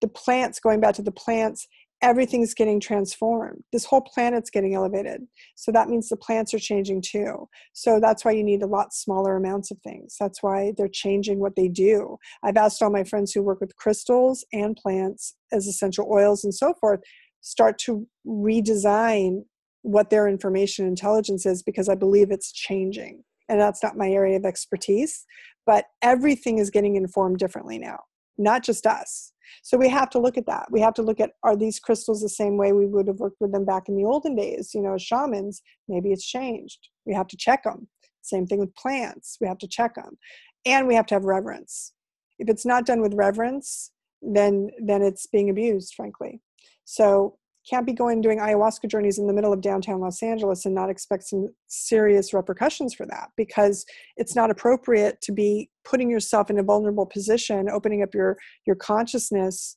[0.00, 1.66] the plants, going back to the plants,
[2.02, 3.62] everything's getting transformed.
[3.72, 5.22] This whole planet's getting elevated.
[5.54, 7.48] So that means the plants are changing too.
[7.72, 10.16] So that's why you need a lot smaller amounts of things.
[10.18, 12.16] That's why they're changing what they do.
[12.42, 16.54] I've asked all my friends who work with crystals and plants as essential oils and
[16.54, 17.00] so forth
[17.42, 19.44] start to redesign
[19.82, 23.24] what their information intelligence is because I believe it's changing.
[23.48, 25.24] And that's not my area of expertise,
[25.66, 27.98] but everything is getting informed differently now,
[28.38, 29.29] not just us
[29.62, 30.66] so we have to look at that.
[30.70, 33.40] We have to look at are these crystals the same way we would have worked
[33.40, 35.62] with them back in the olden days, you know, as shamans?
[35.88, 36.88] Maybe it's changed.
[37.06, 37.88] We have to check them.
[38.22, 39.38] Same thing with plants.
[39.40, 40.18] We have to check them.
[40.66, 41.92] And we have to have reverence.
[42.38, 43.92] If it's not done with reverence,
[44.22, 46.40] then then it's being abused frankly
[46.84, 47.38] so
[47.70, 50.90] can't be going doing ayahuasca journeys in the middle of downtown los angeles and not
[50.90, 53.86] expect some serious repercussions for that because
[54.16, 58.36] it's not appropriate to be putting yourself in a vulnerable position opening up your
[58.66, 59.76] your consciousness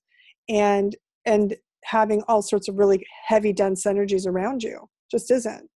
[0.49, 0.95] and
[1.25, 4.89] and having all sorts of really heavy dense energies around you.
[5.11, 5.69] Just isn't.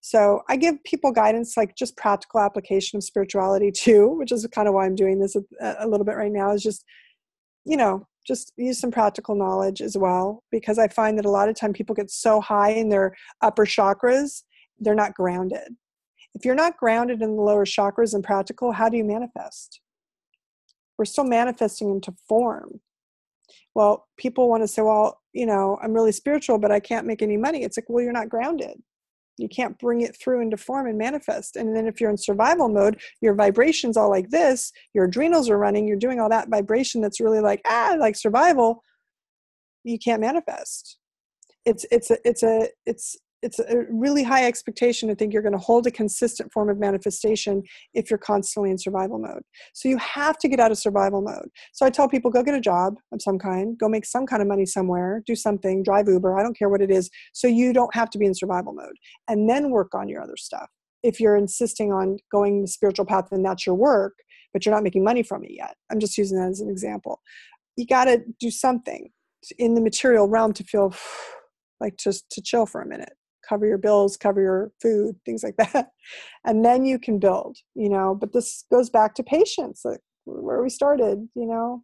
[0.00, 4.68] So i give people guidance like just practical application of spirituality too which is kind
[4.68, 6.84] of why i'm doing this a, a little bit right now is just
[7.64, 11.48] you know just use some practical knowledge as well because i find that a lot
[11.48, 14.42] of time people get so high in their upper chakras
[14.80, 15.76] they're not grounded.
[16.34, 19.80] If you're not grounded in the lower chakras and practical how do you manifest?
[20.98, 22.80] We're still manifesting into form.
[23.74, 27.22] Well people want to say well you know i'm really spiritual but i can't make
[27.22, 27.62] any money.
[27.62, 28.82] It's like well you're not grounded
[29.38, 31.56] you can't bring it through into form and manifest.
[31.56, 35.58] And then if you're in survival mode your vibrations all like this your adrenals are
[35.58, 38.82] running you're doing all that vibration that's really like ah like survival
[39.84, 40.98] you can't manifest.
[41.64, 45.52] It's it's a it's a it's it's a really high expectation to think you're going
[45.52, 47.62] to hold a consistent form of manifestation
[47.92, 49.42] if you're constantly in survival mode.
[49.74, 51.50] So you have to get out of survival mode.
[51.74, 54.40] So I tell people go get a job of some kind, go make some kind
[54.40, 57.74] of money somewhere, do something, drive Uber, I don't care what it is, so you
[57.74, 58.96] don't have to be in survival mode.
[59.28, 60.70] And then work on your other stuff.
[61.02, 64.14] If you're insisting on going the spiritual path and that's your work,
[64.54, 65.74] but you're not making money from it yet.
[65.92, 67.20] I'm just using that as an example.
[67.76, 69.10] You got to do something
[69.58, 70.94] in the material realm to feel
[71.78, 73.12] like just to chill for a minute
[73.48, 75.90] cover your bills, cover your food, things like that.
[76.44, 78.14] And then you can build, you know.
[78.14, 81.82] But this goes back to patience, like where we started, you know.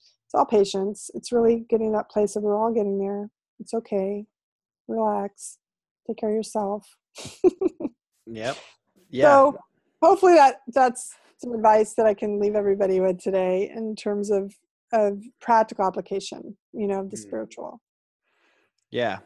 [0.00, 1.10] It's all patience.
[1.14, 3.28] It's really getting that place of we're all getting there.
[3.60, 4.24] It's okay.
[4.88, 5.58] Relax.
[6.06, 6.96] Take care of yourself.
[8.26, 8.56] yep.
[9.14, 9.24] Yeah.
[9.24, 9.58] So
[10.00, 14.54] hopefully that that's some advice that I can leave everybody with today in terms of
[14.92, 17.22] of practical application, you know, of the mm.
[17.22, 17.82] spiritual.
[18.90, 19.18] Yeah,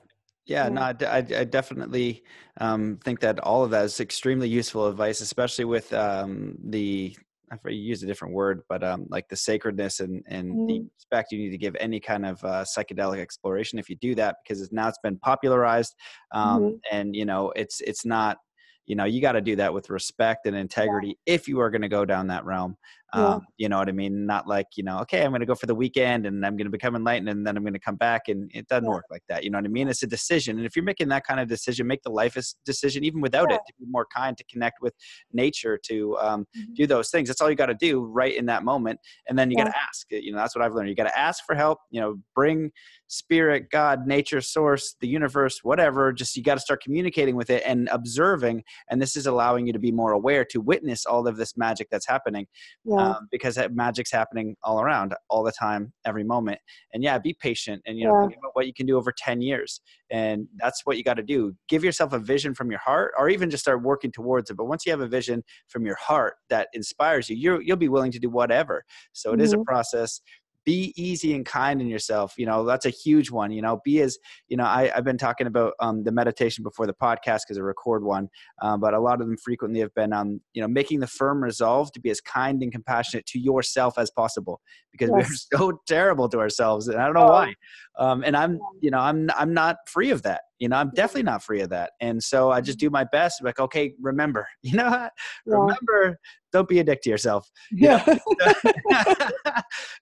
[0.46, 2.22] yeah, no, I, I definitely
[2.60, 7.16] um, think that all of that is extremely useful advice, especially with um, the
[7.50, 10.66] I use a different word, but um, like the sacredness and, and mm.
[10.66, 14.14] the respect you need to give any kind of uh, psychedelic exploration if you do
[14.16, 15.94] that, because it's, now it's been popularized,
[16.32, 16.76] um, mm-hmm.
[16.90, 18.38] and you know it's it's not
[18.86, 21.34] you know you got to do that with respect and integrity yeah.
[21.34, 22.76] if you are going to go down that realm
[23.16, 23.26] yeah.
[23.34, 25.54] um, you know what i mean not like you know okay i'm going to go
[25.54, 27.96] for the weekend and i'm going to become enlightened and then i'm going to come
[27.96, 28.90] back and it doesn't yeah.
[28.90, 31.08] work like that you know what i mean it's a decision and if you're making
[31.08, 34.36] that kind of decision make the life decision even without it to be more kind
[34.36, 34.94] to connect with
[35.32, 36.72] nature to um, mm-hmm.
[36.74, 38.98] do those things that's all you got to do right in that moment
[39.28, 41.18] and then you got to ask you know that's what i've learned you got to
[41.18, 42.70] ask for help you know bring
[43.08, 47.62] spirit god nature source the universe whatever just you got to start communicating with it
[47.64, 51.36] and observing and this is allowing you to be more aware to witness all of
[51.36, 52.46] this magic that's happening
[52.84, 53.05] yeah.
[53.06, 56.58] Um, because magic's happening all around all the time every moment
[56.92, 58.28] and yeah be patient and you know yeah.
[58.28, 59.80] think about what you can do over 10 years
[60.10, 63.28] and that's what you got to do give yourself a vision from your heart or
[63.28, 66.34] even just start working towards it but once you have a vision from your heart
[66.48, 69.42] that inspires you you will be willing to do whatever so it mm-hmm.
[69.42, 69.64] is a mm-hmm.
[69.64, 70.20] process
[70.66, 74.00] be easy and kind in yourself you know that's a huge one you know be
[74.00, 74.18] as
[74.48, 77.60] you know I, have been talking about um, the meditation before the podcast because i
[77.60, 78.28] record one
[78.60, 81.42] um, but a lot of them frequently have been um, you know making the firm
[81.42, 84.60] resolve to be as kind and compassionate to yourself as possible
[84.90, 85.46] because yes.
[85.52, 87.32] we're so terrible to ourselves and i don't know oh.
[87.32, 87.54] why
[87.98, 91.22] um, and i'm you know i'm i'm not free of that you know i'm definitely
[91.22, 92.86] not free of that and so i just mm-hmm.
[92.86, 95.08] do my best like okay remember you know yeah.
[95.44, 96.18] remember
[96.56, 97.50] don't be a dick to yourself.
[97.72, 98.02] Yeah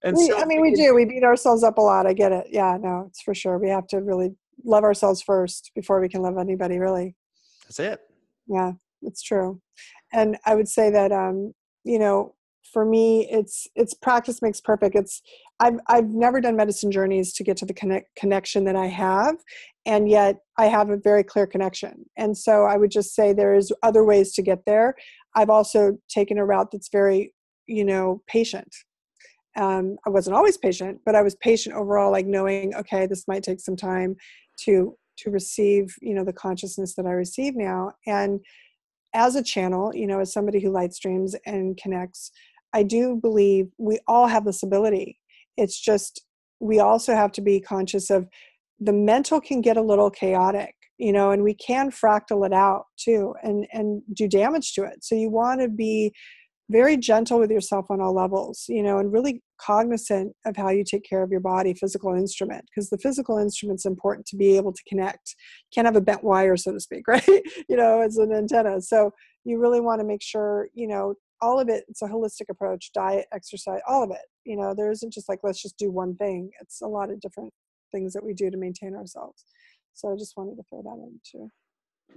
[0.03, 0.93] and we, so i mean we do.
[0.95, 2.07] We beat ourselves up a lot.
[2.07, 2.47] I get it.
[2.49, 3.57] Yeah no it's for sure.
[3.57, 4.31] We have to really
[4.63, 7.15] love ourselves first before we can love anybody really.
[7.63, 7.99] That's it.
[8.47, 9.61] Yeah it's true.
[10.13, 11.53] And i would say that um
[11.83, 12.33] you know
[12.73, 14.95] for me it's it's practice makes perfect.
[14.95, 15.21] It's
[15.59, 19.35] i've i've never done medicine journeys to get to the connect, connection that i have
[19.85, 22.05] and yet i have a very clear connection.
[22.17, 24.95] And so i would just say there's other ways to get there
[25.35, 27.33] i've also taken a route that's very
[27.67, 28.73] you know patient.
[29.57, 33.43] Um, i wasn't always patient but i was patient overall like knowing okay this might
[33.43, 34.15] take some time
[34.61, 37.93] to to receive you know the consciousness that i receive now.
[38.05, 38.41] And
[39.13, 42.31] as a channel you know as somebody who light streams and connects
[42.75, 45.17] I do believe we all have this ability.
[45.55, 46.25] It's just
[46.59, 48.27] we also have to be conscious of
[48.81, 52.85] the mental can get a little chaotic, you know, and we can fractal it out
[52.97, 55.03] too and and do damage to it.
[55.03, 56.13] So you want to be
[56.69, 60.83] very gentle with yourself on all levels, you know, and really cognizant of how you
[60.83, 64.73] take care of your body, physical instrument, because the physical instrument's important to be able
[64.73, 65.35] to connect.
[65.65, 67.27] You can't have a bent wire, so to speak, right?
[67.69, 68.81] you know, as an antenna.
[68.81, 69.11] So
[69.43, 72.91] you really want to make sure, you know, all of it it's a holistic approach
[72.93, 76.15] diet exercise all of it you know there isn't just like let's just do one
[76.15, 77.51] thing it's a lot of different
[77.91, 79.43] things that we do to maintain ourselves
[79.95, 81.51] so i just wanted to throw that in too.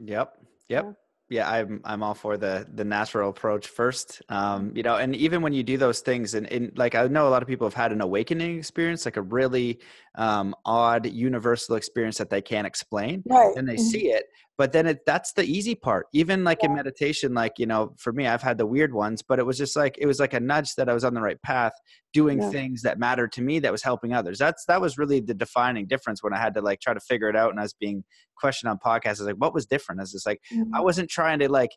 [0.04, 0.34] Yep
[0.68, 0.84] yep.
[0.84, 0.92] Yeah.
[1.30, 4.22] Yeah i'm i'm all for the the natural approach first.
[4.28, 7.28] Um you know and even when you do those things and, and like i know
[7.28, 9.78] a lot of people have had an awakening experience like a really
[10.16, 13.82] um odd universal experience that they can't explain right and they mm-hmm.
[13.82, 14.26] see it
[14.58, 16.68] but then it that's the easy part even like yeah.
[16.68, 19.56] in meditation like you know for me i've had the weird ones but it was
[19.56, 21.72] just like it was like a nudge that i was on the right path
[22.12, 22.50] doing yeah.
[22.50, 25.86] things that mattered to me that was helping others that's that was really the defining
[25.86, 28.04] difference when i had to like try to figure it out and i was being
[28.36, 30.74] questioned on podcasts i was like what was different i was just like mm-hmm.
[30.74, 31.70] i wasn't trying to like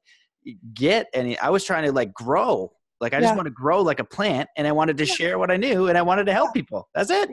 [0.73, 3.21] get any i was trying to like grow like i yeah.
[3.21, 5.87] just want to grow like a plant and i wanted to share what i knew
[5.87, 7.29] and i wanted to help people that's it.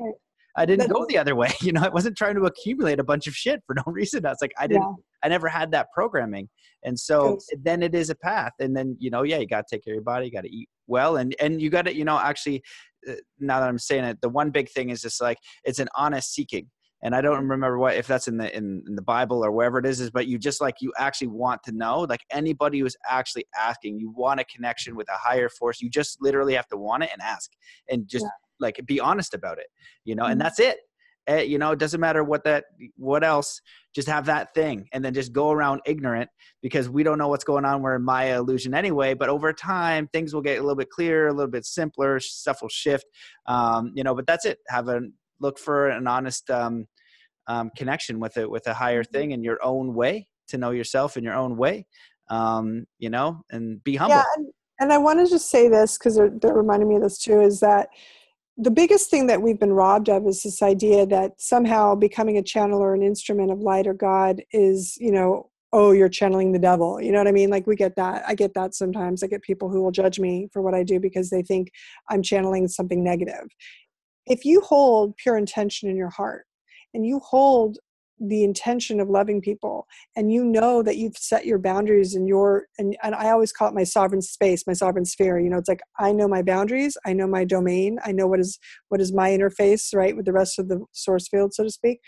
[0.57, 1.49] I didn't go the other way.
[1.69, 4.25] You know, I wasn't trying to accumulate a bunch of shit for no reason.
[4.25, 4.93] I was like, I didn't, yeah.
[5.23, 6.49] I never had that programming.
[6.85, 8.53] And so then it is a path.
[8.59, 10.45] And then, you know, yeah, you got to take care of your body, you got
[10.45, 11.16] to eat well.
[11.16, 12.62] And, and you got to, you know, actually,
[13.09, 15.89] uh, now that I'm saying it, the one big thing is just like, it's an
[15.97, 16.70] honest seeking.
[17.03, 19.79] And I don't remember what, if that's in the, in, in the Bible or wherever
[19.79, 22.97] it is, is, but you just like, you actually want to know, like anybody who's
[23.09, 25.81] actually asking, you want a connection with a higher force.
[25.81, 27.51] You just literally have to want it and ask
[27.89, 29.66] and just, yeah like be honest about it
[30.05, 30.43] you know and mm-hmm.
[30.43, 30.78] that's it
[31.26, 32.64] eh, you know it doesn't matter what that
[32.97, 33.60] what else
[33.94, 36.28] just have that thing and then just go around ignorant
[36.62, 40.09] because we don't know what's going on we're in maya illusion anyway but over time
[40.12, 43.05] things will get a little bit clearer a little bit simpler stuff will shift
[43.47, 45.01] um, you know but that's it have a
[45.40, 46.86] look for an honest um,
[47.47, 49.12] um, connection with it with a higher mm-hmm.
[49.12, 51.86] thing in your own way to know yourself in your own way
[52.30, 54.47] um, you know and be humble yeah, and,
[54.80, 57.40] and i want to just say this because they're, they're reminding me of this too
[57.40, 57.89] is that
[58.60, 62.43] the biggest thing that we've been robbed of is this idea that somehow becoming a
[62.43, 66.59] channel or an instrument of light or God is, you know, oh, you're channeling the
[66.59, 67.01] devil.
[67.01, 67.51] You know what I mean?
[67.51, 68.24] Like we get that.
[68.26, 69.22] I get that sometimes.
[69.22, 71.70] I get people who will judge me for what I do because they think
[72.10, 73.47] I'm channeling something negative.
[74.26, 76.44] If you hold pure intention in your heart
[76.94, 77.78] and you hold
[78.20, 79.86] the intention of loving people
[80.16, 83.69] and you know that you've set your boundaries and your and, and i always call
[83.69, 86.97] it my sovereign space my sovereign sphere you know it's like i know my boundaries
[87.07, 88.59] i know my domain i know what is
[88.89, 92.01] what is my interface right with the rest of the source field so to speak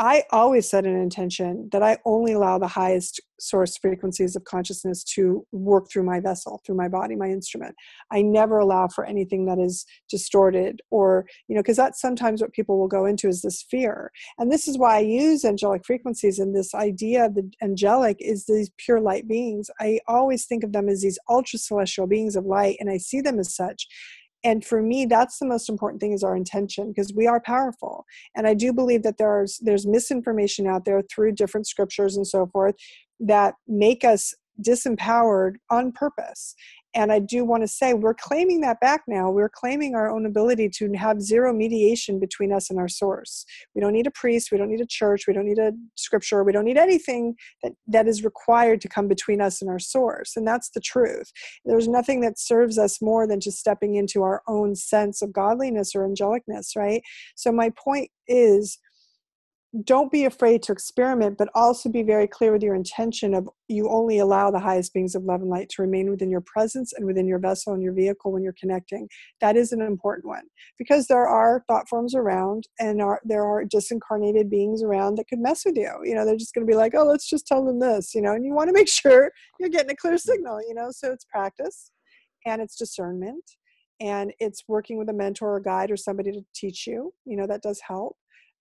[0.00, 5.02] I always set an intention that I only allow the highest source frequencies of consciousness
[5.02, 7.74] to work through my vessel, through my body, my instrument.
[8.12, 12.52] I never allow for anything that is distorted or, you know, because that's sometimes what
[12.52, 14.12] people will go into is this fear.
[14.38, 18.46] And this is why I use angelic frequencies and this idea of the angelic is
[18.46, 19.68] these pure light beings.
[19.80, 23.20] I always think of them as these ultra celestial beings of light and I see
[23.20, 23.86] them as such
[24.44, 28.04] and for me that's the most important thing is our intention because we are powerful.
[28.34, 32.46] And i do believe that there's there's misinformation out there through different scriptures and so
[32.46, 32.74] forth
[33.20, 36.54] that make us disempowered on purpose
[36.98, 39.30] and I do want to say we're claiming that back now.
[39.30, 43.44] We're claiming our own ability to have zero mediation between us and our source.
[43.74, 46.42] We don't need a priest, we don't need a church, we don't need a scripture,
[46.42, 50.32] we don't need anything that, that is required to come between us and our source.
[50.34, 51.30] And that's the truth.
[51.64, 55.94] There's nothing that serves us more than just stepping into our own sense of godliness
[55.94, 57.02] or angelicness, right?
[57.36, 58.78] So my point is
[59.84, 63.88] don't be afraid to experiment, but also be very clear with your intention of you
[63.90, 67.04] only allow the highest beings of love and light to remain within your presence and
[67.04, 69.06] within your vessel and your vehicle when you're connecting.
[69.42, 70.44] That is an important one
[70.78, 75.40] because there are thought forms around and are, there are disincarnated beings around that could
[75.40, 75.92] mess with you.
[76.02, 78.22] You know, they're just going to be like, oh, let's just tell them this, you
[78.22, 79.30] know, and you want to make sure
[79.60, 81.90] you're getting a clear signal, you know, so it's practice
[82.46, 83.44] and it's discernment
[84.00, 87.46] and it's working with a mentor or guide or somebody to teach you, you know,
[87.46, 88.16] that does help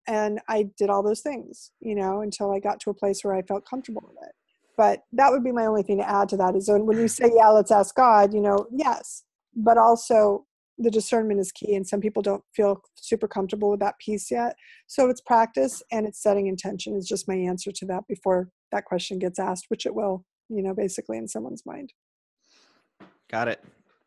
[0.08, 3.36] and i did all those things you know until i got to a place where
[3.36, 4.34] i felt comfortable with it.
[4.78, 7.32] But that would be my only thing to add to that is when you say
[7.36, 9.24] yeah let's ask god you know yes.
[9.56, 10.46] But also
[10.78, 14.56] the discernment is key and some people don't feel super comfortable with that piece yet.
[14.86, 18.86] So it's practice and it's setting intention is just my answer to that before that
[18.86, 21.92] question gets asked which it will you know basically in someone's mind.
[23.32, 23.64] Got it.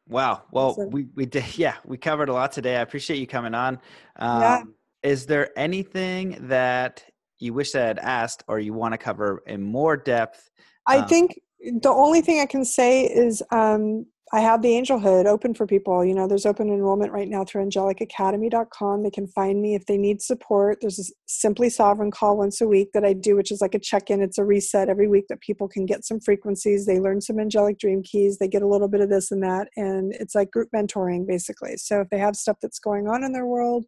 [0.08, 0.42] Wow.
[0.52, 2.76] Well we we did yeah we covered a lot today.
[2.76, 3.80] I appreciate you coming on.
[4.16, 4.62] Um, yeah
[5.02, 7.04] is there anything that
[7.38, 10.50] you wish I had asked or you want to cover in more depth?
[10.86, 15.26] I um, think the only thing I can say is um, I have the Angelhood
[15.26, 16.04] open for people.
[16.04, 19.02] You know, there's open enrollment right now through angelicacademy.com.
[19.02, 20.78] They can find me if they need support.
[20.80, 23.80] There's a Simply Sovereign call once a week that I do, which is like a
[23.80, 24.22] check in.
[24.22, 26.86] It's a reset every week that people can get some frequencies.
[26.86, 28.38] They learn some angelic dream keys.
[28.38, 29.66] They get a little bit of this and that.
[29.76, 31.76] And it's like group mentoring, basically.
[31.76, 33.84] So if they have stuff that's going on in their world,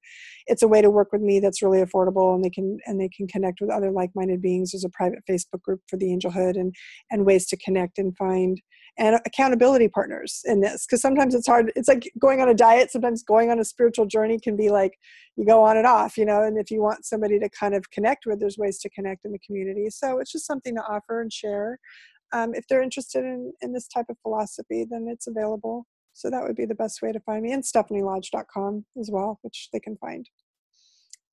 [0.49, 3.09] it's a way to work with me that's really affordable and they can and they
[3.09, 4.73] can connect with other like-minded beings.
[4.73, 6.75] There's a private Facebook group for the Angelhood and
[7.13, 8.61] and ways to connect and find
[8.99, 12.91] and accountability partners in this because sometimes it's hard it's like going on a diet
[12.91, 14.99] sometimes going on a spiritual journey can be like
[15.37, 17.91] you go on and off you know and if you want somebody to kind of
[17.91, 19.89] connect with there's ways to connect in the community.
[19.89, 21.79] So it's just something to offer and share.
[22.33, 25.87] Um, if they're interested in, in this type of philosophy then it's available.
[26.15, 29.69] So that would be the best way to find me and stephanielodge.com as well which
[29.73, 30.29] they can find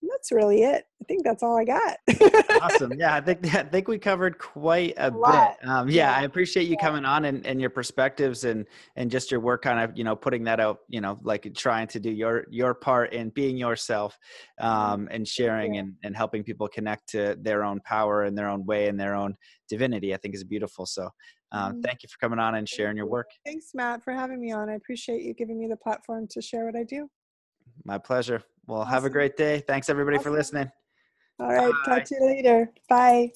[0.02, 0.86] that's really it.
[1.02, 1.98] I think that's all I got.
[2.62, 2.94] awesome.
[2.94, 5.70] Yeah, I think I think we covered quite a, a bit.
[5.70, 6.86] Um, yeah, yeah, I appreciate you yeah.
[6.86, 8.66] coming on and, and your perspectives and
[8.96, 10.80] and just your work, kind of you know putting that out.
[10.88, 14.18] You know, like trying to do your your part in being yourself,
[14.60, 15.82] um, and sharing yeah.
[15.82, 19.16] and and helping people connect to their own power and their own way and their
[19.16, 19.36] own
[19.68, 20.14] divinity.
[20.14, 20.86] I think is beautiful.
[20.86, 21.10] So.
[21.52, 21.82] Um, mm-hmm.
[21.82, 23.26] thank you for coming on and sharing your work.
[23.44, 24.70] Thanks, Matt, for having me on.
[24.70, 27.10] I appreciate you giving me the platform to share what I do.
[27.90, 28.44] My pleasure.
[28.68, 28.94] Well, awesome.
[28.94, 29.64] have a great day.
[29.66, 30.32] Thanks everybody awesome.
[30.32, 30.72] for listening.
[31.40, 31.74] All right.
[31.88, 31.96] Bye.
[31.96, 32.72] Talk to you later.
[32.88, 33.32] Bye.